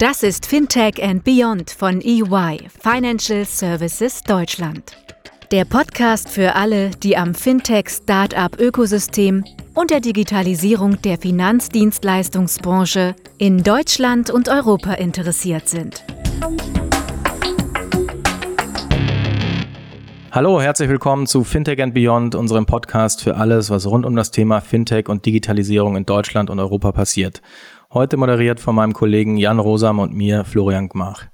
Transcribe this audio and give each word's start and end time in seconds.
Das 0.00 0.22
ist 0.22 0.46
Fintech 0.46 1.02
and 1.02 1.24
Beyond 1.24 1.72
von 1.72 2.00
EY, 2.00 2.68
Financial 2.80 3.44
Services 3.44 4.22
Deutschland. 4.22 4.96
Der 5.52 5.66
Podcast 5.66 6.30
für 6.30 6.54
alle, 6.54 6.88
die 6.88 7.18
am 7.18 7.34
Fintech-Startup-Ökosystem 7.34 9.44
und 9.74 9.90
der 9.90 10.00
Digitalisierung 10.00 11.02
der 11.02 11.18
Finanzdienstleistungsbranche 11.18 13.14
in 13.36 13.62
Deutschland 13.62 14.30
und 14.30 14.48
Europa 14.48 14.94
interessiert 14.94 15.68
sind. 15.68 16.02
Hallo, 20.32 20.62
herzlich 20.62 20.88
willkommen 20.88 21.26
zu 21.26 21.44
Fintech 21.44 21.82
and 21.82 21.92
Beyond, 21.92 22.34
unserem 22.36 22.64
Podcast 22.64 23.20
für 23.20 23.36
alles, 23.36 23.68
was 23.68 23.86
rund 23.86 24.06
um 24.06 24.16
das 24.16 24.30
Thema 24.30 24.62
Fintech 24.62 25.10
und 25.10 25.26
Digitalisierung 25.26 25.96
in 25.96 26.06
Deutschland 26.06 26.48
und 26.48 26.58
Europa 26.58 26.90
passiert. 26.92 27.42
Heute 27.92 28.16
moderiert 28.16 28.60
von 28.60 28.76
meinem 28.76 28.92
Kollegen 28.92 29.36
Jan 29.36 29.58
Rosam 29.58 29.98
und 29.98 30.14
mir, 30.14 30.44
Florian 30.44 30.88
Gmach. 30.88 31.24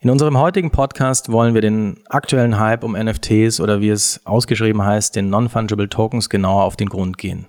In 0.00 0.08
unserem 0.08 0.38
heutigen 0.38 0.70
Podcast 0.70 1.30
wollen 1.30 1.52
wir 1.52 1.60
den 1.60 1.98
aktuellen 2.08 2.58
Hype 2.58 2.82
um 2.82 2.92
NFTs 2.92 3.60
oder 3.60 3.82
wie 3.82 3.90
es 3.90 4.22
ausgeschrieben 4.24 4.82
heißt, 4.82 5.14
den 5.14 5.28
Non-Fungible 5.28 5.90
Tokens 5.90 6.30
genauer 6.30 6.62
auf 6.64 6.76
den 6.76 6.88
Grund 6.88 7.18
gehen. 7.18 7.48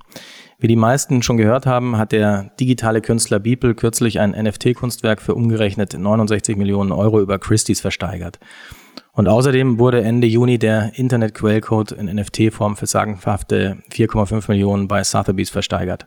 Wie 0.60 0.68
die 0.68 0.76
meisten 0.76 1.24
schon 1.24 1.38
gehört 1.38 1.66
haben, 1.66 1.98
hat 1.98 2.12
der 2.12 2.52
digitale 2.60 3.00
Künstler 3.00 3.40
Beeple 3.40 3.74
kürzlich 3.74 4.20
ein 4.20 4.32
NFT-Kunstwerk 4.32 5.22
für 5.22 5.34
umgerechnet 5.34 5.98
69 5.98 6.58
Millionen 6.58 6.92
Euro 6.92 7.22
über 7.22 7.40
Christie's 7.40 7.80
versteigert. 7.80 8.38
Und 9.14 9.30
außerdem 9.30 9.80
wurde 9.80 10.04
Ende 10.04 10.28
Juni 10.28 10.60
der 10.60 10.92
Internet-Quellcode 11.00 11.94
in 11.94 12.14
NFT-Form 12.14 12.76
für 12.76 12.86
sagenhafte 12.86 13.78
4,5 13.94 14.50
Millionen 14.50 14.90
bei 14.90 15.06
Sotheby's 15.06 15.52
versteigert. 15.52 16.06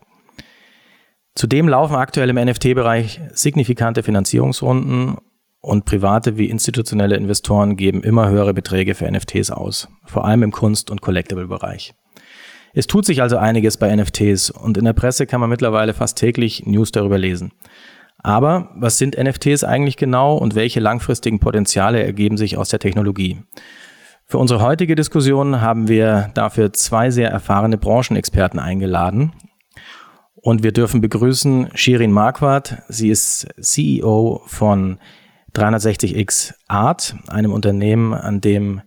Zudem 1.37 1.69
laufen 1.69 1.97
aktuell 1.97 2.31
im 2.31 2.37
NFT-Bereich 2.37 3.21
signifikante 3.35 4.03
Finanzierungsrunden 4.03 5.19
und 5.61 5.85
private 5.85 6.39
wie 6.39 6.49
institutionelle 6.49 7.15
Investoren 7.15 7.77
geben 7.77 8.03
immer 8.03 8.31
höhere 8.31 8.55
Beträge 8.55 8.95
für 8.95 9.11
NFTs 9.11 9.51
aus, 9.51 9.87
vor 10.07 10.25
allem 10.25 10.43
im 10.43 10.51
Kunst- 10.51 10.91
und 10.91 11.03
Collectible-Bereich. 11.03 11.93
Es 12.73 12.87
tut 12.87 13.05
sich 13.05 13.21
also 13.21 13.37
einiges 13.37 13.77
bei 13.77 13.95
NFTs 13.95 14.49
und 14.49 14.79
in 14.79 14.87
der 14.87 14.95
Presse 14.95 15.27
kann 15.27 15.41
man 15.41 15.51
mittlerweile 15.51 15.93
fast 15.93 16.17
täglich 16.17 16.65
News 16.65 16.91
darüber 16.91 17.19
lesen. 17.19 17.53
Aber 18.23 18.71
was 18.75 18.97
sind 18.97 19.19
NFTs 19.23 19.63
eigentlich 19.63 19.99
genau 19.99 20.39
und 20.39 20.55
welche 20.55 20.81
langfristigen 20.81 21.39
Potenziale 21.39 22.03
ergeben 22.03 22.39
sich 22.39 22.57
aus 22.57 22.71
der 22.71 22.79
Technologie? 22.79 23.43
Für 24.25 24.39
unsere 24.39 24.63
heutige 24.63 24.95
Diskussion 24.95 25.61
haben 25.61 25.87
wir 25.87 26.31
dafür 26.33 26.73
zwei 26.73 27.11
sehr 27.11 27.31
erfahrene 27.31 27.77
Branchenexperten 27.77 28.59
eingeladen. 28.59 29.33
Und 30.47 30.63
wir 30.63 30.71
dürfen 30.71 31.01
begrüßen 31.01 31.71
Shirin 31.75 32.13
Marquardt. 32.13 32.81
Sie 32.89 33.11
ist 33.11 33.49
CEO 33.61 34.43
von 34.47 34.99
360x 35.57 36.55
Art, 36.69 37.17
einem 37.27 37.53
Unternehmen, 37.53 38.15
an 38.15 38.41
dem 38.41 38.81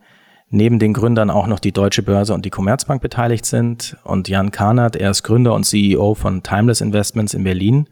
neben 0.50 0.80
den 0.80 0.94
Gründern 0.94 1.30
auch 1.30 1.48
noch 1.48 1.60
die 1.60 1.74
Deutsche 1.74 2.02
Börse 2.02 2.34
und 2.34 2.46
die 2.46 2.50
Commerzbank 2.50 3.02
beteiligt 3.02 3.46
sind. 3.46 3.98
Und 4.06 4.30
Jan 4.30 4.52
Karnert, 4.52 4.96
er 4.96 5.12
ist 5.12 5.24
Gründer 5.24 5.54
und 5.54 5.66
CEO 5.66 6.16
von 6.16 6.44
Timeless 6.44 6.80
Investments 6.80 7.34
in 7.34 7.44
Berlin. 7.44 7.90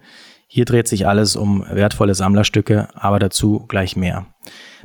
Hier 0.48 0.64
dreht 0.64 0.88
sich 0.88 1.06
alles 1.06 1.36
um 1.36 1.66
wertvolle 1.70 2.16
Sammlerstücke, 2.16 2.88
aber 2.94 3.20
dazu 3.20 3.66
gleich 3.68 3.98
mehr. 3.98 4.28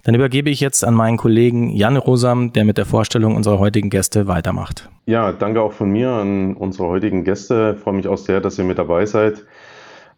Dann 0.04 0.16
übergebe 0.16 0.50
ich 0.50 0.60
jetzt 0.60 0.84
an 0.84 0.94
meinen 0.94 1.16
Kollegen 1.16 1.70
Jan 1.70 1.96
Rosam, 1.96 2.52
der 2.52 2.64
mit 2.64 2.76
der 2.76 2.86
Vorstellung 2.86 3.36
unserer 3.36 3.60
heutigen 3.60 3.88
Gäste 3.88 4.26
weitermacht. 4.26 4.90
Ja, 5.06 5.30
danke 5.32 5.62
auch 5.62 5.72
von 5.72 5.90
mir 5.90 6.10
an 6.10 6.54
unsere 6.54 6.88
heutigen 6.88 7.22
Gäste. 7.22 7.74
Ich 7.76 7.82
freue 7.82 7.94
mich 7.94 8.08
auch 8.08 8.18
sehr, 8.18 8.40
dass 8.40 8.58
ihr 8.58 8.64
mit 8.64 8.78
dabei 8.78 9.06
seid. 9.06 9.44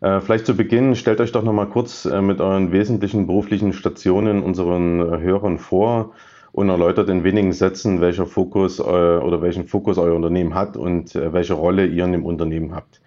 Äh, 0.00 0.20
vielleicht 0.20 0.46
zu 0.46 0.56
Beginn, 0.56 0.94
stellt 0.96 1.20
euch 1.20 1.32
doch 1.32 1.42
noch 1.42 1.52
mal 1.52 1.66
kurz 1.66 2.06
äh, 2.06 2.22
mit 2.22 2.40
euren 2.40 2.72
wesentlichen 2.72 3.26
beruflichen 3.26 3.74
Stationen 3.74 4.42
unseren 4.42 5.00
äh, 5.00 5.18
Hörern 5.20 5.58
vor 5.58 6.12
und 6.52 6.70
erläutert 6.70 7.10
in 7.10 7.22
wenigen 7.22 7.52
Sätzen, 7.52 8.00
welcher 8.00 8.26
Fokus 8.26 8.80
oder 8.80 9.42
welchen 9.42 9.66
Fokus 9.66 9.98
euer 9.98 10.14
Unternehmen 10.14 10.54
hat 10.54 10.76
und 10.76 11.12
welche 11.16 11.54
Rolle 11.54 11.84
ihr 11.84 12.04
in 12.04 12.12
dem 12.12 12.24
Unternehmen 12.24 12.76
habt. 12.76 13.00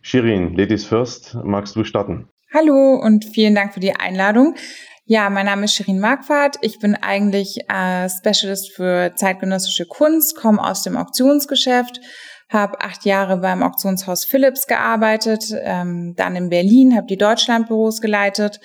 Shirin, 0.00 0.54
Ladies 0.54 0.84
First, 0.84 1.36
magst 1.42 1.74
du 1.74 1.82
starten? 1.82 2.28
Hallo 2.54 3.00
und 3.02 3.24
vielen 3.24 3.56
Dank 3.56 3.74
für 3.74 3.80
die 3.80 3.96
Einladung. 3.96 4.54
Ja, 5.06 5.28
mein 5.28 5.44
Name 5.44 5.66
ist 5.66 5.74
Shirin 5.74 6.00
Marquardt. 6.00 6.56
Ich 6.62 6.78
bin 6.78 6.94
eigentlich 6.94 7.58
äh, 7.68 8.08
Specialist 8.08 8.72
für 8.74 9.12
zeitgenössische 9.14 9.84
Kunst, 9.84 10.34
komme 10.34 10.64
aus 10.64 10.82
dem 10.82 10.96
Auktionsgeschäft, 10.96 12.00
habe 12.48 12.80
acht 12.80 13.04
Jahre 13.04 13.36
beim 13.36 13.62
Auktionshaus 13.62 14.24
Philips 14.24 14.66
gearbeitet, 14.66 15.54
ähm, 15.60 16.14
dann 16.16 16.36
in 16.36 16.48
Berlin, 16.48 16.96
habe 16.96 17.06
die 17.06 17.18
Deutschlandbüros 17.18 18.00
geleitet 18.00 18.60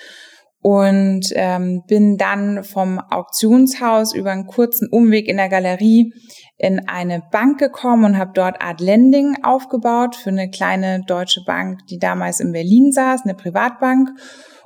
und 0.61 1.25
ähm, 1.33 1.83
bin 1.87 2.15
dann 2.15 2.63
vom 2.63 2.99
Auktionshaus 2.99 4.13
über 4.13 4.31
einen 4.31 4.47
kurzen 4.47 4.87
Umweg 4.89 5.27
in 5.27 5.35
der 5.35 5.49
Galerie 5.49 6.13
in 6.57 6.87
eine 6.87 7.21
Bank 7.33 7.59
gekommen 7.59 8.05
und 8.05 8.17
habe 8.17 8.31
dort 8.33 8.61
Art 8.61 8.79
Lending 8.79 9.43
aufgebaut 9.43 10.15
für 10.15 10.29
eine 10.29 10.49
kleine 10.49 11.03
deutsche 11.05 11.43
Bank, 11.45 11.85
die 11.89 11.99
damals 11.99 12.39
in 12.39 12.53
Berlin 12.53 12.93
saß, 12.93 13.23
eine 13.25 13.35
Privatbank 13.35 14.11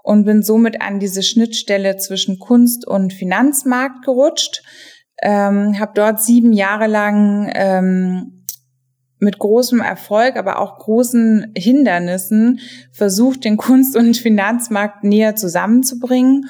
und 0.03 0.25
bin 0.25 0.43
somit 0.43 0.81
an 0.81 0.99
diese 0.99 1.23
Schnittstelle 1.23 1.97
zwischen 1.97 2.37
Kunst 2.37 2.87
und 2.87 3.11
Finanzmarkt 3.11 4.05
gerutscht. 4.05 4.61
Ähm, 5.21 5.79
habe 5.79 5.93
dort 5.95 6.21
sieben 6.21 6.53
Jahre 6.53 6.85
lang 6.85 7.51
ähm, 7.55 8.45
mit 9.17 9.39
großem 9.39 9.79
Erfolg, 9.79 10.35
aber 10.35 10.59
auch 10.59 10.77
großen 10.77 11.53
Hindernissen 11.57 12.59
versucht, 12.91 13.45
den 13.45 13.57
Kunst- 13.57 13.95
und 13.95 14.17
Finanzmarkt 14.17 15.03
näher 15.03 15.35
zusammenzubringen 15.35 16.45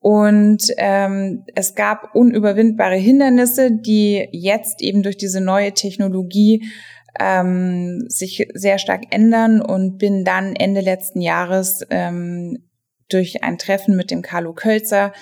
und 0.00 0.62
ähm, 0.76 1.44
es 1.54 1.74
gab 1.74 2.14
unüberwindbare 2.14 2.96
Hindernisse, 2.96 3.70
die 3.72 4.28
jetzt 4.32 4.80
eben 4.80 5.02
durch 5.02 5.16
diese 5.16 5.40
neue 5.40 5.72
Technologie 5.74 6.70
ähm, 7.18 8.04
sich 8.08 8.46
sehr 8.54 8.78
stark 8.78 9.04
ändern 9.10 9.60
und 9.60 9.98
bin 9.98 10.24
dann 10.24 10.54
Ende 10.54 10.82
letzten 10.82 11.20
Jahres 11.20 11.84
ähm, 11.90 12.67
durch 13.08 13.42
ein 13.42 13.58
Treffen 13.58 13.96
mit 13.96 14.10
dem 14.10 14.22
Carlo 14.22 14.52
Kölzer 14.52 15.12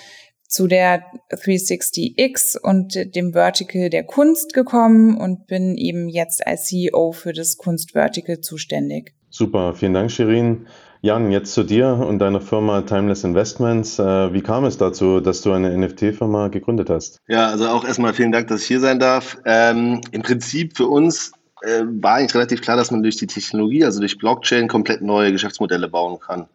zu 0.47 0.67
der 0.67 1.03
360X 1.31 2.57
und 2.59 2.95
dem 3.15 3.33
Vertical 3.33 3.89
der 3.89 4.05
Kunst 4.05 4.53
gekommen 4.53 5.17
und 5.17 5.47
bin 5.47 5.75
eben 5.75 6.07
jetzt 6.07 6.45
als 6.45 6.65
CEO 6.67 7.11
für 7.11 7.33
das 7.33 7.57
Kunstvertical 7.57 8.39
zuständig. 8.39 9.13
Super, 9.29 9.73
vielen 9.75 9.93
Dank, 9.93 10.11
Shirin. 10.11 10.67
Jan, 11.01 11.31
jetzt 11.31 11.53
zu 11.53 11.63
dir 11.63 11.89
und 11.89 12.19
deiner 12.19 12.41
Firma 12.41 12.81
Timeless 12.81 13.23
Investments. 13.23 13.99
Äh, 13.99 14.33
wie 14.33 14.41
kam 14.41 14.65
es 14.65 14.77
dazu, 14.77 15.19
dass 15.19 15.41
du 15.41 15.51
eine 15.51 15.77
NFT-Firma 15.77 16.47
gegründet 16.47 16.89
hast? 16.89 17.19
Ja, 17.27 17.49
also 17.49 17.67
auch 17.67 17.85
erstmal 17.85 18.13
vielen 18.13 18.31
Dank, 18.31 18.47
dass 18.47 18.61
ich 18.61 18.67
hier 18.67 18.79
sein 18.79 18.99
darf. 18.99 19.37
Ähm, 19.45 20.01
Im 20.11 20.23
Prinzip 20.23 20.75
für 20.75 20.87
uns 20.87 21.33
äh, 21.67 21.83
war 22.01 22.15
eigentlich 22.15 22.33
relativ 22.33 22.61
klar, 22.61 22.77
dass 22.77 22.91
man 22.91 23.03
durch 23.03 23.17
die 23.17 23.27
Technologie, 23.27 23.83
also 23.83 23.99
durch 23.99 24.17
Blockchain, 24.17 24.67
komplett 24.67 25.01
neue 25.01 25.31
Geschäftsmodelle 25.33 25.89
bauen 25.89 26.19
kann. 26.19 26.47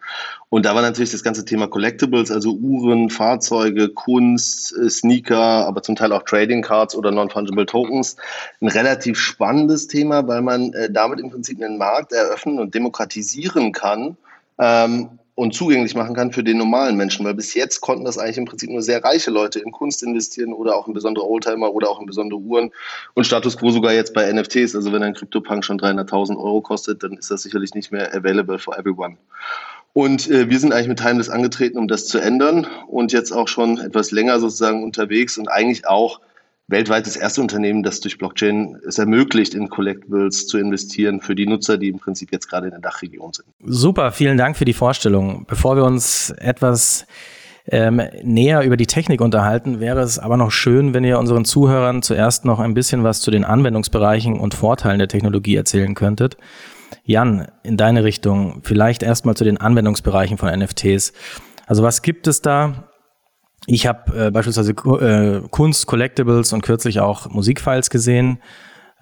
Und 0.48 0.64
da 0.64 0.74
war 0.74 0.82
natürlich 0.82 1.10
das 1.10 1.22
ganze 1.22 1.44
Thema 1.44 1.66
Collectibles, 1.66 2.30
also 2.30 2.54
Uhren, 2.54 3.10
Fahrzeuge, 3.10 3.90
Kunst, 3.90 4.76
äh, 4.76 4.88
Sneaker, 4.88 5.66
aber 5.66 5.82
zum 5.82 5.96
Teil 5.96 6.12
auch 6.12 6.22
Trading 6.22 6.62
Cards 6.62 6.96
oder 6.96 7.10
Non-Fungible 7.10 7.66
Tokens, 7.66 8.16
ein 8.60 8.68
relativ 8.68 9.18
spannendes 9.18 9.86
Thema, 9.86 10.26
weil 10.26 10.40
man 10.40 10.72
äh, 10.72 10.90
damit 10.90 11.20
im 11.20 11.30
Prinzip 11.30 11.62
einen 11.62 11.78
Markt 11.78 12.12
eröffnen 12.12 12.58
und 12.58 12.74
demokratisieren 12.74 13.72
kann, 13.72 14.16
ähm, 14.58 15.18
und 15.34 15.54
zugänglich 15.54 15.94
machen 15.94 16.14
kann 16.14 16.32
für 16.32 16.44
den 16.44 16.58
normalen 16.58 16.96
Menschen. 16.96 17.24
Weil 17.24 17.34
bis 17.34 17.54
jetzt 17.54 17.80
konnten 17.80 18.04
das 18.04 18.18
eigentlich 18.18 18.38
im 18.38 18.44
Prinzip 18.44 18.70
nur 18.70 18.82
sehr 18.82 19.02
reiche 19.02 19.30
Leute 19.30 19.60
in 19.60 19.72
Kunst 19.72 20.02
investieren 20.02 20.52
oder 20.52 20.76
auch 20.76 20.86
in 20.86 20.94
besondere 20.94 21.26
Oldtimer 21.26 21.72
oder 21.72 21.88
auch 21.88 22.00
in 22.00 22.06
besondere 22.06 22.40
Uhren 22.40 22.70
und 23.14 23.24
Status 23.24 23.56
quo 23.56 23.70
sogar 23.70 23.92
jetzt 23.92 24.12
bei 24.12 24.30
NFTs. 24.30 24.76
Also 24.76 24.92
wenn 24.92 25.02
ein 25.02 25.14
CryptoPunk 25.14 25.64
schon 25.64 25.80
300.000 25.80 26.36
Euro 26.36 26.60
kostet, 26.60 27.02
dann 27.02 27.14
ist 27.14 27.30
das 27.30 27.42
sicherlich 27.42 27.74
nicht 27.74 27.92
mehr 27.92 28.14
available 28.14 28.58
for 28.58 28.78
everyone. 28.78 29.16
Und 29.94 30.30
äh, 30.30 30.48
wir 30.48 30.58
sind 30.58 30.72
eigentlich 30.72 30.88
mit 30.88 30.98
Timeless 30.98 31.28
angetreten, 31.28 31.78
um 31.78 31.88
das 31.88 32.06
zu 32.08 32.18
ändern 32.18 32.66
und 32.88 33.12
jetzt 33.12 33.32
auch 33.32 33.48
schon 33.48 33.78
etwas 33.78 34.10
länger 34.10 34.40
sozusagen 34.40 34.82
unterwegs 34.84 35.36
und 35.36 35.48
eigentlich 35.48 35.86
auch 35.86 36.20
weltweit 36.68 37.06
das 37.06 37.16
erste 37.16 37.40
Unternehmen, 37.40 37.82
das 37.82 38.00
durch 38.00 38.18
Blockchain 38.18 38.78
es 38.86 38.98
ermöglicht, 38.98 39.54
in 39.54 39.68
Collectibles 39.68 40.46
zu 40.46 40.58
investieren 40.58 41.20
für 41.20 41.34
die 41.34 41.46
Nutzer, 41.46 41.78
die 41.78 41.88
im 41.88 41.98
Prinzip 41.98 42.32
jetzt 42.32 42.48
gerade 42.48 42.66
in 42.66 42.70
der 42.72 42.80
Dachregion 42.80 43.32
sind. 43.32 43.48
Super, 43.64 44.12
vielen 44.12 44.38
Dank 44.38 44.56
für 44.56 44.64
die 44.64 44.72
Vorstellung. 44.72 45.44
Bevor 45.46 45.76
wir 45.76 45.84
uns 45.84 46.30
etwas 46.30 47.06
ähm, 47.66 48.00
näher 48.22 48.62
über 48.62 48.76
die 48.76 48.86
Technik 48.86 49.20
unterhalten, 49.20 49.80
wäre 49.80 50.00
es 50.00 50.18
aber 50.18 50.36
noch 50.36 50.50
schön, 50.50 50.94
wenn 50.94 51.04
ihr 51.04 51.18
unseren 51.18 51.44
Zuhörern 51.44 52.02
zuerst 52.02 52.44
noch 52.44 52.58
ein 52.58 52.74
bisschen 52.74 53.04
was 53.04 53.20
zu 53.20 53.30
den 53.30 53.44
Anwendungsbereichen 53.44 54.38
und 54.38 54.54
Vorteilen 54.54 54.98
der 54.98 55.08
Technologie 55.08 55.56
erzählen 55.56 55.94
könntet. 55.94 56.36
Jan, 57.04 57.48
in 57.62 57.76
deine 57.76 58.04
Richtung, 58.04 58.60
vielleicht 58.62 59.02
erstmal 59.02 59.36
zu 59.36 59.44
den 59.44 59.58
Anwendungsbereichen 59.58 60.38
von 60.38 60.56
NFTs. 60.58 61.12
Also 61.66 61.82
was 61.82 62.02
gibt 62.02 62.26
es 62.26 62.42
da? 62.42 62.91
Ich 63.66 63.86
habe 63.86 64.26
äh, 64.26 64.30
beispielsweise 64.30 64.72
äh, 64.72 65.48
Kunst, 65.50 65.86
Collectibles 65.86 66.52
und 66.52 66.62
kürzlich 66.62 67.00
auch 67.00 67.28
Musikfiles 67.28 67.90
gesehen. 67.90 68.38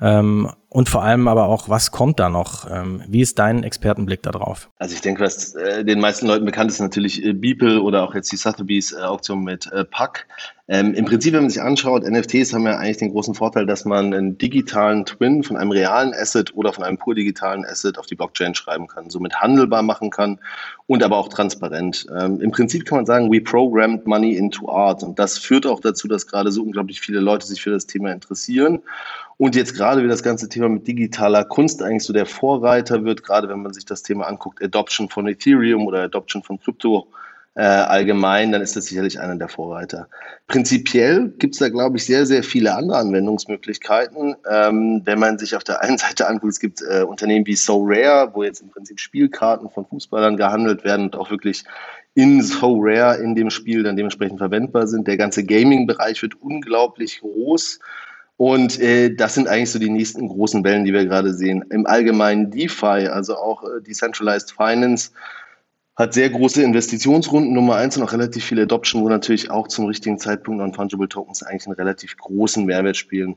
Ähm, 0.01 0.51
Und 0.73 0.89
vor 0.89 1.03
allem 1.03 1.27
aber 1.27 1.49
auch, 1.49 1.69
was 1.69 1.91
kommt 1.91 2.21
da 2.21 2.29
noch? 2.29 2.71
Ähm, 2.71 3.03
wie 3.09 3.23
ist 3.23 3.41
dein 3.41 3.65
Expertenblick 3.65 4.23
darauf? 4.23 4.71
Also 4.79 4.95
ich 4.95 5.01
denke, 5.01 5.25
was 5.25 5.57
äh, 5.57 5.85
den 5.85 5.99
meisten 5.99 6.29
Leuten 6.29 6.47
bekannt 6.47 6.71
ist, 6.71 6.79
natürlich 6.79 7.25
äh, 7.25 7.33
Beeple 7.33 7.83
oder 7.83 8.05
auch 8.05 8.15
jetzt 8.15 8.31
die 8.31 8.37
Sotheby's 8.37 8.93
äh, 8.93 9.01
Auktion 9.01 9.43
mit 9.43 9.69
Pack. 9.91 10.29
Ähm, 10.73 10.95
Im 10.95 11.05
Prinzip, 11.05 11.33
wenn 11.33 11.43
man 11.43 11.51
sich 11.51 11.61
anschaut, 11.61 12.09
NFTs 12.09 12.53
haben 12.53 12.65
ja 12.65 12.77
eigentlich 12.77 12.99
den 12.99 13.11
großen 13.11 13.35
Vorteil, 13.35 13.67
dass 13.67 13.85
man 13.85 14.15
einen 14.15 14.39
digitalen 14.39 15.05
Twin 15.05 15.43
von 15.43 15.57
einem 15.57 15.73
realen 15.73 16.15
Asset 16.15 16.55
oder 16.55 16.73
von 16.73 16.85
einem 16.85 16.97
pur 16.97 17.17
digitalen 17.17 17.65
Asset 17.65 17.99
auf 17.99 18.07
die 18.07 18.15
Blockchain 18.15 18.55
schreiben 18.55 18.87
kann, 18.87 19.11
somit 19.11 19.35
handelbar 19.41 19.83
machen 19.83 20.11
kann 20.11 20.39
und 20.87 21.03
aber 21.03 21.17
auch 21.17 21.27
transparent. 21.27 22.07
Ähm, 22.17 22.41
Im 22.41 22.53
Prinzip 22.53 22.87
kann 22.87 22.99
man 22.99 23.07
sagen, 23.07 23.33
we 23.33 23.41
programmed 23.41 24.07
money 24.07 24.37
into 24.37 24.71
art 24.71 25.03
und 25.03 25.19
das 25.19 25.39
führt 25.39 25.67
auch 25.67 25.81
dazu, 25.81 26.07
dass 26.07 26.29
gerade 26.29 26.53
so 26.53 26.63
unglaublich 26.63 27.01
viele 27.01 27.19
Leute 27.19 27.49
sich 27.49 27.61
für 27.61 27.71
das 27.71 27.87
Thema 27.87 28.13
interessieren 28.13 28.81
und 29.39 29.57
jetzt 29.57 29.75
gerade 29.75 30.05
wie 30.05 30.09
das 30.09 30.23
ganze 30.23 30.49
Thema 30.51 30.60
mit 30.69 30.87
digitaler 30.87 31.45
Kunst 31.45 31.83
eigentlich 31.83 32.05
so 32.05 32.13
der 32.13 32.27
Vorreiter 32.27 33.05
wird, 33.05 33.23
gerade 33.23 33.49
wenn 33.49 33.63
man 33.63 33.73
sich 33.73 33.85
das 33.85 34.03
Thema 34.03 34.27
anguckt, 34.27 34.63
Adoption 34.63 35.09
von 35.09 35.27
Ethereum 35.27 35.87
oder 35.87 36.03
Adoption 36.03 36.43
von 36.43 36.61
Krypto 36.61 37.09
äh, 37.55 37.63
allgemein, 37.63 38.53
dann 38.53 38.63
ist 38.63 38.77
das 38.77 38.87
sicherlich 38.87 39.21
einer 39.21 39.37
der 39.37 39.49
Vorreiter. 39.49 40.09
Prinzipiell 40.47 41.33
gibt 41.39 41.55
es 41.55 41.59
da, 41.59 41.69
glaube 41.69 41.97
ich, 41.97 42.07
sehr, 42.07 42.25
sehr 42.25 42.43
viele 42.43 42.75
andere 42.75 42.99
Anwendungsmöglichkeiten. 42.99 44.37
Ähm, 44.49 45.03
wenn 45.05 45.19
man 45.19 45.39
sich 45.39 45.57
auf 45.57 45.65
der 45.65 45.83
einen 45.83 45.99
Seite 45.99 46.29
anguckt, 46.29 46.53
es 46.53 46.61
gibt 46.61 46.81
äh, 46.83 47.03
Unternehmen 47.03 47.47
wie 47.47 47.57
So 47.57 47.85
Rare, 47.85 48.31
wo 48.35 48.45
jetzt 48.45 48.63
im 48.63 48.71
Prinzip 48.71 49.01
Spielkarten 49.01 49.69
von 49.69 49.85
Fußballern 49.85 50.37
gehandelt 50.37 50.85
werden 50.85 51.07
und 51.07 51.17
auch 51.17 51.31
wirklich 51.31 51.65
in 52.15 52.41
So 52.41 52.79
Rare 52.81 53.17
in 53.19 53.35
dem 53.35 53.51
Spiel 53.51 53.83
dann 53.83 53.97
dementsprechend 53.97 54.39
verwendbar 54.39 54.87
sind. 54.87 55.07
Der 55.09 55.17
ganze 55.17 55.45
Gaming-Bereich 55.45 56.23
wird 56.23 56.41
unglaublich 56.41 57.21
groß. 57.21 57.81
Und 58.41 58.81
äh, 58.81 59.15
das 59.15 59.35
sind 59.35 59.49
eigentlich 59.49 59.71
so 59.71 59.79
die 59.79 59.91
nächsten 59.91 60.27
großen 60.27 60.65
Wellen, 60.65 60.87
die 60.87 60.95
wir 60.95 61.05
gerade 61.05 61.35
sehen. 61.35 61.63
Im 61.69 61.87
Allgemeinen 61.87 62.51
DeFi, 62.51 63.07
also 63.07 63.37
auch 63.37 63.63
äh, 63.65 63.83
Decentralized 63.83 64.53
Finance, 64.53 65.11
hat 65.95 66.15
sehr 66.15 66.31
große 66.31 66.63
Investitionsrunden, 66.63 67.53
Nummer 67.53 67.75
eins 67.75 67.99
und 67.99 68.03
auch 68.03 68.15
relativ 68.15 68.47
viel 68.47 68.59
Adoption, 68.59 69.03
wo 69.03 69.11
natürlich 69.11 69.51
auch 69.51 69.69
zum 69.69 69.85
richtigen 69.85 70.19
Zeitpunkt 70.19 70.59
Non-Fungible 70.59 71.07
Tokens 71.07 71.43
eigentlich 71.43 71.67
einen 71.67 71.75
relativ 71.75 72.17
großen 72.17 72.65
Mehrwert 72.65 72.97
spielen. 72.97 73.37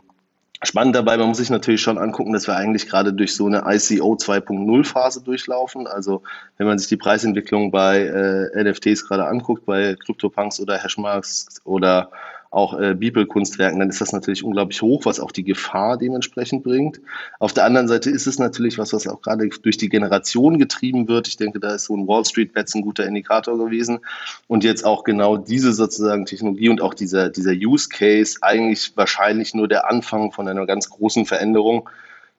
Spannend 0.64 0.96
dabei, 0.96 1.18
man 1.18 1.28
muss 1.28 1.40
sich 1.40 1.50
natürlich 1.50 1.82
schon 1.82 1.98
angucken, 1.98 2.32
dass 2.32 2.48
wir 2.48 2.56
eigentlich 2.56 2.88
gerade 2.88 3.12
durch 3.12 3.36
so 3.36 3.48
eine 3.48 3.64
ICO 3.68 4.14
2.0 4.14 4.86
Phase 4.86 5.22
durchlaufen. 5.22 5.86
Also 5.86 6.24
wenn 6.58 6.68
man 6.68 6.80
sich 6.80 6.88
die 6.88 6.96
Preisentwicklung 6.96 7.72
bei 7.72 8.04
äh, 8.04 8.64
NFTs 8.64 9.06
gerade 9.06 9.26
anguckt, 9.26 9.66
bei 9.66 9.96
CryptoPunks 9.96 10.62
oder 10.62 10.82
Hashmarks 10.82 11.60
oder 11.66 12.10
auch 12.54 12.80
äh, 12.80 12.94
Bibelkunstwerken, 12.94 13.80
dann 13.80 13.90
ist 13.90 14.00
das 14.00 14.14
natürlich 14.14 14.44
unglaublich 14.44 14.82
hoch, 14.82 15.06
was 15.06 15.20
auch 15.20 15.32
die 15.32 15.44
Gefahr 15.44 15.98
dementsprechend 15.98 16.64
bringt. 16.64 17.02
Auf 17.40 17.52
der 17.54 17.66
anderen 17.66 17.88
Seite 17.88 18.12
ist 18.12 18.28
es 18.28 18.38
natürlich 18.38 18.78
was, 18.78 18.94
was 18.94 19.08
auch 19.08 19.22
gerade 19.22 19.50
durch 19.50 19.78
die 19.78 19.90
Generation 19.90 20.60
getrieben 20.60 21.08
wird. 21.08 21.28
Ich 21.28 21.38
denke, 21.38 21.60
da 21.60 21.74
ist 21.74 21.86
so 21.86 21.98
ein 21.98 22.08
Wall 22.08 22.24
Street 22.26 22.54
Bets 22.54 22.76
ein 22.76 22.84
guter 22.84 23.08
Indikator 23.08 23.58
gewesen. 23.58 24.00
Und 24.48 24.64
jetzt 24.64 24.86
auch 24.86 25.04
genau 25.04 25.38
diese 25.38 25.74
sozusagen 25.74 26.26
Technologie 26.26 26.70
und 26.70 26.82
auch 26.82 26.94
dieser, 26.94 27.30
dieser 27.30 27.54
Use 27.54 27.90
Case 27.90 28.38
eigentlich 28.42 28.94
wahrscheinlich 28.96 29.56
nur 29.56 29.68
der 29.68 29.90
Anfang 29.90 30.32
von 30.32 30.48
einer 30.48 30.68
ganz 30.68 30.90
großen 30.90 31.26
Veränderung, 31.26 31.90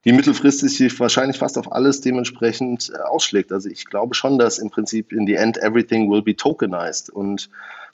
die 0.05 0.13
mittelfristig 0.13 1.01
wahrscheinlich 1.01 1.39
fast 1.39 1.59
auf 1.59 1.73
alles 1.73 2.03
dementsprechend 2.03 2.93
äh, 2.95 2.99
ausschlägt. 2.99 3.51
Also 3.51 3.69
ich 3.69 3.87
glaube 3.87 4.15
schon, 4.15 4.39
dass 4.39 4.59
im 4.59 4.71
Prinzip 4.71 5.13
in 5.13 5.27
the 5.27 5.35
end 5.35 5.59
everything 5.59 6.11
will 6.11 6.23
be 6.23 6.37
tokenized 6.37 7.11
und 7.11 7.49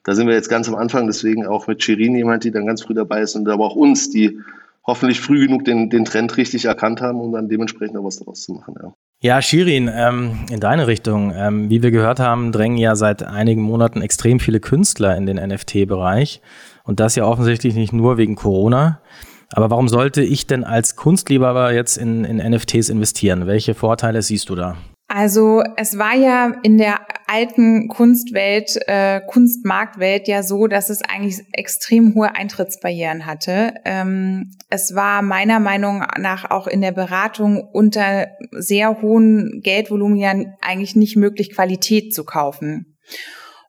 da 0.05 0.15
sind 0.15 0.27
wir 0.27 0.35
jetzt 0.35 0.49
ganz 0.49 0.69
am 0.69 0.75
Anfang, 0.75 1.07
deswegen 1.07 1.47
auch 1.47 1.67
mit 1.67 1.83
Shirin 1.83 2.15
jemand, 2.15 2.45
die 2.45 2.51
dann 2.51 2.67
ganz 2.67 2.83
früh 2.83 2.95
dabei 2.95 3.21
ist 3.23 3.37
und 3.37 3.49
aber 3.49 3.65
auch 3.65 3.77
uns, 3.77 4.11
die 4.11 4.41
hoffentlich 4.87 5.21
früh 5.21 5.47
genug 5.47 5.65
den, 5.65 5.91
den 5.91 6.05
Trend 6.05 6.37
richtig 6.37 6.65
erkannt 6.65 7.01
haben, 7.01 7.21
um 7.21 7.33
dann 7.33 7.49
dementsprechend 7.49 7.97
auch 7.97 8.05
was 8.05 8.17
daraus 8.17 8.43
zu 8.43 8.53
machen. 8.53 8.75
Ja. 8.83 8.95
Ja, 9.23 9.43
Shirin, 9.43 9.91
ähm, 9.95 10.47
in 10.51 10.61
deine 10.61 10.87
Richtung. 10.87 11.35
Ähm, 11.37 11.69
wie 11.69 11.83
wir 11.83 11.91
gehört 11.91 12.21
haben, 12.21 12.53
drängen 12.53 12.79
ja 12.79 12.97
seit 12.97 13.23
einigen 13.23 13.61
Monaten 13.61 14.01
extrem 14.01 14.41
viele 14.41 14.61
Künstler 14.61 15.15
in 15.15 15.27
den 15.27 15.37
NFT-Bereich. 15.37 16.41
Und 16.85 17.01
das 17.01 17.17
ja 17.17 17.27
offensichtlich 17.27 17.75
nicht 17.75 17.93
nur 17.93 18.17
wegen 18.17 18.35
Corona. 18.35 19.03
Aber 19.53 19.69
warum 19.69 19.89
sollte 19.89 20.23
ich 20.23 20.47
denn 20.47 20.65
als 20.65 20.97
Kunstliebhaber 20.97 21.75
jetzt 21.75 21.99
in, 21.99 22.25
in 22.25 22.39
NFTs 22.39 22.89
investieren? 22.89 23.47
Welche 23.47 23.75
Vorteile 23.75 24.23
siehst 24.23 24.49
du 24.49 24.55
da? 24.55 24.79
Also 25.13 25.65
es 25.77 25.99
war 25.99 26.15
ja 26.15 26.53
in 26.63 26.79
der 26.79 27.01
alten 27.27 27.89
Kunstwelt, 27.89 28.79
äh, 28.87 29.21
Kunstmarktwelt 29.27 30.29
ja 30.29 30.45
so, 30.45 30.69
dass 30.69 30.89
es 30.89 31.03
eigentlich 31.03 31.41
extrem 31.53 32.15
hohe 32.15 32.37
Eintrittsbarrieren 32.37 33.27
hatte. 33.27 33.75
Ähm, 33.85 34.53
es 34.69 34.95
war 34.95 35.23
meiner 35.23 35.59
Meinung 35.59 36.05
nach 36.17 36.53
auch 36.53 36.69
in 36.69 36.81
der 36.81 36.93
Beratung 36.93 37.61
unter 37.73 38.29
sehr 38.53 39.03
hohen 39.03 39.61
Geldvolumen 39.65 40.55
eigentlich 40.61 40.95
nicht 40.95 41.17
möglich, 41.17 41.53
Qualität 41.53 42.15
zu 42.15 42.23
kaufen. 42.23 42.97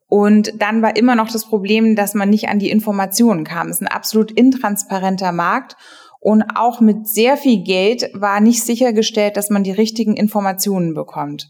Und 0.08 0.62
dann 0.62 0.84
war 0.84 0.96
immer 0.96 1.16
noch 1.16 1.32
das 1.32 1.48
Problem, 1.48 1.96
dass 1.96 2.14
man 2.14 2.30
nicht 2.30 2.50
an 2.50 2.60
die 2.60 2.70
Informationen 2.70 3.46
kam. 3.46 3.70
Es 3.70 3.78
ist 3.78 3.82
ein 3.82 3.88
absolut 3.88 4.30
intransparenter 4.30 5.32
Markt. 5.32 5.76
Und 6.24 6.44
auch 6.56 6.82
mit 6.82 7.08
sehr 7.08 7.36
viel 7.36 7.64
Geld 7.64 8.12
war 8.14 8.40
nicht 8.42 8.64
sichergestellt, 8.64 9.38
dass 9.38 9.50
man 9.50 9.64
die 9.64 9.72
richtigen 9.72 10.16
Informationen 10.16 10.94
bekommt. 10.94 11.50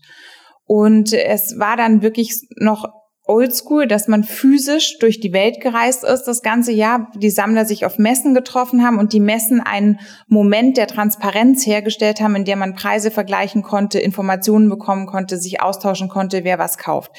Und 0.65 1.11
es 1.11 1.59
war 1.59 1.75
dann 1.75 2.01
wirklich 2.01 2.47
noch 2.55 2.85
oldschool, 3.25 3.85
dass 3.85 4.07
man 4.07 4.23
physisch 4.23 4.97
durch 4.99 5.19
die 5.19 5.33
Welt 5.33 5.59
gereist 5.59 6.05
ist 6.05 6.23
das 6.23 6.41
ganze 6.41 6.71
Jahr, 6.71 7.11
die 7.15 7.29
Sammler 7.29 7.65
sich 7.65 7.85
auf 7.85 7.99
Messen 7.99 8.33
getroffen 8.33 8.81
haben 8.83 8.97
und 8.97 9.11
die 9.11 9.19
Messen 9.19 9.59
einen 9.59 9.99
Moment 10.27 10.77
der 10.77 10.87
Transparenz 10.87 11.65
hergestellt 11.65 12.21
haben, 12.21 12.35
in 12.35 12.45
der 12.45 12.55
man 12.55 12.73
Preise 12.73 13.11
vergleichen 13.11 13.63
konnte, 13.63 13.99
Informationen 13.99 14.69
bekommen 14.69 15.05
konnte, 15.05 15.37
sich 15.37 15.61
austauschen 15.61 16.07
konnte, 16.07 16.45
wer 16.45 16.59
was 16.59 16.77
kauft. 16.77 17.11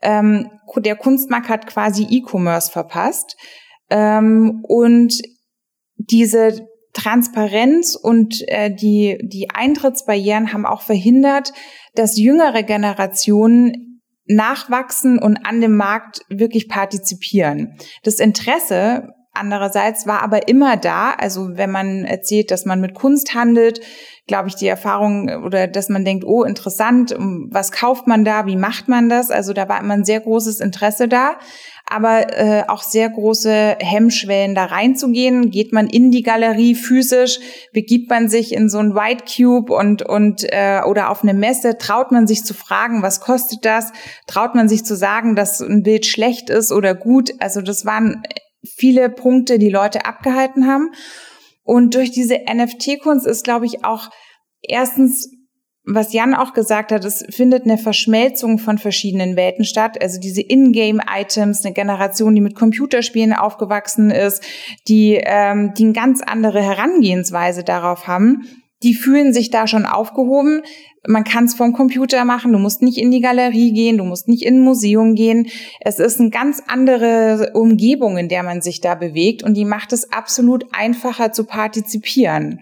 Ähm, 0.00 0.50
der 0.76 0.96
Kunstmarkt 0.96 1.50
hat 1.50 1.66
quasi 1.66 2.06
E-Commerce 2.08 2.70
verpasst. 2.70 3.36
Ähm, 3.90 4.64
und 4.66 5.20
diese 5.96 6.66
Transparenz 6.98 7.94
und 7.94 8.42
äh, 8.48 8.74
die, 8.74 9.18
die 9.22 9.50
Eintrittsbarrieren 9.54 10.52
haben 10.52 10.66
auch 10.66 10.82
verhindert, 10.82 11.52
dass 11.94 12.18
jüngere 12.18 12.64
Generationen 12.64 14.02
nachwachsen 14.26 15.18
und 15.18 15.38
an 15.46 15.60
dem 15.60 15.76
Markt 15.76 16.20
wirklich 16.28 16.68
partizipieren. 16.68 17.76
Das 18.02 18.16
Interesse 18.16 19.14
andererseits 19.32 20.06
war 20.06 20.22
aber 20.22 20.48
immer 20.48 20.76
da. 20.76 21.12
Also 21.12 21.56
wenn 21.56 21.70
man 21.70 22.04
erzählt, 22.04 22.50
dass 22.50 22.64
man 22.64 22.80
mit 22.80 22.94
Kunst 22.94 23.34
handelt, 23.34 23.80
glaube 24.26 24.48
ich, 24.48 24.56
die 24.56 24.66
Erfahrung 24.66 25.28
oder 25.44 25.68
dass 25.68 25.88
man 25.88 26.04
denkt, 26.04 26.24
oh, 26.26 26.42
interessant, 26.42 27.14
was 27.16 27.72
kauft 27.72 28.06
man 28.06 28.24
da, 28.24 28.46
wie 28.46 28.56
macht 28.56 28.88
man 28.88 29.08
das? 29.08 29.30
Also 29.30 29.52
da 29.52 29.68
war 29.68 29.80
immer 29.80 29.94
ein 29.94 30.04
sehr 30.04 30.20
großes 30.20 30.60
Interesse 30.60 31.08
da, 31.08 31.38
aber 31.90 32.32
äh, 32.38 32.64
auch 32.68 32.82
sehr 32.82 33.08
große 33.08 33.76
Hemmschwellen 33.80 34.54
da 34.54 34.66
reinzugehen. 34.66 35.50
Geht 35.50 35.72
man 35.72 35.88
in 35.88 36.10
die 36.10 36.22
Galerie 36.22 36.74
physisch, 36.74 37.38
begibt 37.72 38.10
man 38.10 38.28
sich 38.28 38.52
in 38.52 38.68
so 38.68 38.78
ein 38.78 38.94
White 38.94 39.24
Cube 39.24 39.72
und 39.72 40.02
und 40.02 40.44
äh, 40.44 40.80
oder 40.86 41.10
auf 41.10 41.22
eine 41.22 41.34
Messe, 41.34 41.78
traut 41.78 42.12
man 42.12 42.26
sich 42.26 42.44
zu 42.44 42.54
fragen, 42.54 43.02
was 43.02 43.20
kostet 43.20 43.64
das? 43.64 43.92
Traut 44.26 44.54
man 44.54 44.68
sich 44.68 44.84
zu 44.84 44.96
sagen, 44.96 45.36
dass 45.36 45.60
ein 45.60 45.82
Bild 45.82 46.06
schlecht 46.06 46.50
ist 46.50 46.72
oder 46.72 46.94
gut? 46.94 47.32
Also 47.38 47.62
das 47.62 47.84
waren 47.84 48.22
viele 48.64 49.08
Punkte, 49.08 49.58
die 49.58 49.70
Leute 49.70 50.04
abgehalten 50.04 50.66
haben. 50.66 50.90
Und 51.62 51.94
durch 51.94 52.10
diese 52.10 52.38
NFT-Kunst 52.50 53.26
ist, 53.26 53.44
glaube 53.44 53.66
ich, 53.66 53.84
auch 53.84 54.10
erstens, 54.62 55.30
was 55.90 56.12
Jan 56.12 56.34
auch 56.34 56.52
gesagt 56.52 56.92
hat, 56.92 57.04
es 57.04 57.24
findet 57.30 57.64
eine 57.64 57.78
Verschmelzung 57.78 58.58
von 58.58 58.78
verschiedenen 58.78 59.36
Welten 59.36 59.64
statt. 59.64 60.00
Also 60.00 60.20
diese 60.20 60.42
Ingame-Items, 60.42 61.64
eine 61.64 61.74
Generation, 61.74 62.34
die 62.34 62.40
mit 62.40 62.54
Computerspielen 62.54 63.32
aufgewachsen 63.32 64.10
ist, 64.10 64.42
die, 64.86 65.20
ähm, 65.22 65.72
die 65.74 65.84
eine 65.84 65.92
ganz 65.92 66.20
andere 66.22 66.62
Herangehensweise 66.62 67.64
darauf 67.64 68.06
haben 68.06 68.46
die 68.82 68.94
fühlen 68.94 69.32
sich 69.32 69.50
da 69.50 69.66
schon 69.66 69.86
aufgehoben. 69.86 70.62
Man 71.06 71.24
kann 71.24 71.44
es 71.44 71.54
vom 71.54 71.72
Computer 71.72 72.24
machen, 72.24 72.52
du 72.52 72.58
musst 72.58 72.82
nicht 72.82 72.98
in 72.98 73.10
die 73.10 73.20
Galerie 73.20 73.72
gehen, 73.72 73.98
du 73.98 74.04
musst 74.04 74.28
nicht 74.28 74.44
in 74.44 74.56
ein 74.56 74.60
Museum 74.60 75.14
gehen. 75.14 75.48
Es 75.80 75.98
ist 75.98 76.20
eine 76.20 76.30
ganz 76.30 76.62
andere 76.66 77.50
Umgebung, 77.54 78.18
in 78.18 78.28
der 78.28 78.42
man 78.42 78.60
sich 78.60 78.80
da 78.80 78.94
bewegt 78.94 79.42
und 79.42 79.54
die 79.54 79.64
macht 79.64 79.92
es 79.92 80.12
absolut 80.12 80.66
einfacher 80.72 81.32
zu 81.32 81.44
partizipieren. 81.44 82.60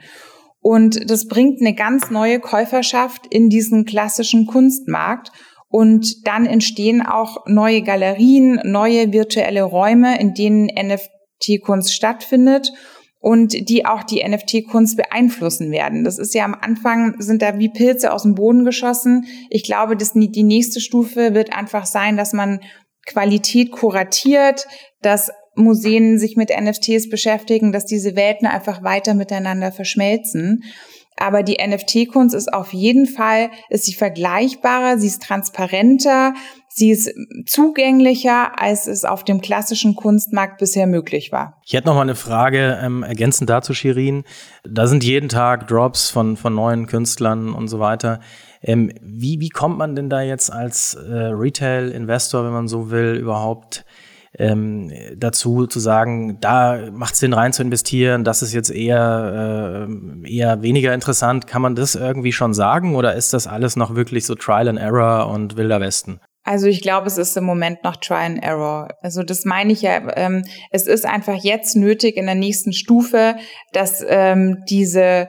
Und 0.69 1.09
das 1.09 1.29
bringt 1.29 1.61
eine 1.61 1.77
ganz 1.77 2.11
neue 2.11 2.41
Käuferschaft 2.41 3.25
in 3.31 3.49
diesen 3.49 3.85
klassischen 3.85 4.49
Kunstmarkt. 4.49 5.31
Und 5.69 6.27
dann 6.27 6.45
entstehen 6.45 7.07
auch 7.07 7.47
neue 7.47 7.83
Galerien, 7.83 8.61
neue 8.65 9.13
virtuelle 9.13 9.63
Räume, 9.63 10.19
in 10.19 10.35
denen 10.35 10.67
NFT-Kunst 10.67 11.95
stattfindet 11.95 12.73
und 13.21 13.69
die 13.69 13.87
auch 13.87 14.03
die 14.03 14.29
NFT-Kunst 14.29 14.97
beeinflussen 14.97 15.71
werden. 15.71 16.03
Das 16.03 16.19
ist 16.19 16.35
ja 16.35 16.45
am 16.45 16.57
Anfang, 16.61 17.15
sind 17.21 17.43
da 17.43 17.61
wie 17.61 17.69
Pilze 17.69 18.13
aus 18.13 18.25
dem 18.25 18.35
Boden 18.35 18.65
geschossen. 18.65 19.27
Ich 19.51 19.63
glaube, 19.63 19.97
dass 19.97 20.15
die 20.15 20.43
nächste 20.43 20.81
Stufe 20.81 21.33
wird 21.33 21.53
einfach 21.53 21.87
sein, 21.87 22.17
dass 22.17 22.33
man 22.33 22.59
Qualität 23.07 23.71
kuratiert, 23.71 24.67
dass 25.01 25.31
Museen 25.57 26.19
sich 26.19 26.37
mit 26.37 26.51
NFTs 26.51 27.09
beschäftigen, 27.09 27.73
dass 27.73 27.87
diese 27.87 28.15
Welten 28.15 28.47
einfach 28.47 28.83
weiter 28.83 29.15
miteinander 29.15 29.73
verschmelzen. 29.73 30.63
Aber 31.19 31.43
die 31.43 31.57
NFT-Kunst 31.67 32.35
ist 32.35 32.53
auf 32.53 32.75
jeden 32.75 33.07
Fall, 33.07 33.51
ist 33.71 33.87
sie 33.87 33.95
vergleichbarer, 33.95 34.99
sie 34.99 35.07
ist 35.07 35.23
transparenter, 35.23 36.35
sie 36.69 36.91
ist 36.91 37.11
zugänglicher, 37.47 38.61
als 38.61 38.87
es 38.87 39.07
auf 39.07 39.25
dem 39.25 39.41
klassischen 39.41 39.95
Kunstmarkt 39.97 40.59
bisher 40.59 40.87
möglich 40.87 41.33
war. 41.33 41.59
Ich 41.65 41.73
hätte 41.73 41.87
noch 41.87 41.95
mal 41.95 42.03
eine 42.03 42.17
Frage 42.17 42.79
ähm, 42.83 43.03
ergänzend 43.03 43.49
dazu, 43.49 43.73
Shirin. 43.73 44.25
Da 44.63 44.87
sind 44.87 45.05
jeden 45.05 45.31
Tag 45.31 45.69
Drops 45.69 46.11
von, 46.11 46.37
von 46.37 46.55
neuen 46.55 46.87
Künstlern 46.87 47.55
und 47.55 47.69
so 47.69 47.81
weiter. 47.81 48.21
Ähm, 48.61 48.93
wie, 49.01 49.41
wie 49.41 49.49
kommt 49.49 49.79
man 49.79 49.97
denn 49.97 50.11
da 50.11 50.21
jetzt 50.21 50.53
als 50.53 50.95
äh, 50.95 51.13
Retail-Investor, 51.13 52.45
wenn 52.45 52.53
man 52.53 52.69
so 52.69 52.91
will, 52.91 53.15
überhaupt 53.15 53.87
ähm, 54.39 54.93
dazu 55.17 55.67
zu 55.67 55.81
sagen, 55.81 56.39
da 56.41 56.91
macht 56.93 57.15
es 57.15 57.21
Sinn 57.21 57.33
rein 57.33 57.53
zu 57.53 57.63
investieren, 57.63 58.25
das 58.25 58.43
ist 58.43 58.53
jetzt 58.53 58.71
eher, 58.71 59.89
äh, 59.89 60.31
eher 60.31 60.63
weniger 60.63 60.95
interessant. 60.95 61.47
Kann 61.47 61.63
man 61.63 61.75
das 61.75 61.95
irgendwie 61.95 62.33
schon 62.33 62.55
sagen 62.55 62.95
oder 62.95 63.15
ist 63.15 63.33
das 63.33 63.47
alles 63.47 63.77
noch 63.77 63.95
wirklich 63.95 64.27
so 64.27 64.35
Trial 64.35 64.69
and 64.69 64.79
Error 64.79 65.29
und 65.29 65.57
Wilder 65.57 65.81
Westen? 65.81 66.21
Also 66.47 66.69
ich 66.69 66.81
glaube, 66.81 67.09
es 67.09 67.19
ist 67.19 67.37
im 67.37 67.43
Moment 67.43 67.83
noch 67.83 67.97
Try 67.97 68.25
and 68.25 68.43
Error. 68.43 68.89
Also 69.03 69.25
das 69.25 69.45
meine 69.45 69.73
ich 69.73 69.83
ja. 69.83 70.01
Ähm, 70.17 70.45
es 70.71 70.87
ist 70.87 71.05
einfach 71.05 71.35
jetzt 71.35 71.75
nötig 71.75 72.17
in 72.17 72.27
der 72.27 72.37
nächsten 72.37 72.73
Stufe, 72.73 73.35
dass 73.73 74.05
ähm, 74.07 74.63
diese 74.71 75.27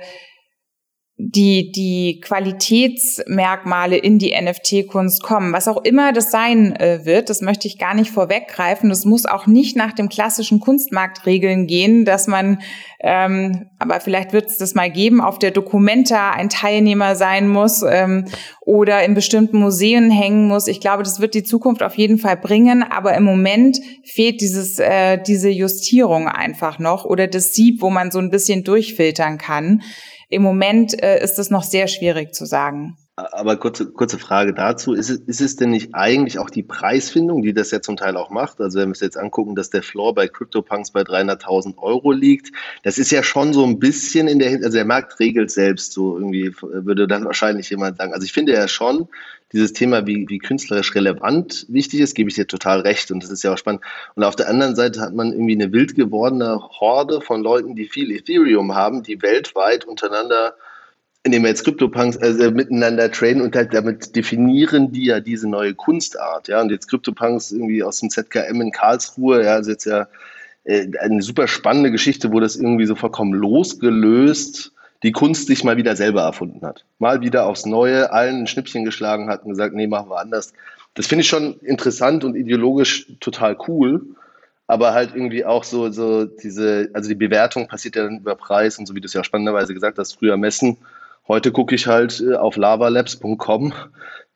die, 1.19 1.71
die 1.71 2.21
Qualitätsmerkmale 2.21 3.97
in 3.97 4.19
die 4.19 4.39
NFT-Kunst 4.39 5.24
kommen. 5.24 5.51
Was 5.51 5.67
auch 5.67 5.83
immer 5.83 6.13
das 6.13 6.29
sein 6.29 6.75
äh, 6.75 7.05
wird, 7.05 7.31
das 7.31 7.41
möchte 7.41 7.67
ich 7.67 7.79
gar 7.79 7.95
nicht 7.95 8.12
vorweggreifen. 8.12 8.89
Das 8.89 9.03
muss 9.03 9.25
auch 9.25 9.47
nicht 9.47 9.75
nach 9.75 9.93
dem 9.93 10.09
klassischen 10.09 10.59
Kunstmarktregeln 10.59 11.65
gehen, 11.65 12.05
dass 12.05 12.27
man, 12.27 12.62
ähm, 13.00 13.65
aber 13.79 14.00
vielleicht 14.00 14.31
wird 14.31 14.45
es 14.45 14.57
das 14.57 14.75
mal 14.75 14.91
geben, 14.91 15.19
auf 15.19 15.39
der 15.39 15.50
Documenta 15.50 16.31
ein 16.31 16.50
Teilnehmer 16.50 17.15
sein 17.15 17.50
muss 17.50 17.81
ähm, 17.81 18.25
oder 18.62 19.03
in 19.03 19.15
bestimmten 19.15 19.57
Museen 19.57 20.12
hängen 20.12 20.47
muss. 20.47 20.67
Ich 20.67 20.81
glaube, 20.81 21.01
das 21.01 21.19
wird 21.19 21.33
die 21.33 21.43
Zukunft 21.43 21.81
auf 21.81 21.95
jeden 21.95 22.19
Fall 22.19 22.38
bringen, 22.38 22.83
aber 22.83 23.15
im 23.15 23.24
Moment 23.24 23.79
fehlt 24.03 24.39
dieses, 24.39 24.77
äh, 24.77 25.17
diese 25.17 25.50
Justierung 25.50 26.27
einfach 26.27 26.77
noch 26.77 27.05
oder 27.05 27.25
das 27.25 27.55
Sieb, 27.55 27.81
wo 27.81 27.89
man 27.89 28.12
so 28.12 28.19
ein 28.19 28.29
bisschen 28.29 28.63
durchfiltern 28.63 29.39
kann. 29.39 29.81
Im 30.29 30.41
Moment 30.41 31.01
äh, 31.01 31.24
ist 31.24 31.39
es 31.39 31.50
noch 31.50 31.63
sehr 31.63 31.88
schwierig 31.88 32.34
zu 32.34 32.46
sagen. 32.46 32.98
Aber 33.15 33.57
kurze, 33.57 33.88
kurze 33.88 34.19
Frage 34.19 34.53
dazu. 34.53 34.93
Ist 34.93 35.10
es, 35.10 35.17
ist 35.22 35.41
es 35.41 35.55
denn 35.55 35.72
nicht 35.72 35.96
eigentlich 35.96 36.38
auch 36.38 36.51
die 36.51 36.62
Preisfindung, 36.62 37.41
die 37.41 37.51
das 37.51 37.72
ja 37.72 37.81
zum 37.81 37.98
Teil 37.98 38.15
auch 38.15 38.29
macht? 38.29 38.62
Also 38.62 38.77
wenn 38.77 38.86
wir 38.86 38.89
uns 38.89 39.00
jetzt 39.00 39.17
angucken, 39.17 39.55
dass 39.55 39.72
der 39.72 39.81
Floor 39.81 40.13
bei 40.13 40.27
CryptoPunks 40.27 40.91
bei 40.91 41.01
300.000 41.01 41.79
Euro 41.79 42.12
liegt, 42.12 42.51
das 42.84 43.00
ist 43.00 43.10
ja 43.10 43.24
schon 43.24 43.53
so 43.53 43.65
ein 43.65 43.79
bisschen 43.79 44.27
in 44.27 44.38
der, 44.38 44.51
also 44.51 44.69
der 44.69 44.86
Markt 44.86 45.19
regelt 45.19 45.50
selbst 45.50 45.93
so 45.93 46.15
irgendwie, 46.15 46.53
würde 46.62 47.07
dann 47.07 47.25
wahrscheinlich 47.25 47.72
jemand 47.72 47.98
sagen. 47.98 48.13
Also 48.13 48.24
ich 48.24 48.34
finde 48.34 48.53
ja 48.53 48.67
schon, 48.67 49.07
dieses 49.54 49.74
Thema, 49.74 50.06
wie, 50.06 50.25
wie 50.27 50.39
künstlerisch 50.39 50.94
relevant 50.96 51.66
wichtig 51.70 52.01
ist, 52.01 52.16
gebe 52.16 52.30
ich 52.30 52.36
dir 52.36 52.48
total 52.48 52.82
recht 52.82 53.12
und 53.12 53.24
das 53.24 53.32
ist 53.32 53.44
ja 53.44 53.54
auch 53.54 53.58
spannend. 53.58 53.82
Und 54.16 54.24
auf 54.24 54.36
der 54.36 54.50
anderen 54.50 54.75
Seite 54.75 55.01
hat 55.01 55.13
man 55.13 55.32
irgendwie 55.32 55.56
eine 55.56 55.72
wild 55.72 55.96
gewordene 55.96 56.60
Horde 56.80 57.22
von 57.22 57.42
Leuten, 57.42 57.75
die 57.75 57.88
viel 57.88 58.12
Ethereum 58.12 58.75
haben, 58.75 59.04
die 59.04 59.22
weltweit 59.22 59.86
untereinander 59.86 60.56
indem 61.27 61.44
wir 61.44 61.50
jetzt 61.50 61.66
CryptoPunks 61.66 62.16
äh, 62.18 62.51
miteinander 62.51 63.12
traden 63.12 63.42
und 63.42 63.54
halt 63.54 63.74
damit 63.74 64.16
definieren 64.16 64.94
die 64.94 65.06
ja 65.06 65.20
diese 65.20 65.50
neue 65.50 65.75
Kunstart, 65.75 66.48
ja. 66.48 66.62
Und 66.62 66.72
jetzt 66.72 66.88
CryptoPunks 66.88 67.51
irgendwie 67.51 67.84
aus 67.84 68.00
dem 68.00 68.10
ZKM 68.10 68.62
in 68.62 68.72
Karlsruhe, 68.72 69.44
ja, 69.44 69.58
ist 69.58 69.68
jetzt 69.68 69.86
ja 69.86 70.08
äh, 70.63 70.88
eine 71.00 71.22
super 71.22 71.48
spannende 71.48 71.92
Geschichte, 71.92 72.32
wo 72.32 72.39
das 72.39 72.56
irgendwie 72.56 72.86
so 72.86 72.96
vollkommen 72.96 73.34
losgelöst 73.34 74.72
die 75.04 75.12
Kunst 75.12 75.48
sich 75.48 75.63
mal 75.63 75.77
wieder 75.77 75.96
selber 75.96 76.22
erfunden 76.22 76.66
hat. 76.66 76.86
Mal 77.00 77.22
wieder 77.22 77.46
aufs 77.46 77.66
Neue 77.66 78.12
allen 78.12 78.42
ein 78.42 78.48
Schnippchen 78.48 78.86
geschlagen 78.86 79.30
hat 79.30 79.44
und 79.44 79.51
gesagt, 79.51 79.75
nee, 79.75 79.88
machen 79.88 80.10
wir 80.10 80.20
anders. 80.20 80.54
Das 80.96 81.08
finde 81.08 81.22
ich 81.22 81.27
schon 81.27 81.60
interessant 81.60 82.24
und 82.24 82.36
ideologisch 82.36 83.08
total 83.20 83.58
cool. 83.68 84.01
Aber 84.66 84.94
halt 84.94 85.12
irgendwie 85.13 85.46
auch 85.46 85.63
so, 85.63 85.89
so 85.92 86.25
diese, 86.25 86.89
also 86.94 87.08
die 87.08 87.16
Bewertung 87.16 87.68
passiert 87.68 87.96
ja 87.96 88.04
dann 88.04 88.18
über 88.18 88.36
Preis 88.36 88.77
und 88.80 88.86
so 88.86 88.96
wie 88.96 89.01
du 89.01 89.06
es 89.06 89.13
ja 89.13 89.24
spannenderweise 89.24 89.74
gesagt 89.74 89.98
hast, 89.98 90.13
früher 90.13 90.36
messen. 90.36 90.77
Heute 91.27 91.51
gucke 91.51 91.75
ich 91.75 91.88
halt 91.88 92.22
äh, 92.22 92.36
auf 92.36 92.58
lavalabs.com, 92.58 93.74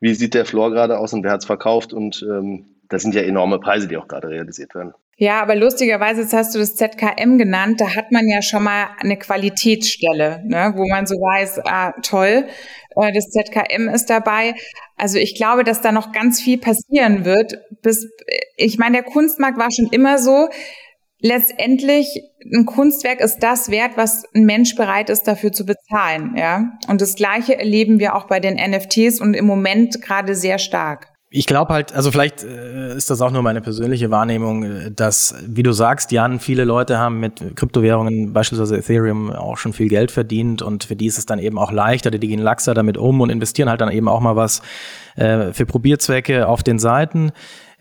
wie 0.00 0.14
sieht 0.14 0.34
der 0.34 0.46
Floor 0.46 0.70
gerade 0.70 0.98
aus 0.98 1.12
und 1.12 1.22
wer 1.22 1.32
hat 1.32 1.40
es 1.40 1.46
verkauft 1.46 1.92
und 1.92 2.22
ähm, 2.22 2.66
das 2.92 3.02
sind 3.02 3.14
ja 3.14 3.22
enorme 3.22 3.58
Preise, 3.58 3.88
die 3.88 3.96
auch 3.96 4.06
gerade 4.06 4.28
realisiert 4.28 4.74
werden. 4.74 4.92
Ja, 5.16 5.40
aber 5.40 5.56
lustigerweise, 5.56 6.22
jetzt 6.22 6.34
hast 6.34 6.54
du 6.54 6.58
das 6.58 6.76
ZKM 6.76 7.38
genannt, 7.38 7.80
da 7.80 7.94
hat 7.94 8.12
man 8.12 8.28
ja 8.28 8.42
schon 8.42 8.64
mal 8.64 8.88
eine 8.98 9.16
Qualitätsstelle, 9.16 10.42
ne, 10.44 10.74
wo 10.76 10.86
man 10.88 11.06
so 11.06 11.14
weiß, 11.14 11.60
ah, 11.64 11.92
toll, 12.02 12.46
äh, 12.96 13.12
das 13.12 13.30
ZKM 13.30 13.88
ist 13.88 14.10
dabei. 14.10 14.54
Also 14.96 15.18
ich 15.18 15.34
glaube, 15.36 15.64
dass 15.64 15.80
da 15.80 15.90
noch 15.90 16.12
ganz 16.12 16.40
viel 16.40 16.58
passieren 16.58 17.24
wird. 17.24 17.58
Bis, 17.82 18.08
ich 18.56 18.78
meine, 18.78 18.98
der 19.02 19.04
Kunstmarkt 19.04 19.58
war 19.58 19.68
schon 19.70 19.88
immer 19.90 20.18
so. 20.18 20.48
Letztendlich, 21.18 22.20
ein 22.52 22.66
Kunstwerk 22.66 23.20
ist 23.20 23.38
das 23.38 23.70
wert, 23.70 23.92
was 23.96 24.24
ein 24.34 24.44
Mensch 24.44 24.74
bereit 24.74 25.08
ist, 25.08 25.22
dafür 25.22 25.52
zu 25.52 25.64
bezahlen, 25.64 26.34
ja. 26.36 26.72
Und 26.88 27.00
das 27.00 27.14
Gleiche 27.14 27.56
erleben 27.56 28.00
wir 28.00 28.16
auch 28.16 28.26
bei 28.26 28.40
den 28.40 28.56
NFTs 28.56 29.20
und 29.20 29.34
im 29.34 29.46
Moment 29.46 30.02
gerade 30.02 30.34
sehr 30.34 30.58
stark 30.58 31.11
ich 31.34 31.46
glaube 31.46 31.72
halt, 31.72 31.94
also 31.94 32.10
vielleicht 32.10 32.44
äh, 32.44 32.94
ist 32.94 33.08
das 33.08 33.22
auch 33.22 33.30
nur 33.30 33.40
meine 33.40 33.62
persönliche 33.62 34.10
Wahrnehmung, 34.10 34.64
äh, 34.64 34.90
dass, 34.90 35.34
wie 35.46 35.62
du 35.62 35.72
sagst, 35.72 36.12
Jan, 36.12 36.40
viele 36.40 36.64
Leute 36.64 36.98
haben 36.98 37.20
mit 37.20 37.56
Kryptowährungen, 37.56 38.34
beispielsweise 38.34 38.76
Ethereum, 38.76 39.32
auch 39.32 39.56
schon 39.56 39.72
viel 39.72 39.88
Geld 39.88 40.10
verdient 40.10 40.60
und 40.60 40.84
für 40.84 40.94
die 40.94 41.06
ist 41.06 41.16
es 41.16 41.24
dann 41.24 41.38
eben 41.38 41.58
auch 41.58 41.72
leichter, 41.72 42.10
die 42.10 42.18
gehen 42.18 42.38
laxer 42.38 42.74
damit 42.74 42.98
um 42.98 43.22
und 43.22 43.30
investieren 43.30 43.70
halt 43.70 43.80
dann 43.80 43.90
eben 43.90 44.08
auch 44.08 44.20
mal 44.20 44.36
was 44.36 44.60
äh, 45.16 45.52
für 45.54 45.64
Probierzwecke 45.64 46.46
auf 46.46 46.62
den 46.62 46.78
Seiten. 46.78 47.32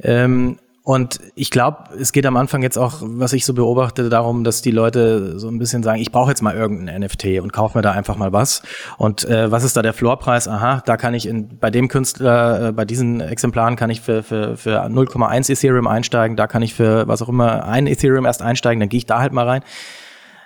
Ähm, 0.02 0.58
und 0.84 1.20
ich 1.36 1.52
glaube, 1.52 1.96
es 2.00 2.12
geht 2.12 2.26
am 2.26 2.36
Anfang 2.38 2.64
jetzt 2.64 2.78
auch, 2.78 3.02
was 3.02 3.34
ich 3.34 3.46
so 3.46 3.54
beobachte, 3.54 4.10
darum, 4.10 4.44
dass 4.44 4.64
die 4.64 4.72
Leute 4.72 5.38
so 5.38 5.48
ein 5.48 5.60
bisschen 5.60 5.84
sagen, 5.84 6.02
ich 6.02 6.12
brauche 6.12 6.30
jetzt 6.30 6.42
mal 6.42 6.56
irgendein 6.56 7.02
NFT 7.02 7.40
und 7.40 7.54
kaufe 7.54 7.78
mir 7.78 7.84
da 7.84 7.92
einfach 7.92 8.18
mal 8.18 8.34
was. 8.34 8.64
Und 8.98 9.24
äh, 9.26 9.52
was 9.52 9.64
ist 9.64 9.78
da 9.78 9.84
der 9.84 9.94
Floorpreis? 9.94 10.48
Aha, 10.48 10.82
da 10.84 10.98
kann 10.98 11.14
ich 11.14 11.28
in, 11.28 11.60
bei 11.60 11.70
dem 11.70 11.88
Künstler, 11.88 12.70
äh, 12.70 12.72
bei 12.72 12.86
diesen 12.86 13.22
Exemplaren 13.22 13.76
kann 13.76 13.92
ich 13.92 14.02
für, 14.02 14.24
für, 14.24 14.58
für 14.58 14.84
0,1 14.84 15.52
Ethereum 15.52 15.86
einsteigen, 15.86 16.36
da 16.36 16.48
kann 16.48 16.64
ich 16.64 16.74
für 16.74 17.08
was 17.08 17.22
auch 17.22 17.30
immer 17.30 17.66
ein 17.66 17.86
Ethereum 17.86 18.26
erst 18.26 18.42
einsteigen, 18.42 18.80
dann 18.80 18.90
gehe 18.90 18.98
ich 18.98 19.06
da 19.06 19.20
halt 19.20 19.34
mal 19.34 19.48
rein. 19.48 19.64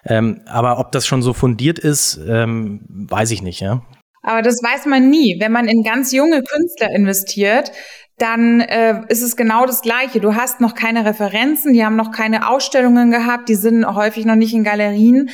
Ähm, 0.05 0.41
aber 0.47 0.79
ob 0.79 0.91
das 0.91 1.07
schon 1.07 1.21
so 1.21 1.31
fundiert 1.31 1.79
ist, 1.79 2.19
ähm, 2.27 2.81
weiß 2.89 3.31
ich 3.31 3.41
nicht, 3.41 3.61
ja. 3.61 3.81
Aber 4.21 4.41
das 4.41 4.55
weiß 4.55 4.87
man 4.87 5.09
nie. 5.09 5.37
Wenn 5.39 5.51
man 5.51 5.67
in 5.67 5.83
ganz 5.83 6.11
junge 6.11 6.41
Künstler 6.43 6.89
investiert, 6.89 7.71
dann 8.17 8.61
äh, 8.61 9.01
ist 9.09 9.21
es 9.21 9.35
genau 9.35 9.65
das 9.65 9.81
Gleiche. 9.81 10.19
Du 10.19 10.35
hast 10.35 10.61
noch 10.61 10.73
keine 10.73 11.05
Referenzen, 11.05 11.73
die 11.73 11.85
haben 11.85 11.97
noch 11.97 12.11
keine 12.11 12.47
Ausstellungen 12.47 13.11
gehabt, 13.11 13.49
die 13.49 13.55
sind 13.55 13.85
häufig 13.85 14.25
noch 14.25 14.35
nicht 14.35 14.53
in 14.53 14.63
Galerien 14.63 15.29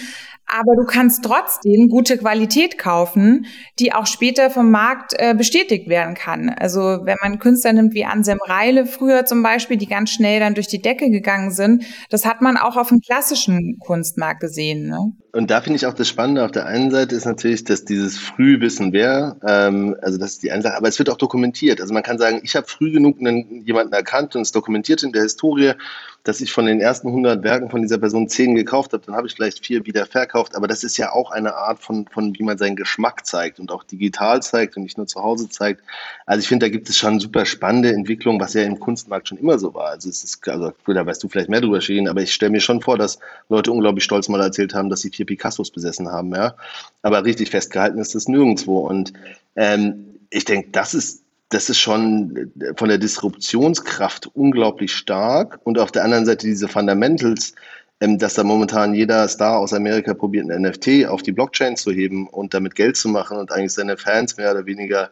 aber 0.52 0.76
du 0.76 0.86
kannst 0.86 1.24
trotzdem 1.24 1.88
gute 1.88 2.18
Qualität 2.18 2.78
kaufen, 2.78 3.46
die 3.80 3.94
auch 3.94 4.06
später 4.06 4.50
vom 4.50 4.70
Markt 4.70 5.14
äh, 5.18 5.34
bestätigt 5.34 5.88
werden 5.88 6.14
kann. 6.14 6.50
Also 6.50 7.00
wenn 7.04 7.18
man 7.22 7.40
Künstler 7.40 7.74
nimmt 7.74 7.94
wie 7.94 8.06
Ansem 8.06 8.40
Reile 8.46 8.86
früher 8.86 9.26
zum 9.26 9.44
Beispiel, 9.44 9.78
die 9.78 9.88
ganz 9.88 10.12
schnell 10.12 10.40
dann 10.40 10.54
durch 10.54 10.68
die 10.68 10.82
Decke 10.82 11.10
gegangen 11.10 11.52
sind, 11.52 11.86
das 12.10 12.26
hat 12.26 12.42
man 12.42 12.58
auch 12.58 12.76
auf 12.76 12.90
dem 12.90 13.00
klassischen 13.00 13.78
Kunstmarkt 13.80 14.42
gesehen. 14.42 14.88
Ne? 14.88 15.14
Und 15.34 15.50
da 15.50 15.62
finde 15.62 15.78
ich 15.78 15.86
auch 15.86 15.94
das 15.94 16.10
Spannende 16.10 16.44
auf 16.44 16.52
der 16.52 16.66
einen 16.66 16.92
Seite 16.92 17.16
ist 17.16 17.26
natürlich, 17.26 17.64
dass 17.64 17.86
dieses 17.86 18.18
Frühwissen 18.18 18.92
wäre, 18.92 19.38
ähm, 19.48 19.96
also 20.02 20.18
das 20.18 20.32
ist 20.32 20.44
die 20.44 20.52
eine 20.52 20.62
Sache, 20.62 20.76
aber 20.76 20.90
es 20.90 21.00
wird 21.00 21.10
auch 21.10 21.18
dokumentiert. 21.18 21.80
Also 21.80 21.94
man 21.94 22.04
kann 22.04 22.18
sagen, 22.18 22.42
ich 22.44 22.56
habe 22.56 22.68
früh 22.68 22.92
genug 22.92 23.20
einen, 23.20 23.64
jemanden 23.66 23.94
erkannt 23.94 24.36
und 24.36 24.42
es 24.42 24.52
dokumentiert 24.52 25.04
in 25.04 25.14
der 25.14 25.24
Historie 25.24 25.74
dass 26.24 26.40
ich 26.40 26.52
von 26.52 26.66
den 26.66 26.80
ersten 26.80 27.08
100 27.08 27.44
Werken 27.44 27.70
von 27.70 27.82
dieser 27.82 27.98
Person 27.98 28.30
10 28.30 28.54
gekauft 28.54 28.94
habe, 28.94 29.04
dann 29.06 29.16
habe 29.16 29.28
ich 29.28 29.34
vielleicht 29.34 29.66
vier 29.66 29.86
wieder 29.86 30.06
verkauft. 30.06 30.56
Aber 30.56 30.68
das 30.68 30.84
ist 30.84 30.98
ja 30.98 31.12
auch 31.12 31.32
eine 31.32 31.56
Art 31.56 31.80
von, 31.80 32.06
von 32.08 32.38
wie 32.38 32.44
man 32.44 32.58
seinen 32.58 32.76
Geschmack 32.76 33.26
zeigt 33.26 33.60
und 33.60 33.72
auch 33.72 33.84
digital 33.84 34.42
zeigt 34.42 34.78
und 34.78 34.84
nicht 34.84 34.98
nur 34.98 35.08
zu 35.08 35.22
Hause 35.24 35.50
zeigt. 35.50 35.82
Also 36.28 36.42
ich 36.42 36.48
finde, 36.48 36.68
da 36.68 36.70
gibt 36.70 36.90
es 36.90 36.98
schon 36.98 37.20
super 37.20 37.46
spannende 37.46 37.92
Entwicklungen, 37.92 38.40
was 38.40 38.54
ja 38.54 38.62
im 38.64 38.80
Kunstmarkt 38.80 39.30
schon 39.30 39.40
immer 39.40 39.58
so 39.58 39.74
war. 39.74 39.90
Also 39.90 40.10
es 40.10 40.24
ist, 40.24 40.48
also 40.48 40.74
da 40.86 41.06
weißt 41.06 41.24
du 41.24 41.28
vielleicht 41.28 41.50
mehr 41.50 41.62
drüber 41.62 41.82
stehen, 41.82 42.08
aber 42.08 42.22
ich 42.22 42.34
stelle 42.34 42.52
mir 42.52 42.62
schon 42.62 42.82
vor, 42.82 42.98
dass 42.98 43.18
Leute 43.50 43.72
unglaublich 43.72 44.04
stolz 44.04 44.30
mal 44.30 44.42
erzählt 44.42 44.76
haben, 44.76 44.90
dass 44.90 45.02
sie 45.02 45.10
vier 45.10 45.26
Picassos 45.26 45.72
besessen 45.72 46.12
haben, 46.12 46.34
ja. 46.36 46.56
Aber 47.02 47.26
richtig 47.26 47.50
festgehalten 47.50 47.98
ist 47.98 48.14
das 48.14 48.28
nirgendwo. 48.28 48.80
Und 48.88 49.14
ähm, 49.56 50.20
ich 50.30 50.46
denke, 50.46 50.70
das 50.72 50.94
ist 50.94 51.24
das 51.52 51.70
ist 51.70 51.80
schon 51.80 52.52
von 52.78 52.90
der 52.90 52.98
Disruptionskraft 52.98 54.28
unglaublich 54.34 54.94
stark. 54.94 55.60
Und 55.64 55.78
auf 55.78 55.92
der 55.92 56.04
anderen 56.04 56.26
Seite 56.26 56.48
diese 56.48 56.68
Fundamentals, 56.68 57.54
ähm, 58.00 58.18
dass 58.18 58.36
da 58.36 58.44
momentan 58.44 58.94
jeder 58.94 59.28
Star 59.28 59.60
aus 59.60 59.74
Amerika 59.74 60.14
probiert, 60.14 60.50
ein 60.50 60.62
NFT 60.62 61.06
auf 61.08 61.22
die 61.22 61.34
Blockchain 61.34 61.76
zu 61.76 61.92
heben 61.92 62.28
und 62.28 62.54
damit 62.54 62.76
Geld 62.76 62.96
zu 62.96 63.10
machen 63.10 63.38
und 63.38 63.52
eigentlich 63.52 63.74
seine 63.74 63.98
Fans 63.98 64.38
mehr 64.38 64.52
oder 64.52 64.66
weniger, 64.66 65.12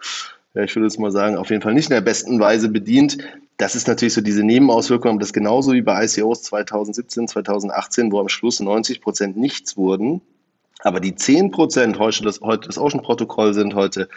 ja, 0.53 0.63
ich 0.63 0.75
würde 0.75 0.87
es 0.87 0.97
mal 0.97 1.11
sagen, 1.11 1.35
auf 1.35 1.49
jeden 1.49 1.61
Fall 1.61 1.73
nicht 1.73 1.89
in 1.89 1.95
der 1.95 2.01
besten 2.01 2.39
Weise 2.39 2.69
bedient. 2.69 3.17
Das 3.57 3.75
ist 3.75 3.89
natürlich 3.89 4.13
so 4.13 4.21
diese 4.21 4.43
Nebenauswirkung, 4.43 5.11
aber 5.11 5.19
das 5.19 5.33
genauso 5.33 5.73
wie 5.73 5.81
bei 5.81 6.05
ICOs 6.05 6.43
2017, 6.43 7.27
2018, 7.27 8.13
wo 8.13 8.19
am 8.21 8.29
Schluss 8.29 8.61
90 8.61 9.01
Prozent 9.01 9.35
nichts 9.35 9.75
wurden 9.75 10.21
Aber 10.79 10.99
die 10.99 11.13
10 11.13 11.51
Prozent 11.51 11.99
heute 11.99 12.23
das, 12.23 12.39
heute 12.41 12.67
das 12.67 12.77
Ocean-Protokoll 12.77 13.53
sind 13.53 13.75
heute 13.75 14.07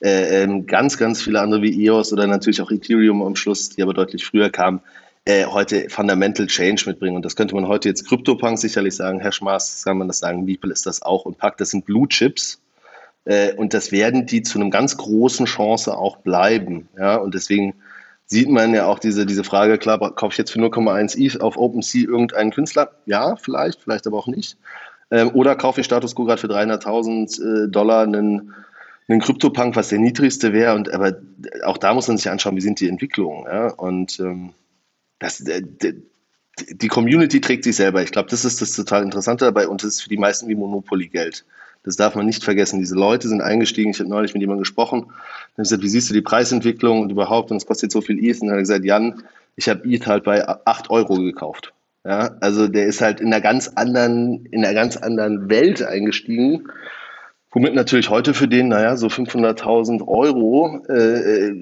äh, 0.00 0.42
ähm, 0.42 0.66
ganz, 0.66 0.98
ganz 0.98 1.22
viele 1.22 1.40
andere 1.40 1.62
wie 1.62 1.86
EOS 1.86 2.12
oder 2.12 2.26
natürlich 2.26 2.60
auch 2.60 2.70
Ethereum 2.70 3.22
am 3.22 3.36
Schluss, 3.36 3.70
die 3.70 3.82
aber 3.82 3.94
deutlich 3.94 4.26
früher 4.26 4.50
kamen, 4.50 4.80
äh, 5.24 5.46
heute 5.46 5.88
Fundamental 5.88 6.46
Change 6.46 6.84
mitbringen. 6.86 7.16
Und 7.16 7.24
das 7.24 7.36
könnte 7.36 7.54
man 7.54 7.68
heute 7.68 7.88
jetzt 7.88 8.06
CryptoPunk 8.06 8.58
sicherlich 8.58 8.96
sagen, 8.96 9.20
Hashmask 9.20 9.84
kann 9.84 9.98
man 9.98 10.08
das 10.08 10.18
sagen, 10.18 10.44
Beeple 10.44 10.72
ist 10.72 10.86
das 10.86 11.00
auch 11.02 11.24
und 11.24 11.38
Pack, 11.38 11.56
das 11.56 11.70
sind 11.70 11.86
Blue 11.86 12.06
Chips. 12.08 12.60
Äh, 13.24 13.54
und 13.54 13.72
das 13.72 13.92
werden 13.92 14.26
die 14.26 14.42
zu 14.42 14.58
einem 14.58 14.70
ganz 14.70 14.96
großen 14.96 15.46
Chance 15.46 15.96
auch 15.96 16.18
bleiben. 16.18 16.88
Ja? 16.98 17.16
Und 17.16 17.34
deswegen 17.34 17.74
sieht 18.26 18.48
man 18.48 18.74
ja 18.74 18.86
auch 18.86 18.98
diese, 18.98 19.26
diese 19.26 19.44
Frage, 19.44 19.78
klar, 19.78 19.98
kaufe 20.14 20.32
ich 20.32 20.38
jetzt 20.38 20.52
für 20.52 20.60
0,1 20.60 21.18
ETH 21.18 21.40
auf 21.40 21.56
OpenSea 21.56 22.08
irgendeinen 22.08 22.50
Künstler? 22.52 22.90
Ja, 23.06 23.36
vielleicht, 23.36 23.80
vielleicht 23.80 24.06
aber 24.06 24.18
auch 24.18 24.26
nicht. 24.26 24.56
Ähm, 25.10 25.30
oder 25.34 25.56
kaufe 25.56 25.80
ich 25.80 25.86
Status 25.86 26.14
Quo 26.14 26.24
gerade 26.24 26.40
für 26.40 26.46
300.000 26.48 27.64
äh, 27.64 27.68
Dollar 27.68 28.02
einen, 28.04 28.54
einen 29.08 29.20
Krypto-Punk, 29.20 29.76
was 29.76 29.88
der 29.88 29.98
niedrigste 29.98 30.52
wäre. 30.52 30.74
Und 30.74 30.92
aber 30.92 31.14
auch 31.64 31.78
da 31.78 31.94
muss 31.94 32.08
man 32.08 32.16
sich 32.16 32.30
anschauen, 32.30 32.56
wie 32.56 32.60
sind 32.60 32.80
die 32.80 32.88
Entwicklungen. 32.88 33.44
Ja? 33.44 33.72
Und 33.72 34.20
ähm, 34.20 34.50
das, 35.18 35.40
äh, 35.40 35.62
die 36.68 36.88
Community 36.88 37.40
trägt 37.40 37.64
sich 37.64 37.76
selber. 37.76 38.02
Ich 38.02 38.12
glaube, 38.12 38.30
das 38.30 38.44
ist 38.44 38.60
das 38.60 38.72
total 38.72 39.02
Interessante 39.02 39.44
dabei 39.44 39.68
und 39.68 39.82
das 39.82 39.94
ist 39.94 40.02
für 40.02 40.08
die 40.08 40.18
meisten 40.18 40.48
wie 40.48 40.54
Monopoly-Geld. 40.54 41.44
Das 41.82 41.96
darf 41.96 42.14
man 42.14 42.26
nicht 42.26 42.44
vergessen. 42.44 42.78
Diese 42.78 42.94
Leute 42.94 43.28
sind 43.28 43.40
eingestiegen. 43.40 43.90
Ich 43.90 44.00
habe 44.00 44.10
neulich 44.10 44.34
mit 44.34 44.42
jemandem 44.42 44.62
gesprochen. 44.62 45.06
Dann 45.56 45.62
gesagt, 45.62 45.82
wie 45.82 45.88
siehst 45.88 46.10
du 46.10 46.14
die 46.14 46.20
Preisentwicklung 46.20 47.00
und 47.00 47.10
überhaupt? 47.10 47.50
Und 47.50 47.56
es 47.56 47.66
kostet 47.66 47.90
so 47.90 48.02
viel 48.02 48.22
ETH. 48.22 48.42
Und 48.42 48.48
dann 48.48 48.50
hat 48.50 48.58
er 48.58 48.62
gesagt, 48.62 48.84
Jan, 48.84 49.22
ich 49.56 49.68
habe 49.68 49.88
ETH 49.88 50.06
halt 50.06 50.24
bei 50.24 50.46
8 50.46 50.90
Euro 50.90 51.14
gekauft. 51.14 51.72
Ja, 52.04 52.30
also 52.40 52.66
der 52.66 52.86
ist 52.86 53.00
halt 53.00 53.20
in 53.20 53.26
einer 53.26 53.42
ganz 53.42 53.68
anderen, 53.68 54.46
in 54.46 54.64
einer 54.64 54.74
ganz 54.74 54.96
anderen 54.96 55.50
Welt 55.50 55.82
eingestiegen. 55.82 56.68
Womit 57.52 57.74
natürlich 57.74 58.10
heute 58.10 58.32
für 58.32 58.46
den, 58.46 58.68
naja, 58.68 58.96
so 58.96 59.08
500.000 59.08 60.06
Euro 60.06 60.80
äh, 60.88 61.52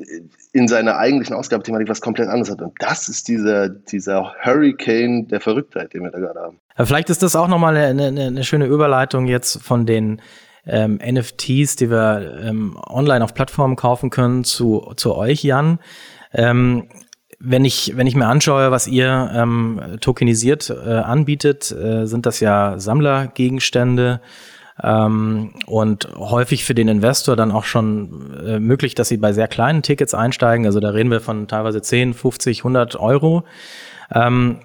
in 0.52 0.68
seiner 0.68 0.98
eigentlichen 0.98 1.34
Ausgabethematik 1.34 1.88
was 1.88 2.02
komplett 2.02 2.28
anderes 2.28 2.50
hat. 2.50 2.60
Und 2.60 2.74
das 2.78 3.08
ist 3.08 3.26
dieser, 3.26 3.70
dieser 3.70 4.34
Hurricane 4.42 5.26
der 5.28 5.40
Verrücktheit, 5.40 5.94
den 5.94 6.02
wir 6.02 6.10
da 6.10 6.18
gerade 6.18 6.40
haben. 6.40 6.60
Vielleicht 6.76 7.08
ist 7.08 7.22
das 7.22 7.34
auch 7.34 7.48
nochmal 7.48 7.74
eine, 7.74 8.04
eine, 8.04 8.26
eine 8.26 8.44
schöne 8.44 8.66
Überleitung 8.66 9.26
jetzt 9.26 9.62
von 9.62 9.86
den 9.86 10.20
ähm, 10.66 11.00
NFTs, 11.02 11.76
die 11.76 11.90
wir 11.90 12.38
ähm, 12.42 12.78
online 12.86 13.24
auf 13.24 13.32
Plattformen 13.32 13.74
kaufen 13.74 14.10
können, 14.10 14.44
zu, 14.44 14.92
zu 14.96 15.16
euch, 15.16 15.42
Jan. 15.42 15.78
Ähm, 16.34 16.88
wenn 17.40 17.64
ich, 17.64 17.96
wenn 17.96 18.06
ich 18.06 18.16
mir 18.16 18.26
anschaue, 18.26 18.70
was 18.70 18.86
ihr 18.88 19.30
ähm, 19.34 19.80
tokenisiert 20.00 20.70
äh, 20.70 20.90
anbietet, 20.90 21.70
äh, 21.70 22.06
sind 22.06 22.26
das 22.26 22.40
ja 22.40 22.78
Sammlergegenstände 22.78 24.20
ähm, 24.82 25.54
und 25.66 26.08
häufig 26.16 26.64
für 26.64 26.74
den 26.74 26.88
Investor 26.88 27.36
dann 27.36 27.52
auch 27.52 27.64
schon 27.64 28.34
äh, 28.44 28.58
möglich, 28.58 28.94
dass 28.94 29.08
sie 29.08 29.16
bei 29.18 29.32
sehr 29.32 29.48
kleinen 29.48 29.82
Tickets 29.82 30.14
einsteigen. 30.14 30.66
Also 30.66 30.80
da 30.80 30.90
reden 30.90 31.10
wir 31.10 31.20
von 31.20 31.46
teilweise 31.46 31.80
10, 31.80 32.14
50, 32.14 32.60
100 32.60 32.96
Euro. 32.96 33.44
Ähm, 34.12 34.60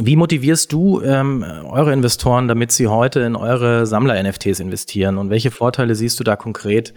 wie 0.00 0.16
motivierst 0.16 0.72
du 0.72 1.00
ähm, 1.02 1.44
eure 1.68 1.92
Investoren, 1.92 2.48
damit 2.48 2.72
sie 2.72 2.88
heute 2.88 3.20
in 3.20 3.36
eure 3.36 3.86
Sammler-NFTs 3.86 4.58
investieren? 4.58 5.18
Und 5.18 5.30
welche 5.30 5.50
Vorteile 5.50 5.94
siehst 5.94 6.18
du 6.18 6.24
da 6.24 6.34
konkret 6.34 6.94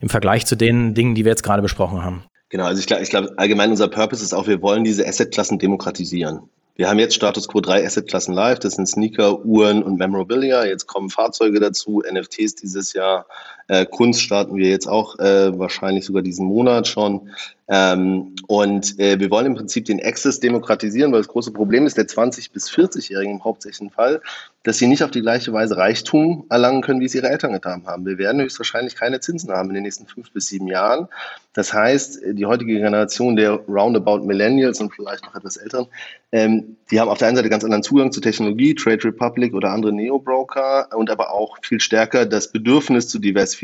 im 0.00 0.08
Vergleich 0.08 0.46
zu 0.46 0.56
den 0.56 0.94
Dingen, 0.94 1.14
die 1.14 1.24
wir 1.24 1.30
jetzt 1.30 1.42
gerade 1.42 1.62
besprochen 1.62 2.02
haben? 2.02 2.24
Genau, 2.50 2.64
also 2.64 2.80
ich 2.80 2.86
glaube, 2.86 3.02
ich 3.02 3.10
glaube, 3.10 3.34
allgemein 3.36 3.70
unser 3.70 3.88
Purpose 3.88 4.22
ist 4.22 4.32
auch, 4.32 4.46
wir 4.46 4.62
wollen 4.62 4.84
diese 4.84 5.06
Assetklassen 5.06 5.58
demokratisieren. 5.58 6.48
Wir 6.76 6.88
haben 6.88 6.98
jetzt 6.98 7.14
Status 7.14 7.48
Quo 7.48 7.60
3 7.60 7.84
Assetklassen 7.84 8.32
live, 8.32 8.60
das 8.60 8.74
sind 8.74 8.86
Sneaker, 8.86 9.44
Uhren 9.44 9.82
und 9.82 9.98
Memorabilia. 9.98 10.64
Jetzt 10.64 10.86
kommen 10.86 11.10
Fahrzeuge 11.10 11.58
dazu, 11.60 12.02
NFTs 12.08 12.54
dieses 12.54 12.92
Jahr, 12.92 13.26
äh, 13.68 13.86
Kunst 13.86 14.22
starten 14.22 14.56
wir 14.56 14.68
jetzt 14.68 14.88
auch 14.88 15.18
äh, 15.18 15.56
wahrscheinlich 15.58 16.04
sogar 16.04 16.22
diesen 16.22 16.46
Monat 16.46 16.88
schon. 16.88 17.30
Ähm, 17.70 18.34
und 18.46 18.98
äh, 18.98 19.20
wir 19.20 19.30
wollen 19.30 19.44
im 19.44 19.54
Prinzip 19.54 19.84
den 19.84 20.02
Access 20.02 20.40
demokratisieren, 20.40 21.12
weil 21.12 21.20
das 21.20 21.28
große 21.28 21.52
Problem 21.52 21.86
ist 21.86 21.98
der 21.98 22.06
20- 22.06 22.50
bis 22.50 22.70
40-Jährigen 22.70 23.34
im 23.34 23.44
hauptsächlichen 23.44 23.90
Fall, 23.90 24.22
dass 24.62 24.78
sie 24.78 24.86
nicht 24.86 25.04
auf 25.04 25.10
die 25.10 25.20
gleiche 25.20 25.52
Weise 25.52 25.76
Reichtum 25.76 26.46
erlangen 26.48 26.80
können, 26.80 27.00
wie 27.00 27.04
es 27.04 27.14
ihre 27.14 27.28
Eltern 27.28 27.52
getan 27.52 27.84
haben. 27.86 28.06
Wir 28.06 28.16
werden 28.16 28.40
höchstwahrscheinlich 28.40 28.96
keine 28.96 29.20
Zinsen 29.20 29.50
haben 29.50 29.68
in 29.68 29.74
den 29.74 29.82
nächsten 29.82 30.06
fünf 30.06 30.32
bis 30.32 30.46
sieben 30.46 30.66
Jahren. 30.66 31.08
Das 31.52 31.74
heißt, 31.74 32.20
die 32.32 32.46
heutige 32.46 32.74
Generation 32.74 33.36
der 33.36 33.52
Roundabout 33.68 34.24
Millennials 34.24 34.80
und 34.80 34.94
vielleicht 34.94 35.24
noch 35.24 35.34
etwas 35.34 35.58
Älteren, 35.58 35.88
ähm, 36.32 36.76
die 36.90 37.00
haben 37.00 37.08
auf 37.08 37.18
der 37.18 37.28
einen 37.28 37.36
Seite 37.36 37.48
ganz 37.48 37.64
anderen 37.64 37.82
Zugang 37.82 38.12
zu 38.12 38.20
Technologie, 38.20 38.74
Trade 38.74 39.04
Republic 39.04 39.54
oder 39.54 39.70
andere 39.70 39.92
Neo-Broker 39.92 40.88
und 40.94 41.10
aber 41.10 41.32
auch 41.32 41.58
viel 41.62 41.80
stärker 41.80 42.26
das 42.26 42.52
Bedürfnis 42.52 43.08
zu 43.08 43.18
diversifizieren. 43.18 43.57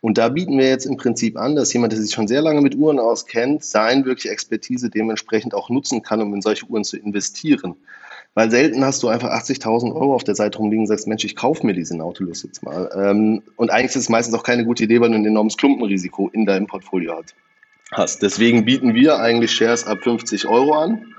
Und 0.00 0.18
da 0.18 0.28
bieten 0.28 0.58
wir 0.58 0.68
jetzt 0.68 0.86
im 0.86 0.96
Prinzip 0.96 1.36
an, 1.36 1.54
dass 1.54 1.72
jemand, 1.72 1.92
der 1.92 2.00
sich 2.00 2.12
schon 2.12 2.28
sehr 2.28 2.42
lange 2.42 2.60
mit 2.60 2.74
Uhren 2.74 2.98
auskennt, 2.98 3.64
sein 3.64 4.04
wirklich 4.04 4.30
Expertise 4.30 4.90
dementsprechend 4.90 5.54
auch 5.54 5.70
nutzen 5.70 6.02
kann, 6.02 6.20
um 6.20 6.34
in 6.34 6.42
solche 6.42 6.66
Uhren 6.66 6.84
zu 6.84 6.96
investieren. 6.96 7.76
Weil 8.34 8.50
selten 8.50 8.84
hast 8.84 9.02
du 9.02 9.08
einfach 9.08 9.28
80.000 9.28 9.94
Euro 9.94 10.14
auf 10.14 10.24
der 10.24 10.34
Seite 10.34 10.58
rumliegen 10.58 10.84
und 10.84 10.86
sagst, 10.88 11.06
Mensch, 11.06 11.24
ich 11.24 11.36
kaufe 11.36 11.66
mir 11.66 11.74
diesen 11.74 11.98
Nautilus 11.98 12.42
jetzt 12.42 12.62
mal. 12.62 12.90
Ähm, 12.94 13.42
und 13.56 13.70
eigentlich 13.70 13.90
ist 13.90 13.96
es 13.96 14.08
meistens 14.08 14.34
auch 14.34 14.42
keine 14.42 14.64
gute 14.64 14.84
Idee, 14.84 15.00
weil 15.00 15.10
du 15.10 15.16
ein 15.16 15.26
enormes 15.26 15.56
Klumpenrisiko 15.56 16.30
in 16.32 16.46
deinem 16.46 16.66
Portfolio 16.66 17.16
hast. 17.16 17.34
Deswegen 18.22 18.64
bieten 18.64 18.94
wir 18.94 19.18
eigentlich 19.18 19.52
Shares 19.52 19.86
ab 19.86 19.98
50 20.02 20.48
Euro 20.48 20.72
an 20.72 21.11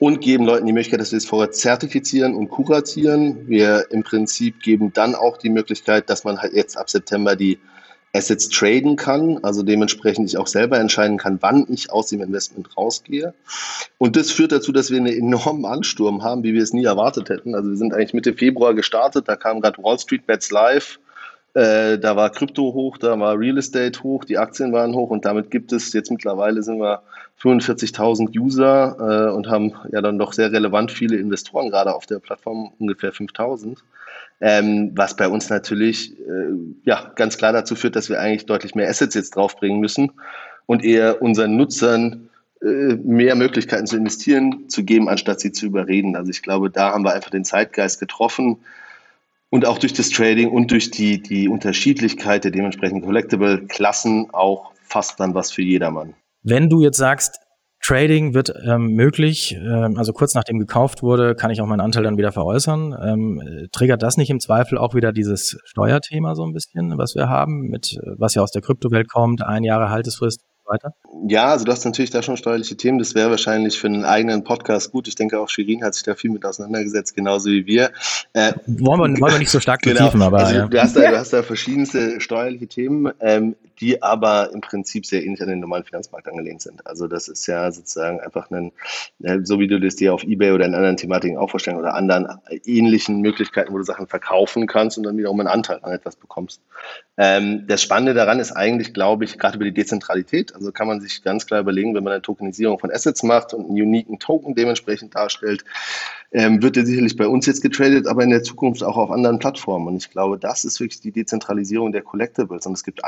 und 0.00 0.22
geben 0.22 0.46
Leuten 0.46 0.66
die 0.66 0.72
Möglichkeit, 0.72 1.00
dass 1.00 1.12
wir 1.12 1.18
es 1.18 1.26
vorher 1.26 1.52
zertifizieren 1.52 2.34
und 2.34 2.48
kuratieren. 2.48 3.46
Wir 3.48 3.86
im 3.90 4.02
Prinzip 4.02 4.60
geben 4.60 4.92
dann 4.94 5.14
auch 5.14 5.36
die 5.36 5.50
Möglichkeit, 5.50 6.08
dass 6.08 6.24
man 6.24 6.38
halt 6.38 6.54
jetzt 6.54 6.76
ab 6.76 6.88
September 6.88 7.36
die 7.36 7.58
Assets 8.14 8.48
traden 8.48 8.96
kann, 8.96 9.38
also 9.42 9.62
dementsprechend 9.62 10.26
ich 10.26 10.38
auch 10.38 10.46
selber 10.46 10.80
entscheiden 10.80 11.18
kann, 11.18 11.38
wann 11.42 11.66
ich 11.68 11.92
aus 11.92 12.08
dem 12.08 12.22
Investment 12.22 12.76
rausgehe. 12.76 13.34
Und 13.98 14.16
das 14.16 14.30
führt 14.30 14.52
dazu, 14.52 14.72
dass 14.72 14.90
wir 14.90 14.96
einen 14.96 15.06
enormen 15.06 15.66
Ansturm 15.66 16.24
haben, 16.24 16.42
wie 16.42 16.54
wir 16.54 16.62
es 16.62 16.72
nie 16.72 16.84
erwartet 16.84 17.28
hätten. 17.28 17.54
Also 17.54 17.68
wir 17.68 17.76
sind 17.76 17.92
eigentlich 17.92 18.14
Mitte 18.14 18.32
Februar 18.32 18.74
gestartet, 18.74 19.28
da 19.28 19.36
kam 19.36 19.60
gerade 19.60 19.80
Wall 19.82 19.98
Street 19.98 20.26
Bets 20.26 20.50
live, 20.50 20.98
äh, 21.52 21.98
da 21.98 22.16
war 22.16 22.30
Krypto 22.30 22.72
hoch, 22.72 22.96
da 22.96 23.20
war 23.20 23.38
Real 23.38 23.58
Estate 23.58 24.02
hoch, 24.02 24.24
die 24.24 24.38
Aktien 24.38 24.72
waren 24.72 24.94
hoch 24.94 25.10
und 25.10 25.24
damit 25.24 25.50
gibt 25.50 25.72
es 25.72 25.92
jetzt 25.92 26.10
mittlerweile 26.10 26.62
sind 26.62 26.80
wir 26.80 27.02
45.000 27.42 28.38
User 28.38 29.30
äh, 29.30 29.34
und 29.34 29.48
haben 29.48 29.72
ja 29.92 30.00
dann 30.02 30.18
doch 30.18 30.32
sehr 30.32 30.52
relevant 30.52 30.92
viele 30.92 31.16
Investoren 31.16 31.70
gerade 31.70 31.94
auf 31.94 32.06
der 32.06 32.18
Plattform, 32.18 32.72
ungefähr 32.78 33.12
5.000 33.12 33.78
ähm, 34.40 34.92
was 34.94 35.16
bei 35.16 35.28
uns 35.28 35.50
natürlich 35.50 36.18
äh, 36.18 36.52
ja 36.84 37.12
ganz 37.14 37.36
klar 37.36 37.52
dazu 37.52 37.76
führt, 37.76 37.96
dass 37.96 38.08
wir 38.08 38.20
eigentlich 38.20 38.46
deutlich 38.46 38.74
mehr 38.74 38.88
Assets 38.88 39.14
jetzt 39.14 39.36
draufbringen 39.36 39.80
müssen 39.80 40.12
und 40.66 40.84
eher 40.84 41.20
unseren 41.20 41.56
Nutzern 41.56 42.30
äh, 42.62 42.94
mehr 42.96 43.34
Möglichkeiten 43.34 43.86
zu 43.86 43.96
investieren 43.96 44.68
zu 44.68 44.84
geben, 44.84 45.08
anstatt 45.08 45.40
sie 45.40 45.52
zu 45.52 45.66
überreden. 45.66 46.16
Also 46.16 46.30
ich 46.30 46.42
glaube, 46.42 46.70
da 46.70 46.92
haben 46.92 47.04
wir 47.04 47.12
einfach 47.12 47.30
den 47.30 47.44
Zeitgeist 47.44 48.00
getroffen 48.00 48.58
und 49.50 49.66
auch 49.66 49.78
durch 49.78 49.92
das 49.92 50.08
Trading 50.10 50.48
und 50.48 50.70
durch 50.70 50.90
die, 50.90 51.22
die 51.22 51.48
Unterschiedlichkeit 51.48 52.44
der 52.44 52.50
dementsprechenden 52.50 53.04
Collectible-Klassen 53.04 54.30
auch 54.32 54.72
fast 54.82 55.20
dann 55.20 55.34
was 55.34 55.52
für 55.52 55.62
jedermann. 55.62 56.14
Wenn 56.42 56.68
du 56.68 56.82
jetzt 56.82 56.96
sagst, 56.96 57.38
Trading 57.82 58.34
wird 58.34 58.52
ähm, 58.66 58.92
möglich, 58.92 59.56
ähm, 59.58 59.96
also 59.96 60.12
kurz 60.12 60.34
nachdem 60.34 60.58
gekauft 60.58 61.02
wurde, 61.02 61.34
kann 61.34 61.50
ich 61.50 61.62
auch 61.62 61.66
meinen 61.66 61.80
Anteil 61.80 62.02
dann 62.02 62.18
wieder 62.18 62.30
veräußern. 62.30 62.94
Ähm, 63.02 63.68
triggert 63.72 64.02
das 64.02 64.18
nicht 64.18 64.28
im 64.28 64.38
Zweifel 64.38 64.76
auch 64.76 64.94
wieder 64.94 65.12
dieses 65.12 65.58
Steuerthema 65.64 66.34
so 66.34 66.44
ein 66.44 66.52
bisschen, 66.52 66.98
was 66.98 67.14
wir 67.14 67.30
haben, 67.30 67.68
mit 67.68 67.96
was 68.18 68.34
ja 68.34 68.42
aus 68.42 68.50
der 68.50 68.60
Kryptowelt 68.60 69.08
kommt, 69.08 69.42
ein 69.42 69.64
Jahre 69.64 69.88
Haltesfrist 69.88 70.42
weiter? 70.70 70.94
Ja, 71.28 71.48
also 71.48 71.64
du 71.64 71.72
hast 71.72 71.84
natürlich 71.84 72.10
da 72.10 72.22
schon 72.22 72.36
steuerliche 72.36 72.76
Themen. 72.76 72.98
Das 72.98 73.14
wäre 73.14 73.30
wahrscheinlich 73.30 73.78
für 73.78 73.88
einen 73.88 74.04
eigenen 74.04 74.44
Podcast 74.44 74.92
gut. 74.92 75.08
Ich 75.08 75.14
denke 75.14 75.38
auch 75.38 75.48
Shirin 75.48 75.84
hat 75.84 75.94
sich 75.94 76.04
da 76.04 76.14
viel 76.14 76.30
mit 76.30 76.44
auseinandergesetzt, 76.44 77.14
genauso 77.14 77.50
wie 77.50 77.66
wir. 77.66 77.90
Äh, 78.32 78.52
wollen, 78.66 79.14
wir, 79.14 79.20
wollen 79.20 79.32
wir 79.32 79.38
nicht 79.38 79.50
so 79.50 79.60
stark 79.60 79.82
genau. 79.82 80.10
aber 80.24 80.38
also, 80.38 80.54
ja. 80.54 80.66
du, 80.66 80.80
hast 80.80 80.96
da, 80.96 81.10
du 81.10 81.18
hast 81.18 81.32
da 81.32 81.42
verschiedenste 81.42 82.20
steuerliche 82.20 82.68
Themen, 82.68 83.12
ähm, 83.20 83.56
die 83.80 84.02
aber 84.02 84.52
im 84.52 84.60
Prinzip 84.60 85.06
sehr 85.06 85.24
ähnlich 85.24 85.40
an 85.42 85.48
den 85.48 85.60
normalen 85.60 85.84
Finanzmarkt 85.84 86.28
angelehnt 86.28 86.62
sind. 86.62 86.86
Also 86.86 87.06
das 87.06 87.28
ist 87.28 87.46
ja 87.46 87.70
sozusagen 87.72 88.20
einfach 88.20 88.50
ein, 88.50 88.72
äh, 89.22 89.38
so 89.42 89.58
wie 89.58 89.66
du 89.66 89.80
das 89.80 89.96
dir 89.96 90.12
auf 90.12 90.24
Ebay 90.24 90.52
oder 90.52 90.66
in 90.66 90.74
anderen 90.74 90.96
Thematiken 90.96 91.38
auch 91.38 91.50
vorstellen 91.50 91.78
oder 91.78 91.94
anderen 91.94 92.28
ähnlichen 92.64 93.20
Möglichkeiten, 93.20 93.72
wo 93.72 93.78
du 93.78 93.84
Sachen 93.84 94.06
verkaufen 94.06 94.66
kannst 94.66 94.98
und 94.98 95.04
dann 95.04 95.16
wiederum 95.16 95.40
einen 95.40 95.48
Anteil 95.48 95.80
an 95.82 95.92
etwas 95.92 96.16
bekommst. 96.16 96.60
Ähm, 97.16 97.66
das 97.66 97.82
Spannende 97.82 98.14
daran 98.14 98.40
ist 98.40 98.52
eigentlich, 98.52 98.94
glaube 98.94 99.24
ich, 99.24 99.38
gerade 99.38 99.56
über 99.56 99.64
die 99.64 99.74
Dezentralität. 99.74 100.54
Also 100.54 100.72
kann 100.72 100.86
man 100.86 101.00
sich 101.00 101.22
ganz 101.22 101.46
klar 101.46 101.60
überlegen, 101.60 101.94
wenn 101.94 102.04
man 102.04 102.12
eine 102.12 102.22
Tokenisierung 102.22 102.78
von 102.78 102.90
Assets 102.90 103.22
macht 103.22 103.54
und 103.54 103.66
einen 103.66 103.80
uniken 103.80 104.18
Token 104.18 104.54
dementsprechend 104.54 105.14
darstellt, 105.14 105.64
ähm, 106.32 106.62
wird 106.62 106.76
der 106.76 106.86
sicherlich 106.86 107.16
bei 107.16 107.26
uns 107.26 107.46
jetzt 107.46 107.60
getradet, 107.60 108.06
aber 108.06 108.22
in 108.22 108.30
der 108.30 108.42
Zukunft 108.42 108.84
auch 108.84 108.96
auf 108.96 109.10
anderen 109.10 109.38
Plattformen. 109.38 109.88
Und 109.88 109.96
ich 109.96 110.10
glaube, 110.10 110.38
das 110.38 110.64
ist 110.64 110.80
wirklich 110.80 111.00
die 111.00 111.10
Dezentralisierung 111.10 111.92
der 111.92 112.02
Collectibles. 112.02 112.66
Und 112.66 112.74
es 112.74 112.84
gibt 112.84 113.04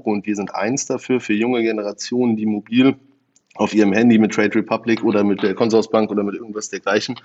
Einfalltore 0.00 0.16
und 0.16 0.26
wir 0.26 0.36
sind 0.36 0.54
eins 0.54 0.86
dafür, 0.86 1.20
für 1.20 1.34
junge 1.34 1.62
Generationen, 1.62 2.36
die 2.36 2.46
mobil 2.46 2.96
auf 3.54 3.74
ihrem 3.74 3.92
Handy 3.92 4.18
mit 4.18 4.32
Trade 4.32 4.54
Republic 4.54 5.02
oder 5.04 5.24
mit 5.24 5.42
der 5.42 5.54
Consorsbank 5.54 6.10
oder 6.10 6.22
mit 6.22 6.34
irgendwas 6.34 6.70
dergleichen 6.70 7.16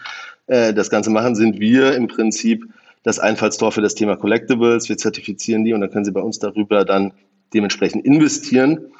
äh, 0.47 0.73
das 0.73 0.89
Ganze 0.89 1.09
machen, 1.09 1.35
sind 1.35 1.59
wir 1.59 1.95
im 1.95 2.07
Prinzip 2.07 2.65
das 3.03 3.19
Einfallstor 3.19 3.71
für 3.71 3.81
das 3.81 3.95
Thema 3.95 4.15
Collectibles. 4.15 4.89
Wir 4.89 4.97
zertifizieren 4.97 5.63
die 5.63 5.73
und 5.73 5.81
dann 5.81 5.91
können 5.91 6.05
Sie 6.05 6.11
bei 6.11 6.21
uns 6.21 6.39
darüber 6.39 6.83
dann 6.83 7.13
dementsprechend 7.53 8.03
investieren. 8.03 8.91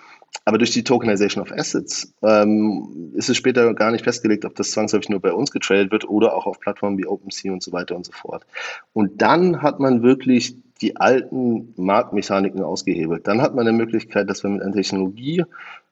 Aber 0.43 0.57
durch 0.57 0.71
die 0.71 0.83
Tokenization 0.83 1.41
of 1.41 1.51
Assets 1.51 2.13
ähm, 2.21 3.13
ist 3.15 3.29
es 3.29 3.37
später 3.37 3.73
gar 3.73 3.91
nicht 3.91 4.03
festgelegt, 4.03 4.45
ob 4.45 4.53
das 4.55 4.71
zwangsläufig 4.71 5.09
nur 5.09 5.21
bei 5.21 5.31
uns 5.31 5.49
getradet 5.49 5.91
wird 5.91 6.07
oder 6.07 6.35
auch 6.35 6.45
auf 6.45 6.59
Plattformen 6.59 6.97
wie 6.97 7.07
OpenSea 7.07 7.51
und 7.51 7.63
so 7.63 7.71
weiter 7.71 7.95
und 7.95 8.05
so 8.05 8.11
fort. 8.11 8.45
Und 8.93 9.21
dann 9.21 9.61
hat 9.61 9.79
man 9.79 10.03
wirklich 10.03 10.55
die 10.81 10.97
alten 10.97 11.73
Marktmechaniken 11.77 12.61
ausgehebelt. 12.61 13.27
Dann 13.27 13.41
hat 13.41 13.55
man 13.55 13.67
eine 13.67 13.77
Möglichkeit, 13.77 14.29
dass 14.29 14.43
man 14.43 14.53
mit 14.53 14.61
einer 14.61 14.73
Technologie 14.73 15.43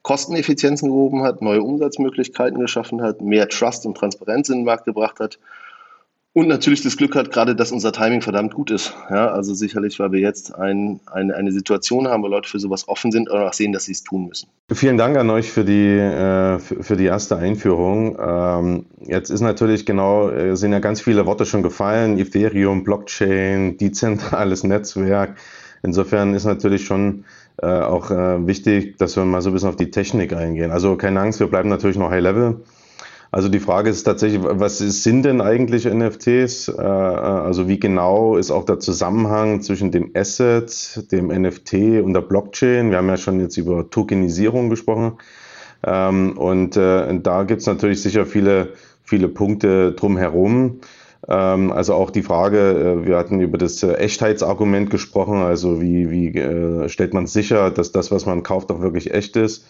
Kosteneffizienzen 0.02 0.90
gehoben 0.90 1.24
hat, 1.24 1.42
neue 1.42 1.64
Umsatzmöglichkeiten 1.64 2.60
geschaffen 2.60 3.02
hat, 3.02 3.22
mehr 3.22 3.48
Trust 3.48 3.86
und 3.86 3.96
Transparenz 3.96 4.50
in 4.50 4.60
den 4.60 4.66
Markt 4.66 4.86
gebracht 4.86 5.20
hat 5.20 5.40
und 6.34 6.48
natürlich 6.48 6.82
das 6.82 6.98
Glück 6.98 7.16
hat, 7.16 7.32
gerade 7.32 7.56
dass 7.56 7.72
unser 7.72 7.92
Timing 7.92 8.22
verdammt 8.22 8.56
gut 8.56 8.72
ist. 8.72 8.94
Ja, 9.12 9.30
also 9.30 9.54
sicherlich, 9.54 10.00
weil 10.00 10.12
wir 10.12 10.20
jetzt 10.20 10.56
ein, 10.56 11.00
eine, 11.06 11.36
eine 11.36 11.52
Situation 11.52 12.08
haben, 12.08 12.24
wo 12.24 12.28
Leute 12.28 12.50
für 12.50 12.60
sowas 12.60 12.88
offen 12.88 13.12
sind 13.12 13.30
und 13.30 13.40
auch 13.40 13.54
sehen, 13.54 13.72
dass 13.72 13.86
sie 13.86 13.92
es 13.92 14.04
tun 14.04 14.28
müssen. 14.28 14.50
Vielen 14.72 14.98
Dank 14.98 15.16
an 15.16 15.30
euch 15.30 15.52
für 15.52 15.64
die, 15.64 15.90
äh, 15.90 16.58
für 16.58 16.98
die 16.98 17.06
erste 17.06 17.38
Einführung. 17.38 18.18
Ähm, 18.20 18.86
jetzt 19.06 19.30
ist 19.30 19.42
natürlich 19.42 19.86
genau, 19.86 20.30
äh, 20.30 20.56
sind 20.56 20.72
ja 20.72 20.80
ganz 20.80 21.02
viele 21.02 21.28
Worte 21.28 21.46
schon 21.46 21.62
gefallen. 21.62 22.18
Ethereum, 22.18 22.84
Blockchain, 22.84 23.78
dezentrales 23.78 24.64
Netzwerk. 24.64 25.38
Insofern 25.84 26.34
ist 26.34 26.46
natürlich 26.46 26.86
schon 26.86 27.26
äh, 27.62 27.68
auch 27.68 28.10
wichtig, 28.10 28.98
dass 28.98 29.16
wir 29.16 29.26
mal 29.26 29.42
so 29.42 29.50
ein 29.50 29.54
bisschen 29.54 29.70
auf 29.70 29.76
die 29.76 29.92
Technik 29.92 30.34
eingehen. 30.34 30.72
Also 30.72 30.96
keine 30.96 31.20
Angst, 31.20 31.40
wir 31.40 31.48
bleiben 31.48 31.70
natürlich 31.70 31.98
noch 31.98 32.10
High 32.10 32.24
Level. 32.24 32.62
Also 33.34 33.50
die 33.50 33.60
Frage 33.60 33.90
ist 33.90 34.04
tatsächlich, 34.04 34.42
was 34.44 34.78
sind 34.78 35.24
denn 35.24 35.42
eigentlich 35.42 35.86
NFTs? 35.86 36.68
Äh, 36.68 36.82
also 36.82 37.68
wie 37.68 37.80
genau 37.80 38.38
ist 38.38 38.52
auch 38.52 38.64
der 38.64 38.78
Zusammenhang 38.78 39.64
zwischen 39.64 39.90
dem 39.90 40.12
Asset, 40.14 41.12
dem 41.12 41.30
NFT 41.30 42.04
und 42.04 42.14
der 42.14 42.22
Blockchain? 42.22 42.92
Wir 42.92 43.00
haben 43.00 43.08
ja 43.08 43.18
schon 43.18 43.40
jetzt 43.40 43.58
über 43.58 43.90
Tokenisierung 43.90 44.70
gesprochen. 44.70 45.14
Ähm, 45.84 46.38
und 46.38 46.78
äh, 46.78 47.20
da 47.22 47.42
gibt 47.42 47.62
es 47.62 47.68
natürlich 47.68 48.04
sicher 48.04 48.28
viele, 48.28 48.74
viele 49.02 49.30
Punkte 49.30 49.94
drumherum. 49.94 50.82
Ähm, 51.28 51.72
also 51.72 51.96
auch 51.96 52.12
die 52.12 52.22
Frage, 52.22 52.60
äh, 53.02 53.08
wir 53.08 53.18
hatten 53.18 53.40
über 53.40 53.58
das 53.58 53.82
Echtheitsargument 53.82 54.92
gesprochen, 54.92 55.40
also 55.40 55.82
wie, 55.82 56.12
wie 56.12 56.88
stellt 56.88 57.16
man 57.16 57.26
sicher, 57.26 57.72
dass 57.72 57.92
das, 57.92 58.12
was 58.12 58.28
man 58.28 58.44
kauft, 58.44 58.72
auch 58.72 58.82
wirklich 58.82 59.12
echt 59.12 59.38
ist. 59.38 59.66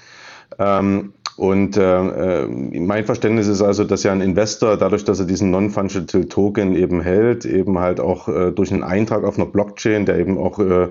Ähm, 0.60 1.14
und 1.36 1.78
äh, 1.78 2.44
äh, 2.44 2.48
mein 2.48 3.06
Verständnis 3.06 3.48
ist 3.48 3.62
also, 3.62 3.84
dass 3.84 4.04
ja 4.04 4.12
ein 4.12 4.22
Investor 4.22 4.78
dadurch, 4.78 5.04
dass 5.04 5.20
er 5.20 5.26
diesen 5.26 5.50
Non-Fungible 5.50 6.28
Token 6.28 6.76
eben 6.76 7.02
hält, 7.02 7.46
eben 7.46 7.80
halt 7.80 8.00
auch 8.00 8.28
äh, 8.28 8.52
durch 8.52 8.72
einen 8.72 8.84
Eintrag 8.84 9.24
auf 9.24 9.38
einer 9.38 9.48
Blockchain, 9.48 10.06
der 10.06 10.20
eben 10.20 10.38
auch 10.38 10.60
äh, 10.60 10.90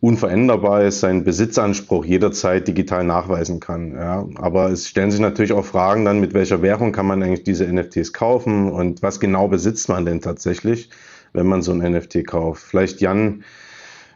unveränderbar 0.00 0.82
ist, 0.82 1.00
seinen 1.00 1.24
Besitzanspruch 1.24 2.04
jederzeit 2.04 2.66
digital 2.66 3.04
nachweisen 3.04 3.60
kann. 3.60 3.94
Ja. 3.94 4.26
Aber 4.36 4.70
es 4.70 4.88
stellen 4.88 5.10
sich 5.10 5.20
natürlich 5.20 5.52
auch 5.52 5.64
Fragen 5.64 6.04
dann, 6.04 6.20
mit 6.20 6.34
welcher 6.34 6.60
Währung 6.60 6.92
kann 6.92 7.06
man 7.06 7.22
eigentlich 7.22 7.44
diese 7.44 7.72
NFTs 7.72 8.12
kaufen 8.12 8.70
und 8.70 9.02
was 9.02 9.20
genau 9.20 9.46
besitzt 9.48 9.88
man 9.88 10.04
denn 10.04 10.20
tatsächlich, 10.20 10.90
wenn 11.32 11.46
man 11.46 11.62
so 11.62 11.72
ein 11.72 11.78
NFT 11.78 12.26
kauft. 12.26 12.62
Vielleicht 12.62 13.00
Jan, 13.00 13.44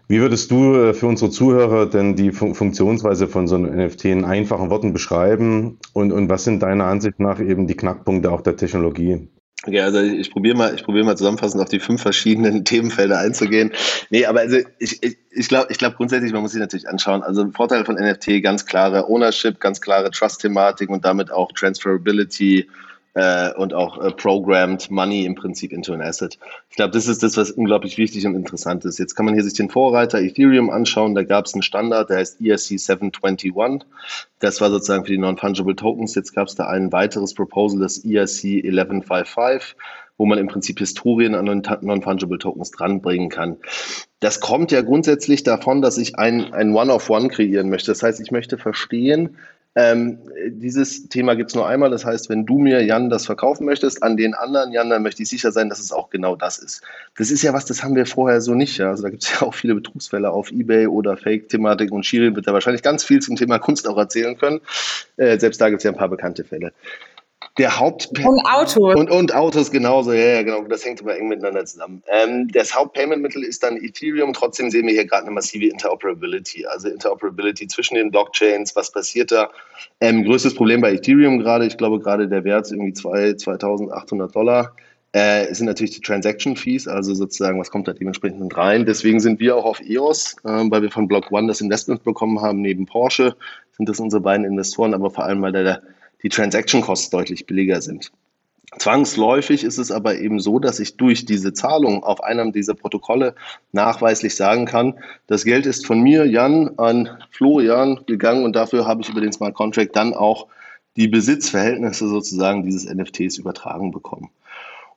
wie 0.09 0.21
würdest 0.21 0.51
du 0.51 0.75
äh, 0.75 0.95
für 0.95 1.07
unsere 1.07 1.31
Zuhörer 1.31 1.87
denn 1.87 2.14
die 2.14 2.31
Funktionsweise 2.33 3.27
von 3.27 3.49
so 3.49 3.57
einem 3.57 3.75
NFT 3.77 4.07
in 4.07 4.25
einfachen 4.25 4.71
Worten 4.71 4.92
beschreiben? 4.92 5.79
Und, 5.92 6.12
und 6.12 6.29
was 6.29 6.45
sind 6.45 6.62
deiner 6.62 6.85
Ansicht 6.85 7.19
nach 7.19 7.40
eben 7.40 7.66
die 7.66 7.77
Knackpunkte 7.77 8.31
auch 8.31 8.40
der 8.40 8.57
Technologie? 8.57 9.29
Okay, 9.66 9.81
also 9.81 10.01
ich 10.01 10.31
probiere 10.31 10.57
mal, 10.57 10.75
ich 10.75 10.87
mal 10.87 11.16
zusammenfassend 11.16 11.61
auf 11.61 11.69
die 11.69 11.81
fünf 11.81 12.01
verschiedenen 12.01 12.64
Themenfelder 12.64 13.19
einzugehen. 13.19 13.73
Nee, 14.11 14.27
aber 14.27 14.40
also 14.40 14.59
ich, 14.79 15.03
ich, 15.03 15.19
ich 15.31 15.49
glaube, 15.49 15.69
ich 15.71 15.79
glaube 15.79 15.97
grundsätzlich, 15.97 16.33
man 16.33 16.42
muss 16.42 16.53
sich 16.53 16.61
natürlich 16.61 16.88
anschauen. 16.88 17.23
Also 17.23 17.51
Vorteil 17.51 17.85
von 17.85 17.97
NFT, 17.97 18.42
ganz 18.42 18.64
klare 18.66 19.09
Ownership, 19.09 19.59
ganz 19.59 19.81
klare 19.81 20.11
Trust-Thematik 20.11 20.88
und 20.88 21.05
damit 21.05 21.33
auch 21.33 21.51
Transferability, 21.53 22.69
äh, 23.16 23.55
und 23.55 23.72
auch 23.72 23.98
äh, 23.98 24.11
programmed 24.11 24.90
Money 24.90 25.24
im 25.24 25.35
Prinzip 25.35 25.72
into 25.72 25.94
an 25.94 26.02
Asset. 26.02 26.38
Ich 26.68 26.76
glaube, 26.76 26.90
das 26.90 27.09
ist 27.09 27.22
das, 27.22 27.38
was 27.38 27.50
unglaublich 27.50 27.96
wichtig 27.96 28.26
und 28.26 28.35
interessant 28.35 28.85
ist. 28.85 28.98
Jetzt 28.98 29.14
kann 29.14 29.24
man 29.24 29.33
hier 29.33 29.42
sich 29.42 29.55
den 29.55 29.70
Vorreiter 29.70 30.20
Ethereum 30.20 30.68
anschauen. 30.68 31.14
Da 31.14 31.22
gab 31.22 31.46
es 31.46 31.55
einen 31.55 31.62
Standard, 31.62 32.11
der 32.11 32.18
heißt 32.18 32.42
ERC 32.42 32.79
721. 32.79 33.88
Das 34.38 34.61
war 34.61 34.68
sozusagen 34.68 35.07
für 35.07 35.12
die 35.12 35.18
Non-Fungible 35.18 35.76
Tokens. 35.76 36.14
Jetzt 36.14 36.35
gab 36.35 36.48
es 36.48 36.57
da 36.57 36.66
ein 36.66 36.92
weiteres 36.92 37.33
Proposal, 37.33 37.81
das 37.81 38.05
ERC 38.05 38.62
1155 38.64 39.76
wo 40.18 40.24
man 40.24 40.38
im 40.38 40.46
Prinzip 40.46 40.79
Historien 40.79 41.35
an 41.35 41.62
Non-Fungible 41.83 42.38
Tokens 42.38 42.70
dranbringen 42.70 43.29
kann. 43.29 43.59
Das 44.20 44.40
kommt 44.40 44.72
ja 44.72 44.81
grundsätzlich 44.81 45.42
davon, 45.42 45.83
dass 45.83 45.98
ich 45.98 46.18
ein, 46.18 46.55
ein 46.55 46.74
One-of-One 46.74 47.29
kreieren 47.29 47.68
möchte. 47.68 47.90
Das 47.90 48.02
heißt, 48.02 48.18
ich 48.20 48.31
möchte 48.31 48.57
verstehen, 48.57 49.37
ähm, 49.76 50.18
dieses 50.48 51.10
Thema 51.10 51.36
gibt 51.36 51.50
es 51.50 51.54
nur 51.54 51.68
einmal. 51.68 51.90
Das 51.90 52.06
heißt, 52.06 52.30
wenn 52.30 52.46
du 52.46 52.58
mir, 52.58 52.82
Jan, 52.82 53.10
das 53.10 53.26
verkaufen 53.26 53.66
möchtest, 53.66 54.02
an 54.02 54.16
den 54.16 54.32
anderen, 54.32 54.72
Jan, 54.72 54.88
dann 54.88 55.02
möchte 55.02 55.22
ich 55.22 55.28
sicher 55.28 55.52
sein, 55.52 55.68
dass 55.68 55.80
es 55.80 55.92
auch 55.92 56.08
genau 56.08 56.34
das 56.34 56.58
ist. 56.58 56.80
Das 57.18 57.30
ist 57.30 57.42
ja 57.42 57.52
was, 57.52 57.66
das 57.66 57.84
haben 57.84 57.94
wir 57.94 58.06
vorher 58.06 58.40
so 58.40 58.54
nicht. 58.54 58.78
Ja? 58.78 58.88
Also 58.88 59.02
da 59.02 59.10
gibt 59.10 59.24
es 59.24 59.30
ja 59.40 59.42
auch 59.42 59.54
viele 59.54 59.74
Betrugsfälle 59.74 60.30
auf 60.30 60.50
Ebay 60.50 60.86
oder 60.86 61.18
Fake-Thematik 61.18 61.92
und 61.92 62.06
Shirin 62.06 62.34
wird 62.34 62.46
da 62.46 62.54
wahrscheinlich 62.54 62.82
ganz 62.82 63.04
viel 63.04 63.20
zum 63.20 63.36
Thema 63.36 63.58
Kunst 63.58 63.86
auch 63.86 63.98
erzählen 63.98 64.38
können. 64.38 64.62
Äh, 65.18 65.38
selbst 65.38 65.60
da 65.60 65.68
gibt 65.68 65.80
es 65.80 65.84
ja 65.84 65.90
ein 65.90 65.98
paar 65.98 66.08
bekannte 66.08 66.44
Fälle 66.44 66.72
der 67.59 67.79
Haupt 67.79 68.11
und 68.19 68.45
Autos 68.45 68.77
und, 68.77 69.11
und 69.11 69.35
Autos 69.35 69.71
genauso, 69.71 70.12
ja, 70.12 70.35
ja, 70.35 70.42
genau, 70.42 70.62
das 70.64 70.85
hängt 70.85 71.01
immer 71.01 71.16
eng 71.16 71.29
miteinander 71.29 71.64
zusammen. 71.64 72.03
Ähm, 72.09 72.49
das 72.53 72.75
Hauptpaymentmittel 72.75 73.42
ist 73.42 73.62
dann 73.62 73.77
Ethereum. 73.77 74.33
Trotzdem 74.35 74.71
sehen 74.71 74.87
wir 74.87 74.92
hier 74.92 75.07
gerade 75.07 75.23
eine 75.23 75.33
massive 75.33 75.66
Interoperability, 75.66 76.66
also 76.66 76.88
Interoperability 76.88 77.66
zwischen 77.69 77.95
den 77.95 78.11
Blockchains. 78.11 78.77
Was 78.77 78.92
passiert 78.92 79.33
da? 79.33 79.51
Ähm, 80.01 80.25
größtes 80.25 80.55
Problem 80.55 80.83
bei 80.83 80.92
Ethereum 80.92 81.38
gerade, 81.38 81.66
ich 81.66 81.79
glaube 81.79 81.99
gerade 82.01 82.29
der 82.29 82.45
Wert 82.45 82.66
ist 82.66 82.73
irgendwie 82.73 82.92
2.800 82.92 84.33
Dollar. 84.33 84.75
Äh, 85.12 85.55
sind 85.55 85.66
natürlich 85.66 85.92
die 85.92 86.03
Transaction 86.03 86.57
Fees, 86.57 86.87
also 86.87 87.14
sozusagen, 87.14 87.59
was 87.59 87.71
kommt 87.71 87.88
da 87.88 87.95
dementsprechend 87.95 88.55
rein. 88.55 88.85
Deswegen 88.85 89.19
sind 89.19 89.40
wir 89.40 89.57
auch 89.57 89.64
auf 89.64 89.81
EOS, 89.81 90.37
äh, 90.45 90.64
weil 90.71 90.83
wir 90.83 90.90
von 90.90 91.09
Block 91.09 91.33
One 91.33 91.49
das 91.49 91.62
Investment 91.62 92.05
bekommen 92.05 92.42
haben, 92.42 92.61
neben 92.61 92.85
Porsche 92.85 93.35
sind 93.77 93.88
das 93.88 94.01
unsere 94.01 94.21
beiden 94.21 94.45
Investoren, 94.45 94.92
aber 94.92 95.11
vor 95.11 95.25
allem, 95.25 95.40
weil 95.40 95.53
der 95.53 95.83
die 96.26 96.30
Transaction 96.30 96.80
Costs 96.80 97.10
deutlich 97.10 97.46
billiger 97.46 97.80
sind. 97.80 98.10
Zwangsläufig 98.78 99.62
ist 99.62 99.78
es 99.78 99.92
aber 99.92 100.18
eben 100.18 100.40
so, 100.40 100.58
dass 100.58 100.80
ich 100.80 100.96
durch 100.96 101.24
diese 101.24 101.52
Zahlung 101.52 102.02
auf 102.02 102.20
einem 102.20 102.50
dieser 102.50 102.74
Protokolle 102.74 103.36
nachweislich 103.70 104.34
sagen 104.34 104.64
kann, 104.66 104.94
das 105.28 105.44
Geld 105.44 105.66
ist 105.66 105.86
von 105.86 106.00
mir, 106.00 106.26
Jan, 106.26 106.76
an 106.78 107.10
Florian 107.30 108.00
gegangen 108.06 108.44
und 108.44 108.56
dafür 108.56 108.88
habe 108.88 109.02
ich 109.02 109.08
über 109.08 109.20
den 109.20 109.30
Smart 109.30 109.54
Contract 109.54 109.94
dann 109.94 110.14
auch 110.14 110.48
die 110.96 111.06
Besitzverhältnisse 111.06 112.08
sozusagen 112.08 112.64
dieses 112.64 112.92
NFTs 112.92 113.38
übertragen 113.38 113.92
bekommen. 113.92 114.30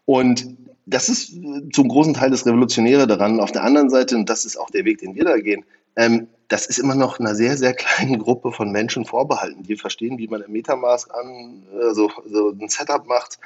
Und 0.05 0.47
das 0.89 1.09
ist 1.09 1.33
zum 1.73 1.87
großen 1.87 2.13
Teil 2.13 2.31
das 2.31 2.45
Revolutionäre 2.45 3.07
daran. 3.07 3.39
Auf 3.39 3.51
der 3.51 3.63
anderen 3.63 3.89
Seite, 3.89 4.15
und 4.15 4.29
das 4.29 4.45
ist 4.45 4.57
auch 4.57 4.69
der 4.69 4.85
Weg, 4.85 4.99
den 4.99 5.15
wir 5.15 5.23
da 5.23 5.37
gehen, 5.37 5.63
ähm, 5.95 6.27
das 6.47 6.65
ist 6.65 6.79
immer 6.79 6.95
noch 6.95 7.19
einer 7.19 7.35
sehr, 7.35 7.57
sehr 7.57 7.73
kleinen 7.73 8.17
Gruppe 8.17 8.51
von 8.51 8.71
Menschen 8.71 9.05
vorbehalten, 9.05 9.63
die 9.63 9.75
verstehen, 9.75 10.17
wie 10.17 10.27
man 10.27 10.41
ein 10.41 10.51
Metamask 10.51 11.13
an, 11.13 11.63
äh, 11.79 11.93
so, 11.93 12.09
so 12.25 12.49
ein 12.49 12.69
Setup 12.69 13.05
macht, 13.05 13.37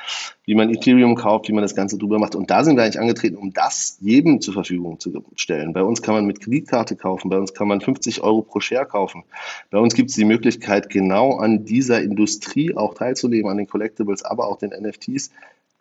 wie 0.46 0.56
man 0.56 0.70
Ethereum 0.70 1.16
kauft, 1.16 1.50
wie 1.50 1.52
man 1.52 1.64
das 1.64 1.76
Ganze 1.76 1.98
drüber 1.98 2.18
macht. 2.18 2.36
Und 2.36 2.50
da 2.50 2.64
sind 2.64 2.78
wir 2.78 2.84
eigentlich 2.84 3.00
angetreten, 3.00 3.36
um 3.36 3.52
das 3.52 3.98
jedem 4.00 4.40
zur 4.40 4.54
Verfügung 4.54 5.00
zu 5.00 5.12
stellen. 5.36 5.74
Bei 5.74 5.84
uns 5.84 6.02
kann 6.02 6.16
man 6.16 6.26
mit 6.26 6.40
Kreditkarte 6.40 6.96
kaufen, 6.96 7.30
bei 7.30 7.38
uns 7.38 7.54
kann 7.54 7.68
man 7.68 7.82
50 7.82 8.22
Euro 8.24 8.42
pro 8.42 8.62
Share 8.62 8.86
kaufen. 8.86 9.24
Bei 9.70 9.80
uns 9.80 9.96
gibt 9.96 10.10
es 10.10 10.16
die 10.16 10.26
Möglichkeit, 10.26 10.90
genau 10.90 11.38
an 11.38 11.66
dieser 11.66 12.02
Industrie 12.02 12.76
auch 12.76 12.94
teilzunehmen, 12.94 13.52
an 13.52 13.58
den 13.58 13.68
Collectibles, 13.68 14.24
aber 14.24 14.48
auch 14.48 14.58
den 14.58 14.70
NFTs, 14.70 15.32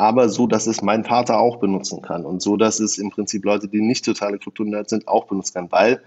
aber 0.02 0.28
so, 0.28 0.48
dass 0.48 0.66
es 0.66 0.82
mein 0.82 1.04
Vater 1.04 1.38
auch 1.38 1.56
benutzen 1.56 2.02
kann 2.02 2.24
und 2.24 2.42
so, 2.42 2.56
dass 2.56 2.80
es 2.80 2.98
im 2.98 3.10
Prinzip 3.10 3.44
Leute, 3.44 3.68
die 3.68 3.80
nicht 3.80 4.04
totale 4.04 4.38
Krypto-Nerds 4.38 4.90
sind, 4.90 5.06
auch 5.06 5.26
benutzen 5.26 5.54
kann, 5.54 5.70
weil 5.70 6.02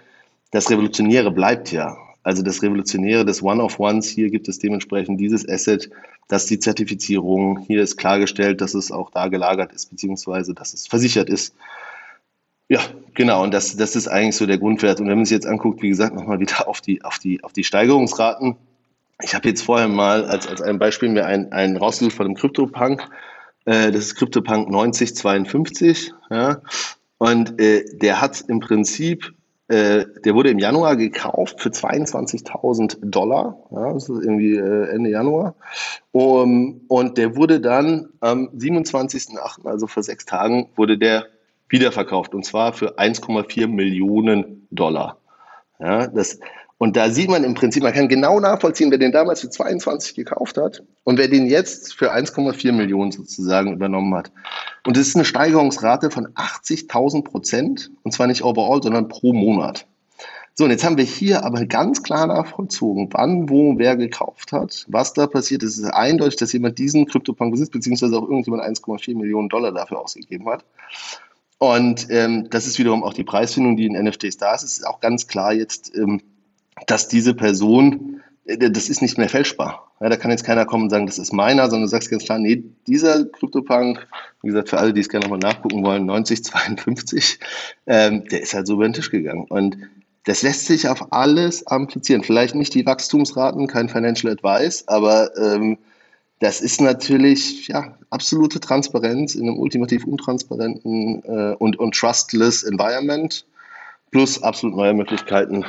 das 0.51 0.69
Revolutionäre 0.69 1.31
bleibt 1.31 1.71
ja. 1.71 1.95
Also 2.21 2.43
das 2.43 2.61
Revolutionäre 2.61 3.23
des 3.23 3.41
One-of-Ones, 3.41 4.09
hier 4.09 4.29
gibt 4.29 4.49
es 4.49 4.59
dementsprechend 4.59 5.19
dieses 5.19 5.47
Asset, 5.47 5.89
dass 6.27 6.45
die 6.45 6.59
Zertifizierung, 6.59 7.59
hier 7.67 7.81
ist 7.81 7.95
klargestellt, 7.95 8.59
dass 8.59 8.73
es 8.73 8.91
auch 8.91 9.11
da 9.11 9.29
gelagert 9.29 9.71
ist, 9.71 9.91
beziehungsweise 9.91 10.53
dass 10.53 10.73
es 10.73 10.87
versichert 10.87 11.29
ist. 11.29 11.55
Ja, 12.67 12.81
genau, 13.13 13.43
und 13.43 13.53
das, 13.53 13.77
das 13.77 13.95
ist 13.95 14.09
eigentlich 14.09 14.35
so 14.35 14.45
der 14.45 14.57
Grundwert. 14.57 14.99
Und 14.99 15.07
wenn 15.07 15.15
man 15.15 15.25
sich 15.25 15.35
jetzt 15.35 15.47
anguckt, 15.47 15.81
wie 15.81 15.89
gesagt, 15.89 16.15
nochmal 16.15 16.39
wieder 16.41 16.67
auf 16.67 16.81
die, 16.81 17.01
auf 17.03 17.17
die, 17.19 17.41
auf 17.43 17.53
die 17.53 17.63
Steigerungsraten. 17.63 18.57
Ich 19.21 19.35
habe 19.35 19.47
jetzt 19.47 19.61
vorher 19.61 19.87
mal 19.87 20.25
als, 20.25 20.47
als 20.47 20.61
ein 20.61 20.79
Beispiel 20.79 21.07
mir 21.07 21.25
einen, 21.25 21.53
einen 21.53 21.77
rausgesucht 21.77 22.17
von 22.17 22.25
dem 22.25 22.35
CryptoPunk. 22.35 23.07
Äh, 23.65 23.91
das 23.91 24.05
ist 24.05 24.15
CryptoPunk 24.15 24.69
9052. 24.69 26.13
Ja, 26.29 26.61
und 27.17 27.59
äh, 27.59 27.85
der 27.97 28.21
hat 28.21 28.43
im 28.47 28.59
Prinzip 28.59 29.33
äh, 29.67 30.05
der 30.23 30.35
wurde 30.35 30.51
im 30.51 30.59
Januar 30.59 30.95
gekauft 30.95 31.59
für 31.59 31.69
22.000 31.69 32.97
Dollar. 33.01 33.57
Ja, 33.71 33.93
das 33.93 34.09
ist 34.09 34.23
irgendwie 34.23 34.55
äh, 34.55 34.89
Ende 34.89 35.09
Januar. 35.09 35.55
Um, 36.11 36.81
und 36.87 37.17
der 37.17 37.35
wurde 37.35 37.59
dann 37.59 38.09
am 38.19 38.49
27.08., 38.49 39.67
also 39.67 39.87
vor 39.87 40.03
sechs 40.03 40.25
Tagen, 40.25 40.69
wurde 40.75 40.99
der 40.99 41.25
wiederverkauft 41.67 42.35
und 42.35 42.45
zwar 42.45 42.73
für 42.73 42.99
1,4 42.99 43.67
Millionen 43.67 44.67
Dollar. 44.69 45.17
Ja, 45.79 46.07
das, 46.07 46.39
und 46.77 46.97
da 46.97 47.09
sieht 47.09 47.29
man 47.29 47.43
im 47.45 47.53
Prinzip, 47.53 47.83
man 47.83 47.93
kann 47.93 48.09
genau 48.09 48.39
nachvollziehen, 48.39 48.91
wer 48.91 48.97
den 48.97 49.13
damals 49.13 49.41
für 49.41 49.49
22 49.49 50.13
gekauft 50.13 50.57
hat 50.57 50.83
und 51.05 51.17
wer 51.17 51.29
den 51.29 51.47
jetzt 51.47 51.93
für 51.93 52.13
1,4 52.13 52.73
Millionen 52.73 53.11
sozusagen 53.11 53.73
übernommen 53.73 54.13
hat. 54.13 54.31
Und 54.85 54.97
das 54.97 55.07
ist 55.07 55.15
eine 55.15 55.25
Steigerungsrate 55.25 56.11
von 56.11 56.27
80.000 56.33 57.23
Prozent 57.23 57.91
und 58.03 58.11
zwar 58.11 58.27
nicht 58.27 58.43
overall, 58.43 58.83
sondern 58.83 59.07
pro 59.07 59.31
Monat. 59.31 59.87
So, 60.57 60.63
und 60.63 60.71
jetzt 60.71 60.85
haben 60.85 60.97
wir 60.97 61.03
hier 61.03 61.43
aber 61.43 61.65
ganz 61.65 62.01
klar 62.01 62.27
nachvollzogen, 62.27 63.09
wann, 63.11 63.49
wo, 63.49 63.77
wer 63.77 63.97
gekauft 63.97 64.53
hat, 64.53 64.85
was 64.87 65.13
da 65.13 65.27
passiert. 65.27 65.63
Es 65.63 65.77
ist 65.77 65.85
eindeutig, 65.85 66.37
dass 66.37 66.53
jemand 66.53 66.77
diesen 66.79 67.07
Kryptopunk 67.07 67.51
besitzt, 67.51 67.73
beziehungsweise 67.73 68.17
auch 68.17 68.23
irgendjemand 68.23 68.63
1,4 68.63 69.17
Millionen 69.17 69.49
Dollar 69.49 69.73
dafür 69.73 69.99
ausgegeben 69.99 70.47
hat. 70.49 70.63
Und 71.57 72.07
ähm, 72.09 72.49
das 72.49 72.67
ist 72.67 72.79
wiederum 72.79 73.03
auch 73.03 73.13
die 73.13 73.25
Preisfindung, 73.25 73.75
die 73.75 73.85
in 73.85 74.01
NFTs 74.01 74.37
da 74.37 74.55
ist. 74.55 74.63
Es 74.63 74.77
ist 74.77 74.87
auch 74.87 75.01
ganz 75.01 75.27
klar 75.27 75.51
jetzt, 75.51 75.93
ähm, 75.95 76.21
dass 76.87 77.07
diese 77.07 77.33
Person, 77.33 78.21
äh, 78.45 78.69
das 78.69 78.89
ist 78.89 79.01
nicht 79.01 79.17
mehr 79.17 79.29
fälschbar. 79.29 79.91
Ja, 80.01 80.09
da 80.09 80.17
kann 80.17 80.31
jetzt 80.31 80.43
keiner 80.43 80.65
kommen 80.65 80.83
und 80.83 80.89
sagen, 80.89 81.05
das 81.05 81.17
ist 81.17 81.31
meiner, 81.31 81.63
sondern 81.69 81.83
du 81.83 81.87
sagst 81.87 82.09
ganz 82.09 82.25
klar, 82.25 82.37
nee, 82.37 82.63
dieser 82.85 83.25
CryptoPunk, 83.25 84.05
wie 84.41 84.47
gesagt, 84.49 84.69
für 84.69 84.77
alle, 84.77 84.93
die 84.93 85.01
es 85.01 85.09
gerne 85.09 85.25
nochmal 85.25 85.39
nachgucken 85.39 85.83
wollen, 85.83 86.05
9052, 86.05 87.39
ähm, 87.87 88.25
der 88.29 88.41
ist 88.41 88.53
halt 88.53 88.67
so 88.67 88.73
über 88.73 88.83
den 88.83 88.93
Tisch 88.93 89.09
gegangen. 89.09 89.45
Und 89.47 89.77
das 90.25 90.41
lässt 90.41 90.65
sich 90.65 90.87
auf 90.89 91.13
alles 91.13 91.65
amplizieren. 91.67 92.23
Vielleicht 92.23 92.55
nicht 92.55 92.73
die 92.73 92.85
Wachstumsraten, 92.85 93.67
kein 93.67 93.89
Financial 93.89 94.33
Advice, 94.33 94.83
aber 94.87 95.35
ähm, 95.37 95.77
das 96.39 96.59
ist 96.61 96.81
natürlich 96.81 97.67
ja, 97.69 97.97
absolute 98.09 98.59
Transparenz 98.59 99.35
in 99.35 99.43
einem 99.47 99.57
ultimativ 99.57 100.05
untransparenten 100.05 101.23
äh, 101.23 101.55
und, 101.57 101.79
und 101.79 101.95
trustless 101.95 102.63
Environment 102.63 103.45
plus 104.11 104.43
absolut 104.43 104.75
neue 104.75 104.93
Möglichkeiten, 104.93 105.65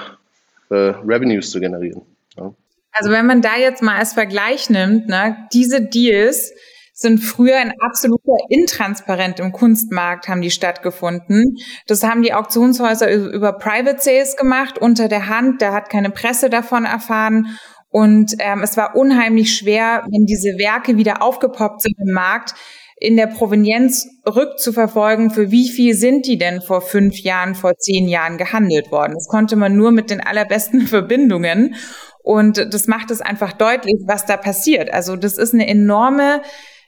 äh, 0.71 0.75
Revenues 0.75 1.51
zu 1.51 1.61
generieren. 1.61 2.03
Ja. 2.37 2.55
Also 2.93 3.11
wenn 3.11 3.27
man 3.27 3.43
da 3.43 3.57
jetzt 3.57 3.83
mal 3.83 3.97
als 3.97 4.15
Vergleich 4.15 4.71
nimmt, 4.71 5.09
ne, 5.09 5.37
diese 5.53 5.83
Deals 5.83 6.53
sind 6.99 7.19
früher 7.19 7.61
in 7.61 7.73
absoluter 7.81 8.37
Intransparent 8.49 9.39
im 9.39 9.53
Kunstmarkt 9.53 10.29
haben 10.29 10.41
die 10.41 10.51
stattgefunden. 10.51 11.57
Das 11.87 12.03
haben 12.03 12.23
die 12.23 12.33
Auktionshäuser 12.33 13.13
über 13.13 13.53
Private 13.53 14.01
Sales 14.01 14.35
gemacht, 14.37 14.79
unter 14.79 15.07
der 15.07 15.29
Hand. 15.29 15.61
Da 15.61 15.75
hat 15.75 15.91
keine 15.91 16.09
Presse 16.09 16.49
davon 16.49 16.87
erfahren. 16.87 17.59
Und 17.91 18.35
ähm, 18.39 18.63
es 18.63 18.79
war 18.79 18.97
unheimlich 18.97 19.55
schwer, 19.55 20.05
wenn 20.11 20.25
diese 20.25 20.59
Werke 20.59 20.97
wieder 20.97 21.23
aufgepoppt 21.23 21.83
sind 21.83 21.97
im 21.99 22.15
Markt, 22.15 22.55
in 22.99 23.17
der 23.17 23.27
Provenienz 23.27 24.07
rückzuverfolgen, 24.27 25.31
für 25.31 25.51
wie 25.51 25.69
viel 25.69 25.95
sind 25.95 26.27
die 26.27 26.39
denn 26.39 26.63
vor 26.63 26.81
fünf 26.81 27.19
Jahren, 27.19 27.55
vor 27.55 27.77
zehn 27.77 28.09
Jahren 28.09 28.39
gehandelt 28.39 28.91
worden. 28.91 29.15
Das 29.15 29.29
konnte 29.29 29.57
man 29.57 29.77
nur 29.77 29.93
mit 29.93 30.11
den 30.11 30.21
allerbesten 30.21 30.81
Verbindungen. 30.87 31.75
Und 32.23 32.73
das 32.73 32.89
macht 32.89 33.11
es 33.11 33.21
einfach 33.21 33.53
deutlich, 33.53 33.97
was 34.07 34.25
da 34.25 34.37
passiert. 34.37 34.93
Also 34.93 35.15
das 35.17 35.39
ist 35.39 35.55
eine 35.55 35.69
enorme 35.69 36.43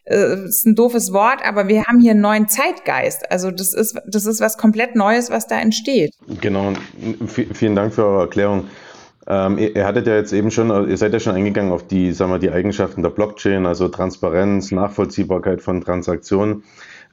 äh, 0.05 0.47
ist 0.47 0.67
ein 0.67 0.75
doofes 0.75 1.13
Wort, 1.13 1.45
aber 1.45 1.69
wir 1.69 1.85
haben 1.85 2.01
hier 2.01 2.13
einen 2.13 2.23
neuen 2.23 2.49
Zeitgeist. 2.49 3.31
Also 3.31 3.51
das 3.51 3.75
ist, 3.75 4.01
das 4.07 4.25
ist 4.25 4.41
was 4.41 4.57
komplett 4.57 4.97
Neues, 4.97 5.31
was 5.31 5.47
da 5.47 5.61
entsteht. 5.61 6.13
Genau, 6.41 6.73
vielen 7.27 7.77
Dank 7.77 7.93
für 7.93 8.07
eure 8.07 8.23
Erklärung. 8.23 8.69
Ähm, 9.31 9.59
ihr, 9.59 9.77
ihr, 9.77 9.87
hattet 9.87 10.07
ja 10.07 10.15
jetzt 10.15 10.33
eben 10.33 10.51
schon, 10.51 10.71
ihr 10.89 10.97
seid 10.97 11.13
ja 11.13 11.21
schon 11.21 11.35
eingegangen 11.35 11.71
auf 11.71 11.87
die, 11.87 12.13
sagen 12.13 12.31
wir, 12.31 12.39
die 12.39 12.51
Eigenschaften 12.51 13.03
der 13.03 13.11
Blockchain, 13.11 13.67
also 13.67 13.89
Transparenz, 13.89 14.73
Nachvollziehbarkeit 14.73 15.61
von 15.61 15.83
Transaktionen. 15.83 16.65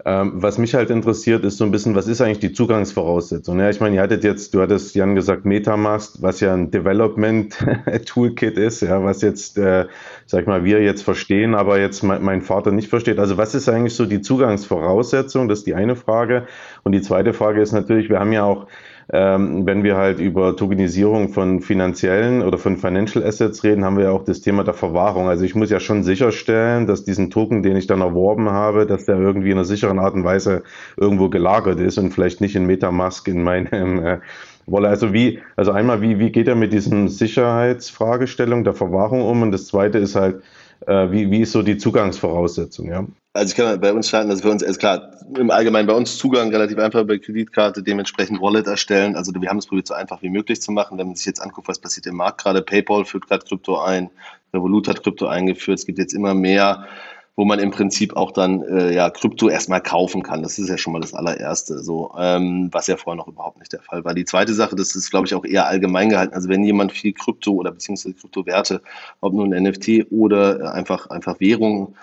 Ähm, 0.03 0.33
was 0.35 0.57
mich 0.57 0.75
halt 0.75 0.89
interessiert, 0.89 1.43
ist 1.45 1.57
so 1.57 1.65
ein 1.65 1.71
bisschen, 1.71 1.95
was 1.95 2.07
ist 2.07 2.21
eigentlich 2.21 2.39
die 2.39 2.53
Zugangsvoraussetzung? 2.53 3.59
Ja, 3.59 3.69
ich 3.69 3.79
meine, 3.79 3.95
ihr 3.95 4.01
hattet 4.01 4.23
jetzt, 4.23 4.53
du 4.53 4.61
hattest 4.61 4.93
Jan 4.95 5.15
gesagt, 5.15 5.45
Metamask, 5.45 6.21
was 6.21 6.41
ja 6.41 6.53
ein 6.53 6.69
Development-Toolkit 6.69 8.57
ist, 8.57 8.81
ja, 8.81 9.03
was 9.03 9.21
jetzt, 9.21 9.57
äh, 9.57 9.85
sag 10.25 10.41
ich 10.41 10.47
mal, 10.47 10.63
wir 10.63 10.81
jetzt 10.81 11.01
verstehen, 11.01 11.55
aber 11.55 11.79
jetzt 11.79 12.03
mein, 12.03 12.23
mein 12.23 12.41
Vater 12.41 12.71
nicht 12.71 12.89
versteht. 12.89 13.19
Also 13.19 13.37
was 13.37 13.55
ist 13.55 13.67
eigentlich 13.67 13.95
so 13.95 14.05
die 14.05 14.21
Zugangsvoraussetzung? 14.21 15.47
Das 15.47 15.59
ist 15.59 15.67
die 15.67 15.75
eine 15.75 15.95
Frage. 15.95 16.45
Und 16.83 16.91
die 16.91 17.01
zweite 17.01 17.33
Frage 17.33 17.61
ist 17.61 17.71
natürlich, 17.71 18.09
wir 18.09 18.19
haben 18.19 18.31
ja 18.31 18.43
auch 18.43 18.67
ähm, 19.13 19.65
wenn 19.65 19.83
wir 19.83 19.97
halt 19.97 20.19
über 20.19 20.55
Tokenisierung 20.55 21.29
von 21.29 21.61
finanziellen 21.61 22.41
oder 22.41 22.57
von 22.57 22.77
Financial 22.77 23.23
Assets 23.23 23.63
reden, 23.63 23.85
haben 23.85 23.97
wir 23.97 24.05
ja 24.05 24.11
auch 24.11 24.23
das 24.23 24.41
Thema 24.41 24.63
der 24.63 24.73
Verwahrung. 24.73 25.27
Also 25.27 25.43
ich 25.45 25.55
muss 25.55 25.69
ja 25.69 25.79
schon 25.79 26.03
sicherstellen, 26.03 26.87
dass 26.87 27.03
diesen 27.03 27.29
Token, 27.29 27.61
den 27.61 27.75
ich 27.75 27.87
dann 27.87 28.01
erworben 28.01 28.49
habe, 28.49 28.85
dass 28.85 29.05
der 29.05 29.19
irgendwie 29.19 29.51
in 29.51 29.57
einer 29.57 29.65
sicheren 29.65 29.99
Art 29.99 30.15
und 30.15 30.23
Weise 30.23 30.63
irgendwo 30.97 31.29
gelagert 31.29 31.79
ist 31.79 31.97
und 31.97 32.11
vielleicht 32.11 32.41
nicht 32.41 32.55
in 32.55 32.65
Metamask 32.65 33.27
in 33.27 33.43
meinem 33.43 34.03
äh, 34.03 34.17
Wallet. 34.65 34.89
Also 34.89 35.13
wie, 35.13 35.39
also 35.55 35.71
einmal, 35.71 36.01
wie, 36.01 36.17
wie 36.19 36.31
geht 36.31 36.47
er 36.47 36.55
mit 36.55 36.73
diesen 36.73 37.07
Sicherheitsfragestellungen 37.07 38.63
der 38.63 38.73
Verwahrung 38.73 39.21
um? 39.21 39.43
Und 39.43 39.51
das 39.51 39.67
zweite 39.67 39.99
ist 39.99 40.15
halt, 40.15 40.41
wie, 40.87 41.31
wie 41.31 41.41
ist 41.41 41.51
so 41.51 41.61
die 41.61 41.77
Zugangsvoraussetzung, 41.77 42.89
ja? 42.89 43.05
Also 43.33 43.51
ich 43.51 43.57
kann 43.57 43.81
bei 43.81 43.91
uns 43.91 44.07
starten, 44.07 44.29
dass 44.29 44.45
wir 44.45 44.51
uns, 44.51 44.61
ist 44.61 44.79
klar, 44.79 45.11
im 45.37 45.51
Allgemeinen 45.51 45.87
bei 45.87 45.93
uns 45.93 46.17
Zugang 46.17 46.51
relativ 46.51 46.77
einfach 46.77 47.05
bei 47.05 47.17
Kreditkarte, 47.17 47.83
dementsprechend 47.83 48.39
Wallet 48.39 48.65
erstellen. 48.65 49.17
Also 49.17 49.33
wir 49.37 49.49
haben 49.49 49.57
es 49.57 49.65
probiert, 49.65 49.87
so 49.87 49.93
einfach 49.93 50.21
wie 50.21 50.29
möglich 50.29 50.61
zu 50.61 50.71
machen. 50.71 50.97
Wenn 50.97 51.07
man 51.07 51.17
sich 51.17 51.25
jetzt 51.25 51.41
anguckt, 51.41 51.67
was 51.67 51.79
passiert 51.79 52.05
im 52.05 52.15
Markt 52.15 52.41
gerade, 52.41 52.61
PayPal 52.61 53.03
führt 53.03 53.27
gerade 53.27 53.45
Krypto 53.45 53.79
ein, 53.79 54.09
Revolut 54.53 54.87
hat 54.87 55.03
Krypto 55.03 55.27
eingeführt, 55.27 55.79
es 55.79 55.85
gibt 55.85 55.99
jetzt 55.99 56.13
immer 56.13 56.33
mehr 56.33 56.87
wo 57.35 57.43
man 57.43 57.59
im 57.59 57.71
Prinzip 57.71 58.15
auch 58.15 58.31
dann 58.31 58.61
äh, 58.63 58.93
ja 58.93 59.09
Krypto 59.09 59.49
erstmal 59.49 59.81
kaufen 59.81 60.23
kann. 60.23 60.41
Das 60.41 60.57
ist 60.57 60.69
ja 60.69 60.77
schon 60.77 60.93
mal 60.93 61.01
das 61.01 61.13
allererste, 61.13 61.83
so 61.83 62.13
ähm, 62.17 62.69
was 62.71 62.87
ja 62.87 62.95
vorher 62.95 63.17
noch 63.17 63.27
überhaupt 63.27 63.59
nicht 63.59 63.73
der 63.73 63.81
Fall 63.81 64.05
war. 64.05 64.13
Die 64.13 64.25
zweite 64.25 64.53
Sache, 64.53 64.75
das 64.75 64.95
ist 64.95 65.09
glaube 65.09 65.27
ich 65.27 65.35
auch 65.35 65.43
eher 65.43 65.67
allgemein 65.67 66.09
gehalten. 66.09 66.33
Also 66.33 66.47
wenn 66.49 66.63
jemand 66.63 66.91
viel 66.91 67.13
Krypto 67.13 67.51
oder 67.51 67.71
beziehungsweise 67.71 68.15
Kryptowerte, 68.15 68.81
ob 69.19 69.33
nun 69.33 69.49
NFT 69.49 70.11
oder 70.11 70.73
einfach 70.73 71.09
einfach 71.09 71.39
Währung 71.39 71.95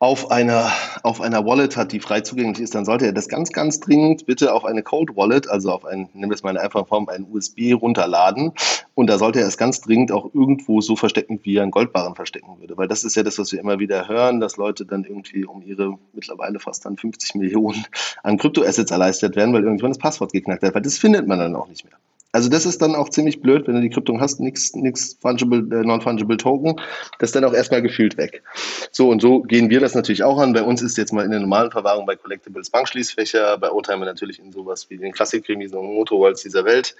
auf 0.00 0.30
einer, 0.30 0.70
auf 1.02 1.20
einer 1.20 1.44
Wallet 1.44 1.76
hat, 1.76 1.90
die 1.90 1.98
frei 1.98 2.20
zugänglich 2.20 2.60
ist, 2.60 2.74
dann 2.74 2.84
sollte 2.84 3.06
er 3.06 3.12
das 3.12 3.28
ganz, 3.28 3.50
ganz 3.50 3.80
dringend 3.80 4.26
bitte 4.26 4.54
auf 4.54 4.64
eine 4.64 4.84
Cold 4.84 5.16
Wallet, 5.16 5.50
also 5.50 5.72
auf 5.72 5.84
ein, 5.84 6.08
nehmen 6.12 6.30
wir 6.30 6.36
es 6.36 6.44
mal 6.44 6.50
in 6.50 6.56
einfacher 6.56 6.86
Form, 6.86 7.08
ein 7.08 7.26
USB 7.28 7.74
runterladen. 7.74 8.52
Und 8.94 9.08
da 9.08 9.18
sollte 9.18 9.40
er 9.40 9.48
es 9.48 9.56
ganz 9.56 9.80
dringend 9.80 10.12
auch 10.12 10.32
irgendwo 10.32 10.80
so 10.80 10.94
verstecken, 10.94 11.40
wie 11.42 11.56
er 11.56 11.62
einen 11.62 11.72
Goldbarren 11.72 12.14
verstecken 12.14 12.60
würde. 12.60 12.76
Weil 12.76 12.86
das 12.86 13.02
ist 13.02 13.16
ja 13.16 13.24
das, 13.24 13.38
was 13.40 13.50
wir 13.50 13.58
immer 13.58 13.80
wieder 13.80 14.06
hören, 14.08 14.38
dass 14.38 14.56
Leute 14.56 14.86
dann 14.86 15.02
irgendwie 15.02 15.44
um 15.44 15.62
ihre 15.62 15.98
mittlerweile 16.12 16.60
fast 16.60 16.84
dann 16.86 16.96
50 16.96 17.34
Millionen 17.34 17.84
an 18.22 18.38
Kryptoassets 18.38 18.92
erleistet 18.92 19.34
werden, 19.34 19.52
weil 19.52 19.64
irgendwann 19.64 19.90
das 19.90 19.98
Passwort 19.98 20.32
geknackt 20.32 20.62
wird. 20.62 20.76
Weil 20.76 20.82
das 20.82 20.98
findet 20.98 21.26
man 21.26 21.40
dann 21.40 21.56
auch 21.56 21.66
nicht 21.66 21.84
mehr. 21.84 21.94
Also 22.38 22.50
das 22.50 22.66
ist 22.66 22.80
dann 22.80 22.94
auch 22.94 23.08
ziemlich 23.08 23.40
blöd, 23.40 23.66
wenn 23.66 23.74
du 23.74 23.80
die 23.80 23.90
Kryptung 23.90 24.20
hast, 24.20 24.38
nichts 24.38 24.72
nix 24.76 25.18
fungible, 25.20 25.58
äh, 25.76 25.84
non-fungible 25.84 26.36
Token, 26.36 26.80
das 27.18 27.30
ist 27.30 27.34
dann 27.34 27.42
auch 27.42 27.52
erstmal 27.52 27.82
gefühlt 27.82 28.16
weg. 28.16 28.44
So 28.92 29.10
und 29.10 29.20
so 29.20 29.42
gehen 29.42 29.70
wir 29.70 29.80
das 29.80 29.96
natürlich 29.96 30.22
auch 30.22 30.38
an. 30.38 30.52
Bei 30.52 30.62
uns 30.62 30.80
ist 30.80 30.96
jetzt 30.96 31.12
mal 31.12 31.24
in 31.24 31.32
der 31.32 31.40
normalen 31.40 31.72
Verwahrung 31.72 32.06
bei 32.06 32.14
Collectibles 32.14 32.70
Bankschließfächer, 32.70 33.58
bei 33.58 33.72
Oldtimer 33.72 34.04
natürlich 34.04 34.38
in 34.38 34.52
sowas 34.52 34.88
wie 34.88 34.98
den 34.98 35.10
Klassik-Krimis 35.10 35.72
und 35.72 35.84
Motorwalls 35.86 36.44
dieser 36.44 36.64
Welt. 36.64 36.94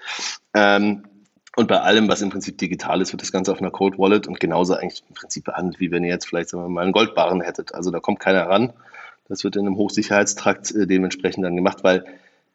Ähm, 0.53 1.05
und 1.55 1.69
bei 1.69 1.79
allem, 1.79 2.09
was 2.09 2.21
im 2.21 2.31
Prinzip 2.31 2.57
digital 2.57 2.99
ist, 2.99 3.13
wird 3.13 3.21
das 3.21 3.31
Ganze 3.31 3.53
auf 3.53 3.61
einer 3.61 3.71
Cold 3.71 3.97
Wallet 3.97 4.27
und 4.27 4.41
genauso 4.41 4.73
eigentlich 4.73 5.03
im 5.07 5.15
Prinzip 5.15 5.45
behandelt, 5.45 5.79
wie 5.79 5.89
wenn 5.89 6.03
ihr 6.03 6.09
jetzt 6.09 6.25
vielleicht 6.25 6.49
sagen 6.49 6.65
wir 6.65 6.67
mal 6.69 6.83
einen 6.83 6.91
Goldbarren 6.91 7.39
hättet. 7.39 7.73
Also 7.73 7.91
da 7.91 8.01
kommt 8.01 8.19
keiner 8.19 8.49
ran. 8.49 8.73
Das 9.29 9.45
wird 9.45 9.55
in 9.55 9.65
einem 9.65 9.77
Hochsicherheitstrakt 9.77 10.75
äh, 10.75 10.85
dementsprechend 10.85 11.45
dann 11.45 11.55
gemacht, 11.55 11.77
weil 11.83 12.03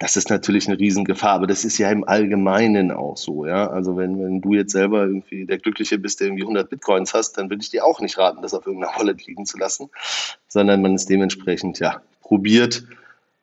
das 0.04 0.18
ist 0.18 0.28
natürlich 0.28 0.68
eine 0.68 0.78
Riesengefahr, 0.78 1.32
aber 1.32 1.46
das 1.46 1.64
ist 1.64 1.78
ja 1.78 1.90
im 1.90 2.06
Allgemeinen 2.06 2.90
auch 2.90 3.16
so, 3.16 3.46
ja. 3.46 3.70
Also 3.70 3.96
wenn, 3.96 4.22
wenn 4.22 4.42
du 4.42 4.52
jetzt 4.52 4.72
selber 4.72 5.06
irgendwie 5.06 5.46
der 5.46 5.56
Glückliche 5.56 5.98
bist, 5.98 6.20
der 6.20 6.26
irgendwie 6.26 6.42
100 6.42 6.68
Bitcoins 6.68 7.14
hast, 7.14 7.38
dann 7.38 7.48
würde 7.48 7.62
ich 7.62 7.70
dir 7.70 7.86
auch 7.86 8.00
nicht 8.00 8.18
raten, 8.18 8.42
das 8.42 8.52
auf 8.52 8.66
irgendeiner 8.66 8.92
Wallet 8.98 9.26
liegen 9.26 9.46
zu 9.46 9.56
lassen, 9.56 9.88
sondern 10.46 10.82
man 10.82 10.94
ist 10.94 11.08
dementsprechend, 11.08 11.78
ja, 11.78 12.02
probiert, 12.20 12.84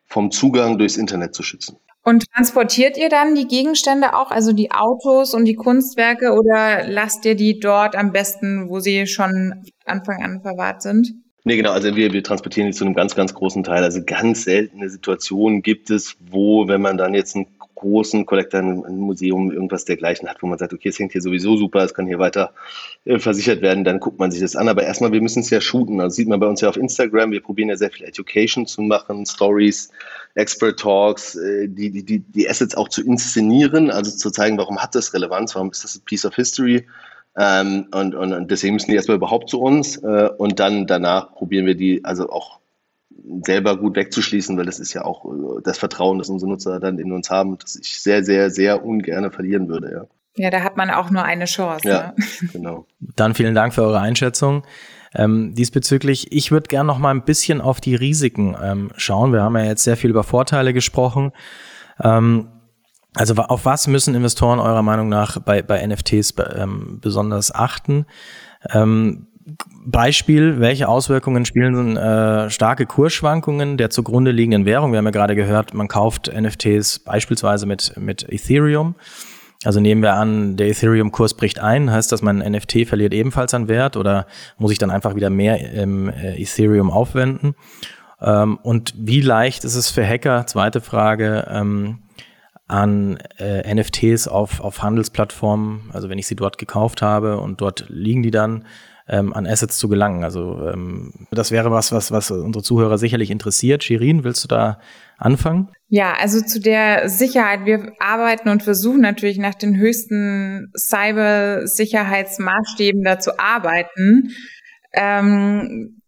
vom 0.06 0.30
Zugang 0.30 0.78
durchs 0.78 0.98
Internet 0.98 1.34
zu 1.34 1.42
schützen. 1.42 1.78
Und 2.04 2.32
transportiert 2.32 2.96
ihr 2.96 3.10
dann 3.10 3.34
die 3.34 3.48
Gegenstände 3.48 4.16
auch, 4.16 4.30
also 4.30 4.54
die 4.54 4.70
Autos 4.72 5.34
und 5.34 5.46
die 5.46 5.56
Kunstwerke, 5.56 6.34
oder 6.34 6.88
lasst 6.88 7.26
ihr 7.26 7.34
die 7.34 7.60
dort 7.60 7.96
am 7.96 8.12
besten, 8.12 8.70
wo 8.70 8.80
sie 8.80 9.08
schon 9.08 9.64
Anfang 9.86 10.24
an 10.24 10.42
verwahrt 10.44 10.84
sind? 10.84 11.16
Nee, 11.44 11.58
genau. 11.58 11.72
Also 11.72 11.96
wir, 11.96 12.14
wir 12.14 12.24
transportieren 12.24 12.68
die 12.68 12.74
zu 12.74 12.86
einem 12.86 12.94
ganz, 12.94 13.16
ganz 13.16 13.34
großen 13.34 13.64
Teil. 13.64 13.84
Also 13.84 14.02
ganz 14.06 14.44
seltene 14.44 14.90
Situationen 14.90 15.64
gibt 15.64 15.90
es, 15.90 16.16
wo, 16.20 16.68
wenn 16.68 16.82
man 16.82 16.98
dann 16.98 17.16
jetzt 17.16 17.36
einen 17.36 17.48
großen 17.82 18.28
Kollektor, 18.28 18.60
ein 18.60 18.98
Museum, 18.98 19.52
irgendwas 19.52 19.86
dergleichen 19.86 20.30
hat, 20.30 20.44
wo 20.44 20.48
man 20.48 20.60
sagt, 20.60 20.72
okay, 20.72 20.90
es 20.90 21.00
hängt 21.00 21.14
hier 21.14 21.22
sowieso 21.22 21.58
super, 21.58 21.84
es 21.84 21.96
kann 21.96 22.06
hier 22.06 22.20
weiter 22.20 22.54
äh, 23.06 23.18
versichert 23.18 23.62
werden, 23.64 23.84
dann 23.84 24.00
guckt 24.00 24.20
man 24.20 24.30
sich 24.30 24.40
das 24.40 24.56
an. 24.56 24.70
Aber 24.70 24.84
erstmal, 24.84 25.12
wir 25.12 25.22
müssen 25.22 25.40
es 25.40 25.50
ja 25.50 25.60
shooten. 25.60 26.00
Also 26.00 26.16
sieht 26.16 26.28
man 26.28 26.40
bei 26.40 26.46
uns 26.46 26.62
ja 26.62 26.70
auf 26.70 26.78
Instagram, 26.78 27.32
wir 27.32 27.42
probieren 27.42 27.70
ja 27.70 27.76
sehr 27.76 27.90
viel 27.90 28.06
Education 28.06 28.68
zu 28.68 28.84
machen, 28.84 29.26
Stories, 29.26 29.90
Expert 30.36 30.80
Talks, 30.80 31.36
äh, 31.36 31.68
die, 31.68 31.90
die, 31.90 32.04
die, 32.04 32.20
die 32.20 32.48
Assets 32.48 32.76
auch 32.76 32.88
zu 32.88 33.04
inszenieren, 33.04 33.90
also 33.90 34.12
zu 34.12 34.30
zeigen, 34.30 34.60
warum 34.60 34.78
hat 34.78 34.94
das 34.94 35.12
Relevanz, 35.16 35.56
warum 35.56 35.72
ist 35.72 35.84
das 35.84 35.96
ein 35.96 36.02
Piece 36.06 36.26
of 36.26 36.36
History 36.36 36.86
ähm, 37.38 37.88
und, 37.94 38.16
und, 38.16 38.34
und 38.34 38.52
deswegen 38.52 38.74
müssen 38.74 38.92
die 38.92 38.96
erstmal 38.96 39.18
überhaupt 39.18 39.50
zu 39.50 39.62
uns 39.62 39.98
äh, 39.98 40.30
und 40.38 40.60
dann 40.60 40.88
danach 40.88 41.34
probieren 41.34 41.66
wir 41.66 41.76
die 41.76 42.04
also 42.04 42.30
auch 42.30 42.60
selber 43.46 43.78
gut 43.78 43.96
wegzuschließen, 43.96 44.58
weil 44.58 44.66
das 44.66 44.80
ist 44.80 44.94
ja 44.94 45.06
auch 45.06 45.26
äh, 45.26 45.62
das 45.64 45.78
Vertrauen, 45.78 46.18
das 46.18 46.30
unsere 46.30 46.52
Nutzer 46.52 46.80
dann 46.80 47.00
in 47.00 47.12
uns 47.12 47.30
haben, 47.30 47.58
das 47.58 47.76
ich 47.76 48.02
sehr, 48.02 48.24
sehr, 48.24 48.52
sehr 48.52 48.84
ungern 48.84 49.32
verlieren 49.32 49.68
würde, 49.70 49.92
ja. 49.92 50.06
Ja, 50.38 50.50
da 50.50 50.62
hat 50.62 50.78
man 50.78 50.90
auch 50.90 51.10
nur 51.10 51.24
eine 51.24 51.44
Chance. 51.44 51.88
Ja, 51.88 52.14
ne? 52.16 52.26
genau. 52.54 52.86
Dann 53.00 53.36
vielen 53.36 53.54
Dank 53.54 53.74
für 53.74 53.84
eure 53.84 54.00
Einschätzung. 54.00 54.64
Ähm, 55.14 55.54
diesbezüglich, 55.56 56.32
ich 56.32 56.52
würde 56.52 56.70
gerne 56.70 56.88
noch 56.88 57.00
mal 57.00 57.12
ein 57.12 57.26
bisschen 57.26 57.60
auf 57.60 57.82
die 57.82 57.96
Risiken 57.96 58.56
ähm, 58.62 58.92
schauen. 58.96 59.34
Wir 59.34 59.42
haben 59.42 59.58
ja 59.58 59.66
jetzt 59.66 59.84
sehr 59.84 59.98
viel 59.98 60.10
über 60.10 60.24
Vorteile 60.24 60.74
gesprochen. 60.74 61.34
Ähm, 62.02 62.48
also 63.16 63.36
auf 63.36 63.66
was 63.66 63.88
müssen 63.88 64.16
Investoren 64.16 64.60
eurer 64.60 64.84
Meinung 64.84 65.10
nach 65.10 65.40
bei, 65.40 65.62
bei 65.62 65.86
NFTs 65.86 66.34
ähm, 66.56 67.00
besonders 67.02 67.54
achten? 67.54 68.06
Ähm, 68.70 69.28
Beispiel, 69.84 70.60
welche 70.60 70.88
Auswirkungen 70.88 71.46
spielen 71.46 71.98
äh, 71.98 72.50
starke 72.50 72.86
Kursschwankungen 72.86 73.78
der 73.78 73.90
zugrunde 73.90 74.32
liegenden 74.32 74.66
Währung? 74.66 74.92
Wir 74.92 75.00
haben 75.00 75.06
ja 75.06 75.12
gerade 75.12 75.36
gehört, 75.36 75.74
man 75.74 75.88
kauft 75.88 76.32
NFTs 76.34 77.00
beispielsweise 77.00 77.66
mit, 77.66 77.94
mit 77.98 78.28
Ethereum. 78.30 78.96
Also 79.64 79.80
nehmen 79.80 80.02
wir 80.02 80.14
an, 80.14 80.58
der 80.58 80.70
Ethereum-Kurs 80.70 81.36
bricht 81.36 81.60
ein, 81.60 81.92
heißt 81.92 82.12
das, 82.12 82.22
mein 82.22 82.38
NFT 82.38 82.88
verliert 82.88 83.14
ebenfalls 83.14 83.54
an 83.54 83.68
Wert 83.68 83.96
oder 83.96 84.26
muss 84.58 84.72
ich 84.72 84.80
dann 84.80 84.90
einfach 84.90 85.16
wieder 85.16 85.30
mehr 85.30 85.72
im 85.74 86.10
äh, 86.10 86.42
Ethereum 86.42 86.90
aufwenden? 86.90 87.56
Ähm, 88.22 88.58
und 88.64 88.94
wie 88.98 89.22
leicht 89.22 89.64
ist 89.64 89.76
es 89.76 89.90
für 89.90 90.06
Hacker, 90.06 90.48
zweite 90.48 90.82
Frage, 90.82 91.48
ähm, 91.50 92.00
an 92.72 93.18
äh, 93.38 93.72
NFTs 93.74 94.28
auf, 94.28 94.60
auf 94.62 94.82
Handelsplattformen, 94.82 95.90
also 95.92 96.10
wenn 96.10 96.18
ich 96.18 96.26
sie 96.28 96.36
dort 96.36 96.58
gekauft 96.58 97.02
habe 97.02 97.38
und 97.38 97.60
dort 97.60 97.86
liegen 97.90 98.24
die 98.24 98.32
dann, 98.32 98.66
ähm, 99.10 99.34
an 99.34 99.46
Assets 99.46 99.78
zu 99.78 99.90
gelangen. 99.90 100.24
Also 100.24 100.70
ähm, 100.70 101.28
das 101.32 101.52
wäre 101.52 101.70
was, 101.70 101.92
was, 101.92 102.12
was 102.12 102.32
unsere 102.32 102.64
Zuhörer 102.64 102.98
sicherlich 102.98 103.30
interessiert. 103.30 103.84
Shirin, 103.84 104.24
willst 104.24 104.46
du 104.46 104.48
da 104.48 104.80
anfangen? 105.18 105.68
Ja, 105.90 106.14
also 106.14 106.40
zu 106.40 106.62
der 106.62 107.10
Sicherheit. 107.10 107.66
Wir 107.66 107.92
arbeiten 108.00 108.48
und 108.48 108.64
versuchen 108.64 109.02
natürlich 109.02 109.38
nach 109.38 109.56
den 109.56 109.76
höchsten 109.76 110.72
Cybersicherheitsmaßstäben 110.78 113.04
da 113.04 113.20
zu 113.20 113.38
arbeiten. 113.38 114.30
Ähm, 114.94 116.01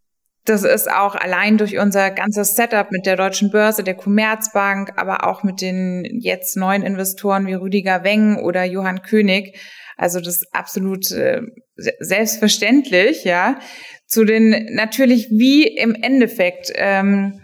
das 0.45 0.63
ist 0.63 0.91
auch 0.91 1.15
allein 1.15 1.57
durch 1.57 1.77
unser 1.77 2.11
ganzes 2.11 2.55
Setup 2.55 2.91
mit 2.91 3.05
der 3.05 3.15
Deutschen 3.15 3.49
Börse, 3.49 3.83
der 3.83 3.95
Commerzbank, 3.95 4.91
aber 4.97 5.25
auch 5.25 5.43
mit 5.43 5.61
den 5.61 6.05
jetzt 6.19 6.57
neuen 6.57 6.83
Investoren 6.83 7.47
wie 7.47 7.53
Rüdiger 7.53 8.03
Weng 8.03 8.37
oder 8.37 8.63
Johann 8.65 9.01
König. 9.01 9.57
Also 9.95 10.19
das 10.19 10.37
ist 10.37 10.47
absolut 10.53 11.11
äh, 11.11 11.41
selbstverständlich, 11.75 13.23
ja. 13.23 13.59
Zu 14.05 14.25
den 14.25 14.73
natürlich 14.73 15.29
wie 15.29 15.65
im 15.65 15.95
Endeffekt. 15.95 16.71
Ähm, 16.75 17.41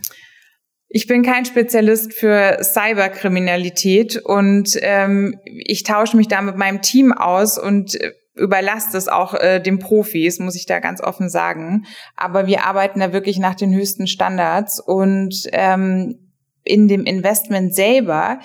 ich 0.89 1.07
bin 1.07 1.21
kein 1.23 1.45
Spezialist 1.45 2.13
für 2.13 2.57
Cyberkriminalität 2.63 4.17
und 4.17 4.77
ähm, 4.81 5.39
ich 5.45 5.83
tausche 5.83 6.17
mich 6.17 6.27
da 6.27 6.41
mit 6.41 6.57
meinem 6.57 6.81
Team 6.81 7.13
aus 7.13 7.57
und 7.59 7.95
äh, 8.01 8.11
überlasst 8.35 8.95
es 8.95 9.07
auch 9.07 9.33
äh, 9.33 9.59
den 9.59 9.79
Profis, 9.79 10.39
muss 10.39 10.55
ich 10.55 10.65
da 10.65 10.79
ganz 10.79 11.01
offen 11.01 11.29
sagen. 11.29 11.85
Aber 12.15 12.47
wir 12.47 12.65
arbeiten 12.65 12.99
da 12.99 13.13
wirklich 13.13 13.39
nach 13.39 13.55
den 13.55 13.73
höchsten 13.73 14.07
Standards 14.07 14.79
und 14.79 15.47
ähm, 15.51 16.31
in 16.63 16.87
dem 16.87 17.05
Investment 17.05 17.73
selber 17.73 18.39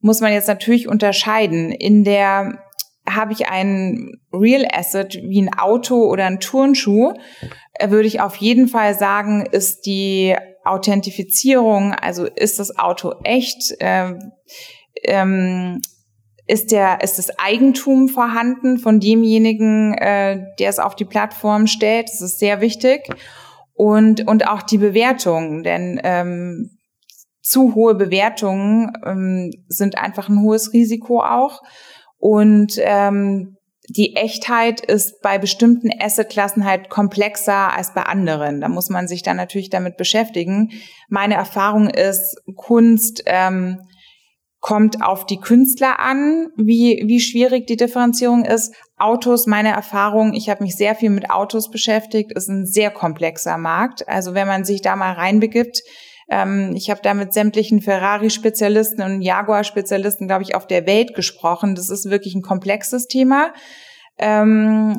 muss 0.00 0.20
man 0.20 0.32
jetzt 0.32 0.48
natürlich 0.48 0.88
unterscheiden. 0.88 1.72
In 1.72 2.04
der 2.04 2.58
habe 3.08 3.32
ich 3.32 3.48
ein 3.48 4.12
Real 4.32 4.66
Asset 4.72 5.14
wie 5.22 5.42
ein 5.42 5.52
Auto 5.52 6.06
oder 6.06 6.26
ein 6.26 6.40
Turnschuh, 6.40 7.14
äh, 7.74 7.90
würde 7.90 8.08
ich 8.08 8.20
auf 8.20 8.36
jeden 8.36 8.68
Fall 8.68 8.94
sagen, 8.94 9.46
ist 9.50 9.86
die 9.86 10.34
Authentifizierung, 10.64 11.92
also 11.92 12.24
ist 12.24 12.58
das 12.58 12.78
Auto 12.78 13.14
echt, 13.24 13.74
äh, 13.80 14.14
ähm, 15.04 15.82
ist 16.46 16.72
der 16.72 17.02
ist 17.02 17.18
das 17.18 17.38
Eigentum 17.38 18.08
vorhanden 18.08 18.78
von 18.78 19.00
demjenigen, 19.00 19.94
äh, 19.94 20.44
der 20.58 20.68
es 20.68 20.78
auf 20.78 20.94
die 20.94 21.04
Plattform 21.04 21.66
stellt. 21.66 22.08
Das 22.08 22.20
ist 22.20 22.38
sehr 22.38 22.60
wichtig 22.60 23.08
und 23.72 24.26
und 24.28 24.46
auch 24.48 24.62
die 24.62 24.78
Bewertung, 24.78 25.62
denn 25.62 26.00
ähm, 26.04 26.78
zu 27.42 27.74
hohe 27.74 27.94
Bewertungen 27.94 28.92
ähm, 29.04 29.50
sind 29.68 29.98
einfach 29.98 30.28
ein 30.28 30.40
hohes 30.40 30.72
Risiko 30.72 31.20
auch 31.20 31.60
und 32.18 32.74
ähm, 32.78 33.56
die 33.88 34.16
Echtheit 34.16 34.80
ist 34.80 35.20
bei 35.20 35.38
bestimmten 35.38 35.90
Assetklassen 36.00 36.64
halt 36.64 36.88
komplexer 36.88 37.74
als 37.76 37.92
bei 37.92 38.02
anderen. 38.02 38.62
Da 38.62 38.68
muss 38.68 38.88
man 38.88 39.08
sich 39.08 39.22
dann 39.22 39.36
natürlich 39.36 39.68
damit 39.68 39.98
beschäftigen. 39.98 40.70
Meine 41.10 41.34
Erfahrung 41.34 41.90
ist, 41.90 42.42
Kunst 42.56 43.22
ähm, 43.26 43.82
kommt 44.64 45.02
auf 45.02 45.26
die 45.26 45.40
Künstler 45.40 46.00
an, 46.00 46.48
wie, 46.56 47.02
wie 47.04 47.20
schwierig 47.20 47.66
die 47.66 47.76
Differenzierung 47.76 48.46
ist. 48.46 48.74
Autos, 48.96 49.46
meine 49.46 49.68
Erfahrung, 49.68 50.32
ich 50.32 50.48
habe 50.48 50.64
mich 50.64 50.74
sehr 50.74 50.94
viel 50.94 51.10
mit 51.10 51.28
Autos 51.28 51.70
beschäftigt, 51.70 52.32
ist 52.32 52.48
ein 52.48 52.64
sehr 52.64 52.90
komplexer 52.90 53.58
Markt. 53.58 54.08
Also 54.08 54.32
wenn 54.32 54.48
man 54.48 54.64
sich 54.64 54.80
da 54.80 54.96
mal 54.96 55.12
reinbegibt, 55.12 55.82
ähm, 56.30 56.72
ich 56.74 56.88
habe 56.88 57.00
da 57.02 57.12
mit 57.12 57.34
sämtlichen 57.34 57.82
Ferrari-Spezialisten 57.82 59.02
und 59.02 59.20
Jaguar-Spezialisten, 59.20 60.28
glaube 60.28 60.44
ich, 60.44 60.54
auf 60.54 60.66
der 60.66 60.86
Welt 60.86 61.14
gesprochen. 61.14 61.74
Das 61.74 61.90
ist 61.90 62.08
wirklich 62.08 62.34
ein 62.34 62.40
komplexes 62.40 63.06
Thema. 63.06 63.52
Ähm, 64.16 64.96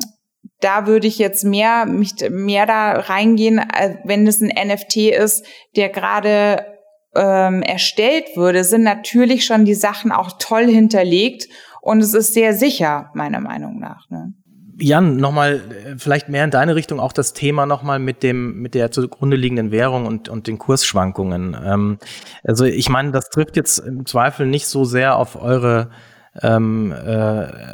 da 0.60 0.86
würde 0.86 1.08
ich 1.08 1.18
jetzt 1.18 1.42
mehr, 1.42 1.86
mich 1.86 2.12
mehr 2.30 2.66
da 2.66 2.92
reingehen, 2.92 3.60
wenn 4.04 4.28
es 4.28 4.40
ein 4.40 4.52
NFT 4.68 4.96
ist, 5.08 5.44
der 5.74 5.88
gerade 5.88 6.75
ähm, 7.16 7.62
erstellt 7.62 8.24
würde, 8.36 8.64
sind 8.64 8.82
natürlich 8.82 9.44
schon 9.44 9.64
die 9.64 9.74
Sachen 9.74 10.12
auch 10.12 10.32
toll 10.38 10.66
hinterlegt 10.66 11.48
und 11.80 12.00
es 12.00 12.14
ist 12.14 12.34
sehr 12.34 12.52
sicher, 12.52 13.10
meiner 13.14 13.40
Meinung 13.40 13.78
nach. 13.78 14.10
Ne? 14.10 14.34
Jan, 14.78 15.16
nochmal 15.16 15.54
äh, 15.54 15.94
vielleicht 15.98 16.28
mehr 16.28 16.44
in 16.44 16.50
deine 16.50 16.74
Richtung 16.74 17.00
auch 17.00 17.12
das 17.12 17.32
Thema 17.32 17.64
nochmal 17.64 17.98
mit 17.98 18.22
dem, 18.22 18.60
mit 18.60 18.74
der 18.74 18.90
zugrunde 18.90 19.36
liegenden 19.36 19.70
Währung 19.70 20.06
und, 20.06 20.28
und 20.28 20.46
den 20.46 20.58
Kursschwankungen. 20.58 21.56
Ähm, 21.64 21.98
also 22.44 22.64
ich 22.64 22.88
meine, 22.88 23.12
das 23.12 23.30
trifft 23.30 23.56
jetzt 23.56 23.78
im 23.78 24.04
Zweifel 24.04 24.46
nicht 24.46 24.66
so 24.66 24.84
sehr 24.84 25.16
auf 25.16 25.40
eure 25.40 25.90
ähm, 26.42 26.92
äh, 26.92 27.06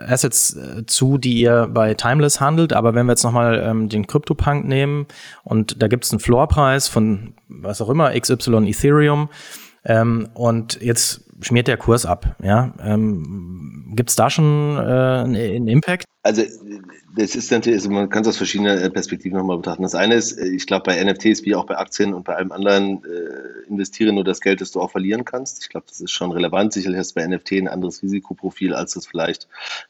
Assets 0.09 0.57
äh, 0.57 0.87
zu, 0.87 1.19
die 1.19 1.41
ihr 1.41 1.69
bei 1.73 1.95
Timeless 1.95 2.41
handelt. 2.41 2.73
Aber 2.73 2.95
wenn 2.95 3.07
wir 3.07 3.13
jetzt 3.13 3.25
nochmal 3.25 3.63
ähm, 3.65 3.89
den 3.89 4.07
CryptoPunk 4.07 4.67
nehmen 4.67 5.07
und 5.45 5.83
da 5.83 5.89
gibt 5.89 6.05
es 6.05 6.13
einen 6.13 6.21
Floorpreis 6.21 6.89
von 6.89 7.35
was 7.49 7.81
auch 7.81 7.89
immer, 7.89 8.19
XY 8.19 8.69
Ethereum, 8.69 9.29
ähm, 9.85 10.29
und 10.35 10.81
jetzt 10.81 11.25
schmiert 11.41 11.69
der 11.69 11.77
Kurs 11.77 12.07
ab. 12.07 12.37
Ja? 12.43 12.73
Ähm, 12.81 13.93
Gibt 13.95 14.11
es 14.11 14.17
da 14.17 14.31
schon 14.31 14.77
äh, 14.77 14.81
einen 14.81 15.69
Impact? 15.69 16.05
Also 16.23 16.43
das 17.15 17.35
ist 17.35 17.51
natürlich, 17.51 17.79
also 17.81 17.91
man 17.91 18.09
kann 18.09 18.23
es 18.23 18.29
aus 18.29 18.37
verschiedenen 18.37 18.79
äh, 18.79 18.91
Perspektiven 18.91 19.37
nochmal 19.37 19.59
betrachten. 19.59 19.83
Das 19.83 19.95
eine 19.95 20.15
ist, 20.15 20.39
äh, 20.39 20.47
ich 20.47 20.67
glaube, 20.67 20.85
bei 20.85 21.03
NFTs 21.03 21.45
wie 21.45 21.55
auch 21.55 21.67
bei 21.67 21.77
Aktien 21.77 22.15
und 22.15 22.25
bei 22.25 22.37
allem 22.37 22.53
anderen 22.53 23.05
äh, 23.05 23.69
investiere 23.69 24.13
nur 24.13 24.25
das 24.25 24.41
Geld, 24.41 24.61
das 24.61 24.71
du 24.73 24.81
auch 24.81 24.91
verlieren 24.91 25.25
kannst. 25.25 25.63
Ich 25.63 25.69
glaube, 25.69 25.87
das 25.89 26.01
ist 26.01 26.11
schon 26.11 26.33
relevant. 26.33 26.73
Sicherlich 26.73 26.99
hast 26.99 27.15
du 27.17 27.21
bei 27.21 27.27
NFT 27.27 27.53
ein 27.53 27.69
anderes 27.69 28.03
Risikoprofil, 28.03 28.75
als 28.75 28.93
du 28.93 29.01
es 29.01 29.07
vielleicht 29.07 29.49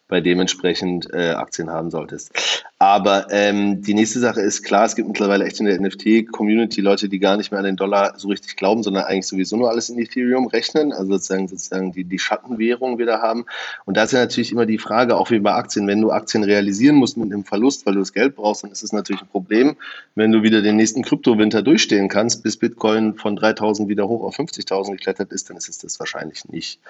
bei 0.08 0.20
dementsprechend 0.20 1.12
äh, 1.12 1.30
Aktien 1.30 1.70
haben 1.70 1.90
solltest. 1.90 2.64
Aber 2.82 3.28
ähm, 3.30 3.80
die 3.80 3.94
nächste 3.94 4.18
Sache 4.18 4.40
ist 4.40 4.64
klar, 4.64 4.86
es 4.86 4.96
gibt 4.96 5.06
mittlerweile 5.06 5.44
echt 5.44 5.60
in 5.60 5.66
der 5.66 5.80
NFT-Community 5.80 6.80
Leute, 6.80 7.08
die 7.08 7.20
gar 7.20 7.36
nicht 7.36 7.52
mehr 7.52 7.60
an 7.60 7.64
den 7.64 7.76
Dollar 7.76 8.14
so 8.16 8.26
richtig 8.26 8.56
glauben, 8.56 8.82
sondern 8.82 9.04
eigentlich 9.04 9.28
sowieso 9.28 9.56
nur 9.56 9.70
alles 9.70 9.88
in 9.88 10.00
Ethereum 10.00 10.48
rechnen, 10.48 10.92
also 10.92 11.12
sozusagen 11.12 11.46
sozusagen 11.46 11.92
die, 11.92 12.02
die 12.02 12.18
Schattenwährung 12.18 12.98
wieder 12.98 13.22
haben. 13.22 13.44
Und 13.84 13.96
da 13.96 14.02
ist 14.02 14.12
ja 14.12 14.18
natürlich 14.18 14.50
immer 14.50 14.66
die 14.66 14.78
Frage, 14.78 15.16
auch 15.16 15.30
wie 15.30 15.38
bei 15.38 15.52
Aktien, 15.52 15.86
wenn 15.86 16.00
du 16.00 16.10
Aktien 16.10 16.42
realisieren 16.42 16.96
musst, 16.96 17.16
mit 17.16 17.32
einem 17.32 17.44
Verlust, 17.44 17.86
weil 17.86 17.94
du 17.94 18.00
das 18.00 18.12
Geld 18.12 18.34
brauchst, 18.34 18.64
dann 18.64 18.72
ist 18.72 18.82
es 18.82 18.92
natürlich 18.92 19.22
ein 19.22 19.28
Problem. 19.28 19.76
Wenn 20.16 20.32
du 20.32 20.42
wieder 20.42 20.60
den 20.60 20.74
nächsten 20.74 21.02
Kryptowinter 21.02 21.62
durchstehen 21.62 22.08
kannst, 22.08 22.42
bis 22.42 22.56
Bitcoin 22.56 23.14
von 23.14 23.36
3000 23.36 23.88
wieder 23.88 24.08
hoch 24.08 24.24
auf 24.24 24.36
50.000 24.36 24.90
geklettert 24.90 25.30
ist, 25.30 25.48
dann 25.50 25.56
ist 25.56 25.68
es 25.68 25.78
das 25.78 26.00
wahrscheinlich 26.00 26.48
nicht. 26.48 26.80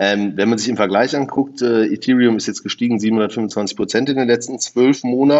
Ähm, 0.00 0.32
wenn 0.34 0.48
man 0.48 0.58
sich 0.58 0.70
im 0.70 0.76
Vergleich 0.76 1.14
anguckt, 1.14 1.62
äh, 1.62 1.84
Ethereum 1.84 2.36
ist 2.36 2.48
jetzt 2.48 2.64
gestiegen 2.64 2.98
725 2.98 3.76
Prozent 3.76 4.08
in 4.08 4.16
den 4.16 4.26
letzten 4.26 4.58
zwölf 4.58 5.04
Monaten. 5.04 5.35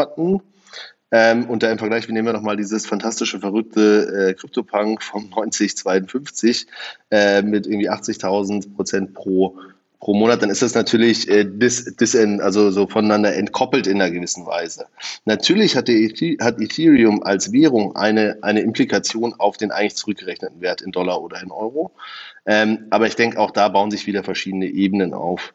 Ähm, 1.12 1.49
und 1.49 1.62
da 1.62 1.70
im 1.70 1.78
Vergleich, 1.78 2.09
wir 2.09 2.14
nehmen 2.14 2.26
wir 2.26 2.32
nochmal 2.32 2.57
dieses 2.57 2.86
fantastische, 2.86 3.38
verrückte 3.38 4.30
äh, 4.30 4.34
CryptoPunk 4.34 5.03
von 5.03 5.28
9052 5.30 6.66
äh, 7.11 7.42
mit 7.42 7.66
irgendwie 7.66 7.90
80.000 7.90 8.74
Prozent 8.74 9.14
pro 9.14 9.57
pro 10.07 10.14
Monat, 10.14 10.42
dann 10.42 10.51
ist 10.51 10.62
das 10.62 10.74
natürlich 10.74 11.28
äh, 11.28 11.44
dis, 11.44 11.97
dis 11.97 12.14
also 12.14 12.70
so 12.70 12.86
voneinander 12.86 13.34
entkoppelt 13.34 13.86
in 13.86 14.01
einer 14.01 14.11
gewissen 14.11 14.47
Weise. 14.47 14.86
Natürlich 15.24 15.74
hat, 15.74 15.88
der, 15.88 15.97
hat 16.40 16.61
Ethereum 16.61 17.22
als 17.22 17.53
Währung 17.53 17.97
eine, 17.97 18.38
eine 18.42 18.61
Implikation 18.61 19.34
auf 19.34 19.57
den 19.57 19.70
eigentlich 19.70 19.97
zurückgerechneten 19.97 20.61
Wert 20.61 20.80
in 20.80 20.92
Dollar 20.92 21.22
oder 21.22 21.42
in 21.42 21.51
Euro. 21.51 21.92
Ähm, 22.47 22.86
aber 22.90 23.07
ich 23.07 23.16
denke, 23.16 23.38
auch 23.40 23.51
da 23.51 23.68
bauen 23.68 23.90
sich 23.90 24.07
wieder 24.07 24.22
verschiedene 24.22 24.66
Ebenen 24.66 25.14
auf. 25.14 25.55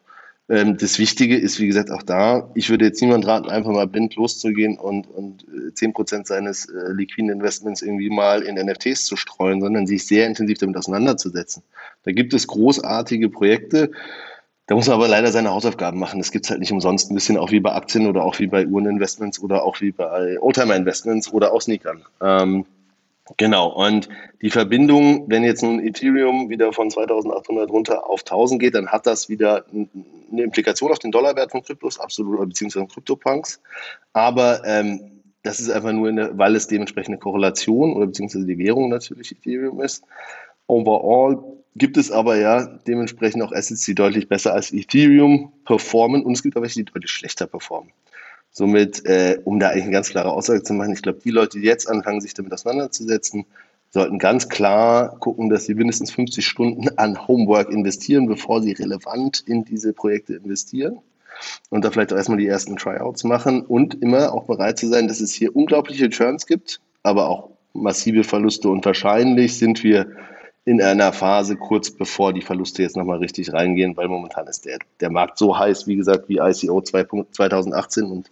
Ähm, 0.51 0.75
das 0.77 0.99
Wichtige 0.99 1.37
ist, 1.37 1.61
wie 1.61 1.67
gesagt, 1.67 1.91
auch 1.91 2.03
da, 2.03 2.51
ich 2.55 2.69
würde 2.69 2.83
jetzt 2.83 3.01
niemand 3.01 3.25
raten, 3.25 3.49
einfach 3.49 3.71
mal 3.71 3.87
blind 3.87 4.15
loszugehen 4.15 4.77
und, 4.77 5.07
und 5.07 5.45
10% 5.47 6.19
äh, 6.19 6.25
seines 6.25 6.65
äh, 6.65 6.91
liquiden 6.91 7.31
Investments 7.31 7.81
irgendwie 7.81 8.09
mal 8.09 8.41
in 8.41 8.55
NFTs 8.55 9.05
zu 9.05 9.15
streuen, 9.15 9.61
sondern 9.61 9.87
sich 9.87 10.05
sehr 10.05 10.27
intensiv 10.27 10.57
damit 10.57 10.75
auseinanderzusetzen. 10.75 11.63
Da 12.03 12.11
gibt 12.11 12.33
es 12.33 12.47
großartige 12.47 13.29
Projekte, 13.29 13.91
da 14.67 14.75
muss 14.75 14.87
man 14.87 14.95
aber 14.95 15.07
leider 15.07 15.31
seine 15.31 15.51
Hausaufgaben 15.51 15.99
machen. 15.99 16.19
Das 16.19 16.31
gibt 16.31 16.45
es 16.45 16.51
halt 16.51 16.59
nicht 16.59 16.71
umsonst. 16.71 17.09
Ein 17.09 17.15
bisschen 17.15 17.37
auch 17.37 17.51
wie 17.51 17.59
bei 17.61 17.73
Aktien 17.73 18.07
oder 18.07 18.23
auch 18.23 18.39
wie 18.39 18.47
bei 18.47 18.65
Uhreninvestments 18.65 19.39
oder 19.39 19.63
auch 19.63 19.79
wie 19.79 19.91
bei 19.91 20.39
Oldtimer-Investments 20.39 21.31
oder 21.31 21.53
auch 21.53 21.61
Sneakern. 21.61 22.03
Ähm, 22.21 22.65
Genau, 23.37 23.67
und 23.69 24.09
die 24.41 24.49
Verbindung, 24.49 25.25
wenn 25.29 25.43
jetzt 25.43 25.63
nun 25.63 25.79
Ethereum 25.79 26.49
wieder 26.49 26.73
von 26.73 26.89
2800 26.89 27.69
runter 27.69 28.09
auf 28.09 28.21
1000 28.21 28.59
geht, 28.59 28.75
dann 28.75 28.87
hat 28.87 29.05
das 29.05 29.29
wieder 29.29 29.65
eine 29.71 30.41
Implikation 30.43 30.91
auf 30.91 30.99
den 30.99 31.11
Dollarwert 31.11 31.51
von 31.51 31.63
Kryptos, 31.63 31.99
absolut, 31.99 32.47
beziehungsweise 32.49 32.87
Kryptopunks. 32.87 33.61
Aber 34.13 34.61
ähm, 34.65 35.21
das 35.43 35.59
ist 35.59 35.69
einfach 35.69 35.91
nur, 35.91 36.09
eine, 36.09 36.37
weil 36.37 36.55
es 36.55 36.67
dementsprechend 36.67 37.13
eine 37.13 37.19
Korrelation 37.19 37.93
oder 37.93 38.07
beziehungsweise 38.07 38.45
die 38.45 38.57
Währung 38.57 38.89
natürlich 38.89 39.31
Ethereum 39.31 39.81
ist. 39.81 40.03
Overall 40.67 41.43
gibt 41.75 41.97
es 41.97 42.11
aber 42.11 42.37
ja 42.37 42.65
dementsprechend 42.87 43.41
auch 43.43 43.51
Assets, 43.51 43.85
die 43.85 43.95
deutlich 43.95 44.27
besser 44.27 44.53
als 44.53 44.71
Ethereum 44.71 45.51
performen 45.65 46.23
und 46.23 46.33
es 46.33 46.43
gibt 46.43 46.57
auch 46.57 46.61
welche, 46.61 46.83
die 46.83 46.85
deutlich 46.85 47.11
schlechter 47.11 47.47
performen. 47.47 47.91
Somit, 48.51 49.05
äh, 49.05 49.39
um 49.45 49.59
da 49.59 49.69
eigentlich 49.69 49.83
eine 49.83 49.93
ganz 49.93 50.09
klare 50.09 50.31
Aussage 50.31 50.61
zu 50.63 50.73
machen, 50.73 50.93
ich 50.93 51.01
glaube, 51.01 51.19
die 51.23 51.31
Leute, 51.31 51.59
die 51.59 51.65
jetzt 51.65 51.89
anfangen, 51.89 52.19
sich 52.21 52.33
damit 52.33 52.53
auseinanderzusetzen, 52.53 53.45
sollten 53.91 54.19
ganz 54.19 54.49
klar 54.49 55.17
gucken, 55.19 55.49
dass 55.49 55.65
sie 55.65 55.75
mindestens 55.75 56.11
50 56.11 56.45
Stunden 56.45 56.89
an 56.97 57.27
Homework 57.27 57.69
investieren, 57.69 58.27
bevor 58.27 58.61
sie 58.61 58.71
relevant 58.71 59.43
in 59.45 59.65
diese 59.65 59.93
Projekte 59.93 60.33
investieren. 60.33 60.99
Und 61.69 61.83
da 61.83 61.91
vielleicht 61.91 62.13
auch 62.13 62.17
erstmal 62.17 62.37
die 62.37 62.47
ersten 62.47 62.77
Tryouts 62.77 63.23
machen 63.23 63.61
und 63.61 64.01
immer 64.01 64.33
auch 64.33 64.45
bereit 64.45 64.77
zu 64.77 64.87
sein, 64.87 65.07
dass 65.07 65.21
es 65.21 65.33
hier 65.33 65.55
unglaubliche 65.55 66.09
Churns 66.09 66.45
gibt, 66.45 66.81
aber 67.03 67.29
auch 67.29 67.49
massive 67.73 68.23
Verluste. 68.23 68.69
Und 68.69 68.85
wahrscheinlich 68.85 69.57
sind 69.57 69.83
wir 69.83 70.07
in 70.63 70.81
einer 70.81 71.11
Phase 71.11 71.55
kurz 71.55 71.89
bevor 71.89 72.33
die 72.33 72.41
Verluste 72.41 72.83
jetzt 72.83 72.95
nochmal 72.95 73.17
richtig 73.17 73.51
reingehen, 73.51 73.97
weil 73.97 74.07
momentan 74.07 74.47
ist 74.47 74.65
der, 74.65 74.79
der 74.99 75.09
Markt 75.09 75.37
so 75.37 75.57
heiß, 75.57 75.87
wie 75.87 75.95
gesagt, 75.95 76.29
wie 76.29 76.37
ICO 76.37 76.81
2018 76.81 78.05
und 78.05 78.31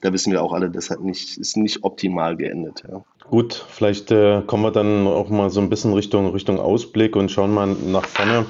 da 0.00 0.12
wissen 0.12 0.32
wir 0.32 0.42
auch 0.42 0.52
alle, 0.52 0.70
das 0.70 0.90
hat 0.90 1.00
nicht, 1.00 1.38
ist 1.38 1.56
nicht 1.56 1.82
optimal 1.82 2.36
geendet. 2.36 2.84
Ja. 2.88 3.02
Gut, 3.30 3.64
vielleicht 3.68 4.10
äh, 4.10 4.42
kommen 4.46 4.62
wir 4.62 4.70
dann 4.70 5.06
auch 5.06 5.28
mal 5.28 5.50
so 5.50 5.60
ein 5.60 5.68
bisschen 5.68 5.92
Richtung, 5.92 6.30
Richtung 6.30 6.58
Ausblick 6.58 7.14
und 7.14 7.30
schauen 7.30 7.52
mal 7.52 7.66
nach 7.66 8.06
vorne 8.06 8.46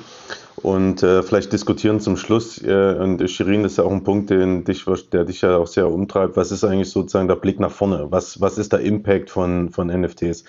und 0.63 1.03
äh, 1.03 1.23
vielleicht 1.23 1.53
diskutieren 1.53 2.01
zum 2.01 2.17
Schluss. 2.17 2.63
Äh, 2.63 2.95
und 2.95 3.29
Shirin, 3.31 3.63
das 3.63 3.73
ist 3.73 3.79
ja 3.79 3.85
auch 3.85 3.93
ein 3.93 4.05
Punkt, 4.05 4.31
dich, 4.31 4.85
der 5.13 5.25
dich 5.25 5.41
ja 5.41 5.57
auch 5.57 5.67
sehr 5.67 5.91
umtreibt. 5.91 6.37
Was 6.37 6.53
ist 6.53 6.65
eigentlich 6.65 6.91
sozusagen 6.91 7.29
der 7.29 7.37
Blick 7.37 7.61
nach 7.61 7.71
vorne? 7.71 8.07
Was, 8.11 8.41
was 8.41 8.59
ist 8.59 8.73
der 8.73 8.81
Impact 8.81 9.31
von, 9.31 9.71
von 9.71 9.89
NFTs? 9.89 10.45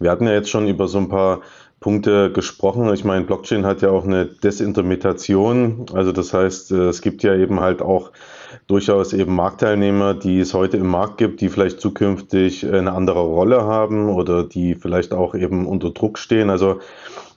Wir 0.00 0.10
hatten 0.10 0.26
ja 0.26 0.32
jetzt 0.32 0.50
schon 0.50 0.68
über 0.68 0.88
so 0.88 0.98
ein 0.98 1.08
paar 1.08 1.40
Punkte 1.80 2.32
gesprochen. 2.32 2.92
Ich 2.94 3.04
meine, 3.04 3.24
Blockchain 3.24 3.66
hat 3.66 3.82
ja 3.82 3.90
auch 3.90 4.04
eine 4.04 4.26
Desintermetation. 4.26 5.86
Also 5.92 6.12
das 6.12 6.32
heißt, 6.32 6.72
äh, 6.72 6.88
es 6.88 7.02
gibt 7.02 7.22
ja 7.22 7.34
eben 7.34 7.60
halt 7.60 7.82
auch 7.82 8.12
durchaus 8.66 9.12
eben 9.12 9.34
Marktteilnehmer, 9.34 10.14
die 10.14 10.40
es 10.40 10.54
heute 10.54 10.76
im 10.76 10.86
Markt 10.86 11.18
gibt, 11.18 11.40
die 11.40 11.48
vielleicht 11.48 11.80
zukünftig 11.80 12.66
eine 12.66 12.92
andere 12.92 13.20
Rolle 13.20 13.62
haben 13.62 14.08
oder 14.08 14.44
die 14.44 14.74
vielleicht 14.74 15.12
auch 15.12 15.34
eben 15.34 15.66
unter 15.66 15.90
Druck 15.90 16.18
stehen. 16.18 16.50
Also 16.50 16.80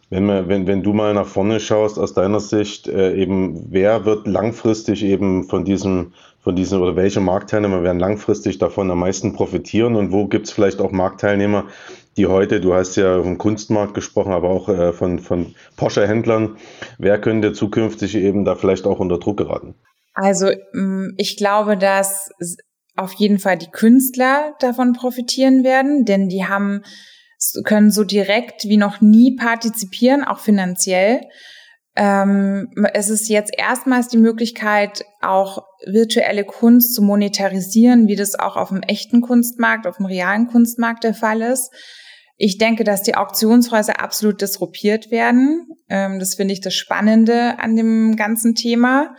wenn, 0.09 0.25
man, 0.25 0.47
wenn, 0.47 0.67
wenn 0.67 0.83
du 0.83 0.93
mal 0.93 1.13
nach 1.13 1.25
vorne 1.27 1.59
schaust, 1.59 1.99
aus 1.99 2.13
deiner 2.13 2.39
Sicht, 2.39 2.87
äh, 2.87 3.15
eben, 3.15 3.67
wer 3.69 4.05
wird 4.05 4.25
langfristig 4.25 5.03
eben 5.03 5.43
von 5.43 5.65
diesem, 5.65 6.13
von 6.39 6.55
diesem 6.55 6.81
oder 6.81 6.95
welche 6.95 7.19
Marktteilnehmer 7.19 7.83
werden 7.83 7.99
langfristig 7.99 8.57
davon 8.57 8.89
am 8.89 8.99
meisten 8.99 9.33
profitieren 9.33 9.95
und 9.95 10.11
wo 10.11 10.27
gibt 10.27 10.47
es 10.47 10.53
vielleicht 10.53 10.79
auch 10.79 10.91
Marktteilnehmer, 10.91 11.65
die 12.15 12.25
heute, 12.25 12.61
du 12.61 12.73
hast 12.73 12.95
ja 12.95 13.21
vom 13.21 13.37
Kunstmarkt 13.37 13.93
gesprochen, 13.93 14.31
aber 14.31 14.49
auch 14.49 14.69
äh, 14.69 14.93
von, 14.93 15.19
von 15.19 15.53
Porsche-Händlern, 15.75 16.55
wer 16.97 17.19
könnte 17.19 17.51
zukünftig 17.51 18.15
eben 18.15 18.45
da 18.45 18.55
vielleicht 18.55 18.87
auch 18.87 18.99
unter 18.99 19.19
Druck 19.19 19.37
geraten? 19.37 19.75
Also 20.17 20.51
mm, 20.73 21.13
ich 21.17 21.37
glaube, 21.37 21.77
dass 21.77 22.29
auf 22.95 23.13
jeden 23.13 23.37
Fall 23.37 23.57
die 23.57 23.69
Künstler 23.69 24.55
davon 24.59 24.93
profitieren 24.93 25.63
werden, 25.63 26.05
denn 26.05 26.27
die 26.27 26.45
haben 26.45 26.81
können 27.63 27.91
so 27.91 28.03
direkt 28.03 28.63
wie 28.63 28.77
noch 28.77 28.99
nie 28.99 29.35
partizipieren, 29.35 30.23
auch 30.23 30.39
finanziell. 30.39 31.21
Ähm, 31.95 32.71
es 32.95 33.09
ist 33.09 33.29
jetzt 33.29 33.51
erstmals 33.55 34.07
die 34.07 34.17
Möglichkeit, 34.17 35.05
auch 35.21 35.63
virtuelle 35.85 36.45
Kunst 36.45 36.95
zu 36.95 37.03
monetarisieren, 37.03 38.07
wie 38.07 38.15
das 38.15 38.33
auch 38.33 38.55
auf 38.55 38.69
dem 38.69 38.81
echten 38.81 39.21
Kunstmarkt, 39.21 39.85
auf 39.85 39.97
dem 39.97 40.07
realen 40.07 40.47
Kunstmarkt 40.47 41.03
der 41.03 41.13
Fall 41.13 41.43
ist. 41.43 41.71
Ich 42.37 42.57
denke, 42.57 42.83
dass 42.83 43.03
die 43.03 43.15
Auktionshäuser 43.15 44.01
absolut 44.01 44.41
disruptiert 44.41 45.11
werden. 45.11 45.67
Ähm, 45.89 46.17
das 46.17 46.33
finde 46.33 46.55
ich 46.55 46.61
das 46.61 46.73
Spannende 46.73 47.59
an 47.59 47.75
dem 47.75 48.15
ganzen 48.15 48.55
Thema. 48.55 49.15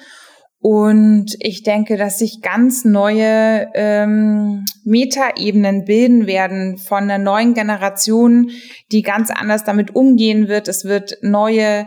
Und 0.61 1.37
ich 1.39 1.63
denke, 1.63 1.97
dass 1.97 2.19
sich 2.19 2.41
ganz 2.43 2.85
neue 2.85 3.69
ähm, 3.75 4.65
Metaebenen 4.85 5.85
bilden 5.85 6.27
werden 6.27 6.79
von 6.79 7.05
einer 7.05 7.19
neuen 7.19 7.55
Generation, 7.55 8.51
die 8.91 9.03
ganz 9.03 9.31
anders 9.31 9.63
damit 9.63 9.95
umgehen 9.95 10.49
wird. 10.49 10.67
Es 10.67 10.85
wird 10.85 11.19
neue 11.23 11.87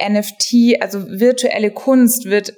NFT, 0.00 0.80
also 0.80 1.06
virtuelle 1.08 1.70
Kunst 1.70 2.24
wird 2.24 2.54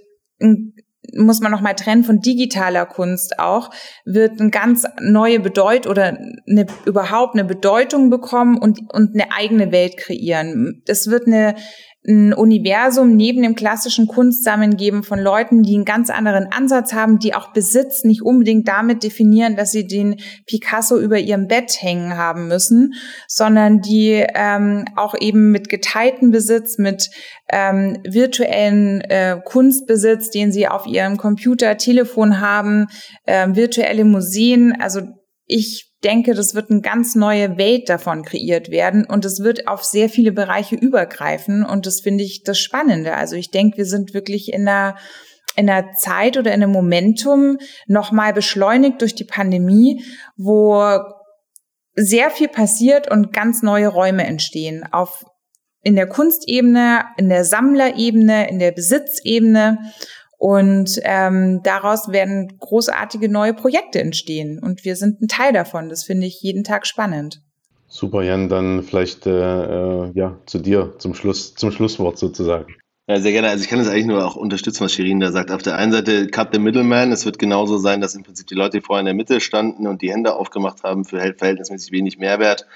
muss 1.15 1.41
man 1.41 1.51
noch 1.51 1.61
mal 1.61 1.75
trennen 1.75 2.05
von 2.05 2.21
digitaler 2.21 2.87
Kunst 2.87 3.39
auch, 3.39 3.71
wird 4.05 4.41
eine 4.41 4.51
ganz 4.51 4.85
neue 5.01 5.41
Bedeutung 5.41 5.91
oder 5.91 6.19
eine, 6.47 6.67
überhaupt 6.85 7.35
eine 7.35 7.45
Bedeutung 7.45 8.11
bekommen 8.11 8.59
und, 8.59 8.81
und 8.93 9.15
eine 9.15 9.33
eigene 9.33 9.73
Welt 9.73 9.97
kreieren. 9.97 10.83
Es 10.87 11.09
wird 11.09 11.27
eine 11.27 11.55
ein 12.07 12.33
Universum 12.33 13.17
neben 13.17 13.43
dem 13.43 13.55
klassischen 13.55 14.07
Kunstsammeln 14.07 14.77
geben 14.77 15.03
von 15.03 15.19
Leuten, 15.19 15.63
die 15.63 15.75
einen 15.75 15.85
ganz 15.85 16.11
anderen 16.11 16.51
Ansatz 16.53 16.93
haben, 16.93 17.19
die 17.19 17.35
auch 17.35 17.53
Besitz 17.53 18.05
nicht 18.05 18.23
unbedingt 18.23 18.69
damit 18.69 19.03
definieren, 19.03 19.57
dass 19.57 19.73
sie 19.73 19.87
den 19.87 20.17
Picasso 20.47 20.99
über 20.99 21.19
ihrem 21.19 21.49
Bett 21.49 21.77
hängen 21.81 22.17
haben 22.17 22.49
müssen, 22.49 22.95
sondern 23.27 23.81
die 23.81 24.25
ähm, 24.35 24.85
auch 24.97 25.15
eben 25.21 25.51
mit 25.51 25.69
geteilten 25.69 26.31
Besitz, 26.31 26.79
mit 26.79 27.11
ähm, 27.51 27.99
virtuellen 28.05 29.01
äh, 29.03 29.41
Kunstbesitz, 29.45 30.31
den 30.31 30.53
sie 30.53 30.69
auf 30.69 30.87
ihrem 30.87 31.17
Computer, 31.17 31.77
Telefon 31.77 32.41
haben, 32.41 32.87
äh, 33.25 33.49
virtuelle 33.51 34.05
Museen, 34.05 34.81
also 34.81 35.03
ich 35.49 35.91
denke, 36.05 36.35
das 36.35 36.55
wird 36.55 36.71
eine 36.71 36.83
ganz 36.83 37.17
neue 37.17 37.59
Welt 37.59 37.89
davon 37.89 38.23
kreiert 38.23 38.71
werden 38.71 39.05
und 39.05 39.25
es 39.25 39.41
wird 39.41 39.67
auf 39.67 39.83
sehr 39.83 40.09
viele 40.09 40.31
Bereiche 40.31 40.77
übergreifen 40.77 41.65
und 41.65 41.87
das 41.87 42.01
finde 42.01 42.23
ich 42.23 42.45
das 42.45 42.61
Spannende. 42.61 43.15
Also 43.15 43.35
ich 43.35 43.51
denke, 43.51 43.79
wir 43.79 43.87
sind 43.87 44.15
wirklich 44.15 44.53
in 44.53 44.69
einer 44.69 44.97
in 45.57 45.69
einer 45.69 45.93
Zeit 45.95 46.37
oder 46.37 46.55
in 46.55 46.63
einem 46.63 46.71
Momentum 46.71 47.59
nochmal 47.89 48.33
beschleunigt 48.33 49.01
durch 49.01 49.17
die 49.17 49.25
Pandemie, 49.25 50.05
wo 50.37 50.85
sehr 51.97 52.31
viel 52.31 52.47
passiert 52.47 53.11
und 53.11 53.33
ganz 53.33 53.63
neue 53.63 53.89
Räume 53.89 54.25
entstehen 54.25 54.85
auf 54.93 55.25
in 55.83 55.97
der 55.97 56.07
Kunstebene, 56.07 57.07
in 57.17 57.29
der 57.29 57.45
Sammlerebene, 57.45 58.49
in 58.49 58.61
der 58.61 58.71
Besitzebene 58.71 59.79
und 60.39 61.01
ähm, 61.03 61.63
daraus 61.65 62.13
werden 62.13 62.57
großartige 62.59 63.29
neue 63.29 63.55
Projekte 63.55 64.01
entstehen. 64.01 64.61
Und 64.61 64.85
wir 64.85 64.95
sind 64.95 65.21
ein 65.21 65.29
Teil 65.29 65.53
davon. 65.53 65.89
Das 65.89 66.05
finde 66.05 66.27
ich 66.27 66.41
jeden 66.41 66.63
Tag 66.63 66.87
spannend. 66.87 67.43
Super, 67.89 68.23
Jan, 68.23 68.49
dann 68.49 68.83
vielleicht 68.83 69.27
äh, 69.27 69.31
äh, 69.31 70.13
ja, 70.15 70.39
zu 70.47 70.61
dir 70.61 70.95
zum 70.99 71.15
Schluss, 71.15 71.55
zum 71.55 71.73
Schlusswort 71.73 72.19
sozusagen. 72.19 72.77
Ja, 73.09 73.19
sehr 73.21 73.33
gerne. 73.33 73.49
Also 73.49 73.65
ich 73.65 73.71
kann 73.71 73.79
das 73.79 73.89
eigentlich 73.89 74.07
nur 74.07 74.25
auch 74.25 74.37
unterstützen, 74.37 74.85
was 74.85 74.93
Shirin 74.93 75.19
da 75.19 75.33
sagt. 75.33 75.51
Auf 75.51 75.63
der 75.63 75.77
einen 75.77 75.93
Seite 75.93 76.29
Cut 76.29 76.51
the 76.53 76.61
Middleman. 76.61 77.11
Es 77.11 77.25
wird 77.25 77.39
genauso 77.39 77.79
sein, 77.79 78.01
dass 78.03 78.15
im 78.15 78.23
Prinzip 78.23 78.47
die 78.47 78.55
Leute, 78.55 78.79
die 78.79 78.85
vorher 78.85 79.01
in 79.01 79.07
der 79.07 79.15
Mitte 79.15 79.41
standen 79.41 79.87
und 79.87 80.03
die 80.03 80.13
Hände 80.13 80.37
aufgemacht 80.37 80.85
haben 80.85 81.05
für 81.05 81.19
verhältnismäßig 81.35 81.91
wenig 81.91 82.19
Mehrwert, 82.19 82.67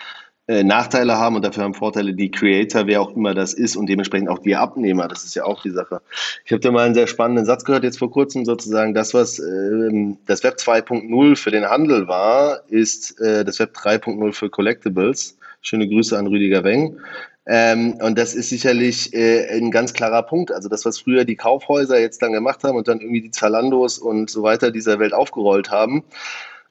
äh, 0.48 0.64
Nachteile 0.64 1.18
haben 1.18 1.36
und 1.36 1.44
dafür 1.44 1.62
haben 1.62 1.74
Vorteile 1.74 2.14
die 2.14 2.30
Creator, 2.30 2.86
wer 2.86 3.00
auch 3.00 3.14
immer 3.14 3.32
das 3.34 3.54
ist 3.54 3.76
und 3.76 3.86
dementsprechend 3.86 4.28
auch 4.28 4.40
die 4.40 4.56
Abnehmer. 4.56 5.06
Das 5.06 5.24
ist 5.24 5.36
ja 5.36 5.44
auch 5.44 5.62
die 5.62 5.70
Sache. 5.70 6.02
Ich 6.44 6.50
habe 6.50 6.60
da 6.60 6.72
mal 6.72 6.84
einen 6.84 6.94
sehr 6.94 7.06
spannenden 7.06 7.44
Satz 7.44 7.64
gehört 7.64 7.84
jetzt 7.84 7.98
vor 7.98 8.10
kurzem 8.10 8.44
sozusagen. 8.44 8.92
Das, 8.92 9.14
was 9.14 9.38
äh, 9.38 10.14
das 10.26 10.42
Web 10.42 10.56
2.0 10.56 11.36
für 11.36 11.50
den 11.52 11.68
Handel 11.68 12.08
war, 12.08 12.62
ist 12.68 13.20
äh, 13.20 13.44
das 13.44 13.60
Web 13.60 13.76
3.0 13.76 14.32
für 14.32 14.50
Collectibles. 14.50 15.38
Schöne 15.60 15.88
Grüße 15.88 16.18
an 16.18 16.26
Rüdiger 16.26 16.64
Weng. 16.64 16.98
Ähm, 17.46 17.94
und 18.00 18.18
das 18.18 18.34
ist 18.34 18.50
sicherlich 18.50 19.12
äh, 19.14 19.48
ein 19.56 19.70
ganz 19.70 19.92
klarer 19.92 20.22
Punkt. 20.22 20.52
Also 20.52 20.68
das, 20.68 20.84
was 20.84 20.98
früher 20.98 21.24
die 21.24 21.36
Kaufhäuser 21.36 22.00
jetzt 22.00 22.22
dann 22.22 22.32
gemacht 22.32 22.62
haben 22.62 22.76
und 22.76 22.88
dann 22.88 23.00
irgendwie 23.00 23.20
die 23.20 23.30
Zalandos 23.30 23.98
und 23.98 24.30
so 24.30 24.42
weiter 24.42 24.70
dieser 24.70 24.98
Welt 24.98 25.12
aufgerollt 25.12 25.70
haben, 25.70 26.04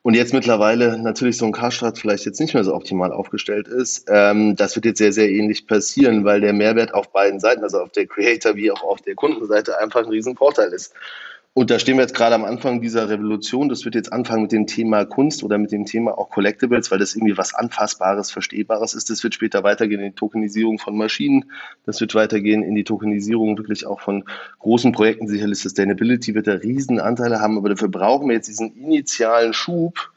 und 0.02 0.14
jetzt 0.14 0.32
mittlerweile 0.32 0.98
natürlich 0.98 1.36
so 1.36 1.46
ein 1.46 1.52
Karstadt 1.52 1.98
vielleicht 1.98 2.24
jetzt 2.26 2.40
nicht 2.40 2.54
mehr 2.54 2.64
so 2.64 2.74
optimal 2.74 3.12
aufgestellt 3.12 3.68
ist, 3.68 4.06
ähm, 4.08 4.56
das 4.56 4.74
wird 4.74 4.84
jetzt 4.84 4.98
sehr, 4.98 5.12
sehr 5.12 5.30
ähnlich 5.30 5.66
passieren, 5.66 6.24
weil 6.24 6.40
der 6.40 6.52
Mehrwert 6.52 6.92
auf 6.92 7.12
beiden 7.12 7.38
Seiten, 7.38 7.62
also 7.62 7.80
auf 7.80 7.92
der 7.92 8.06
Creator- 8.06 8.56
wie 8.56 8.72
auch 8.72 8.82
auf 8.82 9.00
der 9.00 9.14
Kundenseite, 9.14 9.78
einfach 9.78 10.00
ein 10.00 10.10
Riesenvorteil 10.10 10.72
ist. 10.72 10.92
Und 11.54 11.70
da 11.70 11.78
stehen 11.78 11.96
wir 11.96 12.02
jetzt 12.02 12.14
gerade 12.14 12.34
am 12.34 12.46
Anfang 12.46 12.80
dieser 12.80 13.10
Revolution. 13.10 13.68
Das 13.68 13.84
wird 13.84 13.94
jetzt 13.94 14.10
anfangen 14.10 14.42
mit 14.42 14.52
dem 14.52 14.66
Thema 14.66 15.04
Kunst 15.04 15.42
oder 15.42 15.58
mit 15.58 15.70
dem 15.70 15.84
Thema 15.84 16.16
auch 16.16 16.30
Collectibles, 16.30 16.90
weil 16.90 16.98
das 16.98 17.14
irgendwie 17.14 17.36
was 17.36 17.52
Anfassbares, 17.52 18.30
Verstehbares 18.30 18.94
ist. 18.94 19.10
Das 19.10 19.22
wird 19.22 19.34
später 19.34 19.62
weitergehen 19.62 20.00
in 20.00 20.12
die 20.12 20.14
Tokenisierung 20.14 20.78
von 20.78 20.96
Maschinen. 20.96 21.44
Das 21.84 22.00
wird 22.00 22.14
weitergehen 22.14 22.62
in 22.62 22.74
die 22.74 22.84
Tokenisierung 22.84 23.58
wirklich 23.58 23.84
auch 23.84 24.00
von 24.00 24.24
großen 24.60 24.92
Projekten. 24.92 25.28
Sicherlich 25.28 25.58
Sustainability 25.58 26.34
wird 26.34 26.46
da 26.46 26.54
Riesenanteile 26.54 27.40
haben, 27.40 27.58
aber 27.58 27.68
dafür 27.68 27.88
brauchen 27.88 28.28
wir 28.28 28.36
jetzt 28.36 28.48
diesen 28.48 28.74
initialen 28.74 29.52
Schub, 29.52 30.10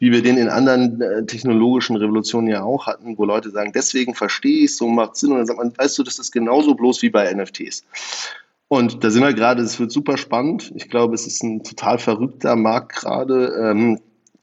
wie 0.00 0.10
wir 0.10 0.22
den 0.22 0.38
in 0.38 0.48
anderen 0.48 1.00
äh, 1.00 1.24
technologischen 1.24 1.94
Revolutionen 1.94 2.48
ja 2.48 2.64
auch 2.64 2.88
hatten, 2.88 3.16
wo 3.16 3.24
Leute 3.24 3.50
sagen, 3.50 3.70
deswegen 3.72 4.16
verstehe 4.16 4.64
ich, 4.64 4.76
so 4.76 4.88
macht 4.88 5.14
Sinn. 5.14 5.30
Und 5.30 5.38
dann 5.38 5.46
sagt 5.46 5.58
man, 5.60 5.72
weißt 5.76 5.96
du, 5.98 6.02
das 6.02 6.18
ist 6.18 6.32
genauso 6.32 6.74
bloß 6.74 7.02
wie 7.02 7.10
bei 7.10 7.32
NFTs. 7.32 7.84
Und 8.72 9.02
da 9.02 9.10
sind 9.10 9.24
wir 9.24 9.34
gerade, 9.34 9.62
es 9.62 9.80
wird 9.80 9.90
super 9.90 10.16
spannend. 10.16 10.70
Ich 10.76 10.88
glaube, 10.88 11.16
es 11.16 11.26
ist 11.26 11.42
ein 11.42 11.64
total 11.64 11.98
verrückter 11.98 12.54
Markt 12.54 12.92
gerade. 12.92 13.52
Ähm, 13.60 13.98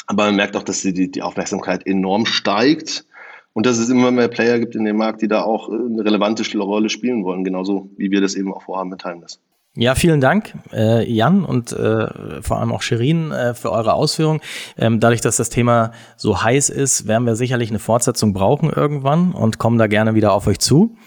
aber 0.05 0.25
man 0.25 0.35
merkt 0.35 0.57
auch, 0.57 0.63
dass 0.63 0.81
die, 0.81 1.09
die 1.09 1.21
Aufmerksamkeit 1.21 1.87
enorm 1.87 2.25
steigt 2.25 3.05
und 3.53 3.65
dass 3.65 3.77
es 3.77 3.87
immer 3.87 4.11
mehr 4.11 4.27
Player 4.27 4.59
gibt 4.59 4.75
in 4.75 4.83
dem 4.83 4.97
Markt, 4.97 5.21
die 5.21 5.29
da 5.29 5.43
auch 5.43 5.69
äh, 5.69 5.75
eine 5.75 6.03
relevante 6.03 6.43
Rolle 6.57 6.89
spielen 6.89 7.23
wollen, 7.23 7.45
genauso 7.45 7.89
wie 7.95 8.11
wir 8.11 8.19
das 8.19 8.35
eben 8.35 8.53
auch 8.53 8.63
vorhaben 8.63 8.89
mit 8.89 8.99
Timeless. 8.99 9.39
Ja, 9.77 9.95
vielen 9.95 10.19
Dank, 10.19 10.55
äh, 10.73 11.09
Jan 11.09 11.45
und 11.45 11.71
äh, 11.71 12.41
vor 12.41 12.59
allem 12.59 12.73
auch 12.73 12.81
Shirin 12.81 13.31
äh, 13.31 13.53
für 13.53 13.71
eure 13.71 13.93
Ausführungen. 13.93 14.41
Ähm, 14.77 14.99
dadurch, 14.99 15.21
dass 15.21 15.37
das 15.37 15.49
Thema 15.49 15.91
so 16.17 16.43
heiß 16.43 16.67
ist, 16.67 17.07
werden 17.07 17.25
wir 17.25 17.37
sicherlich 17.37 17.69
eine 17.69 17.79
Fortsetzung 17.79 18.33
brauchen 18.33 18.71
irgendwann 18.71 19.31
und 19.31 19.57
kommen 19.57 19.77
da 19.77 19.87
gerne 19.87 20.15
wieder 20.15 20.33
auf 20.33 20.47
euch 20.47 20.59
zu. 20.59 20.97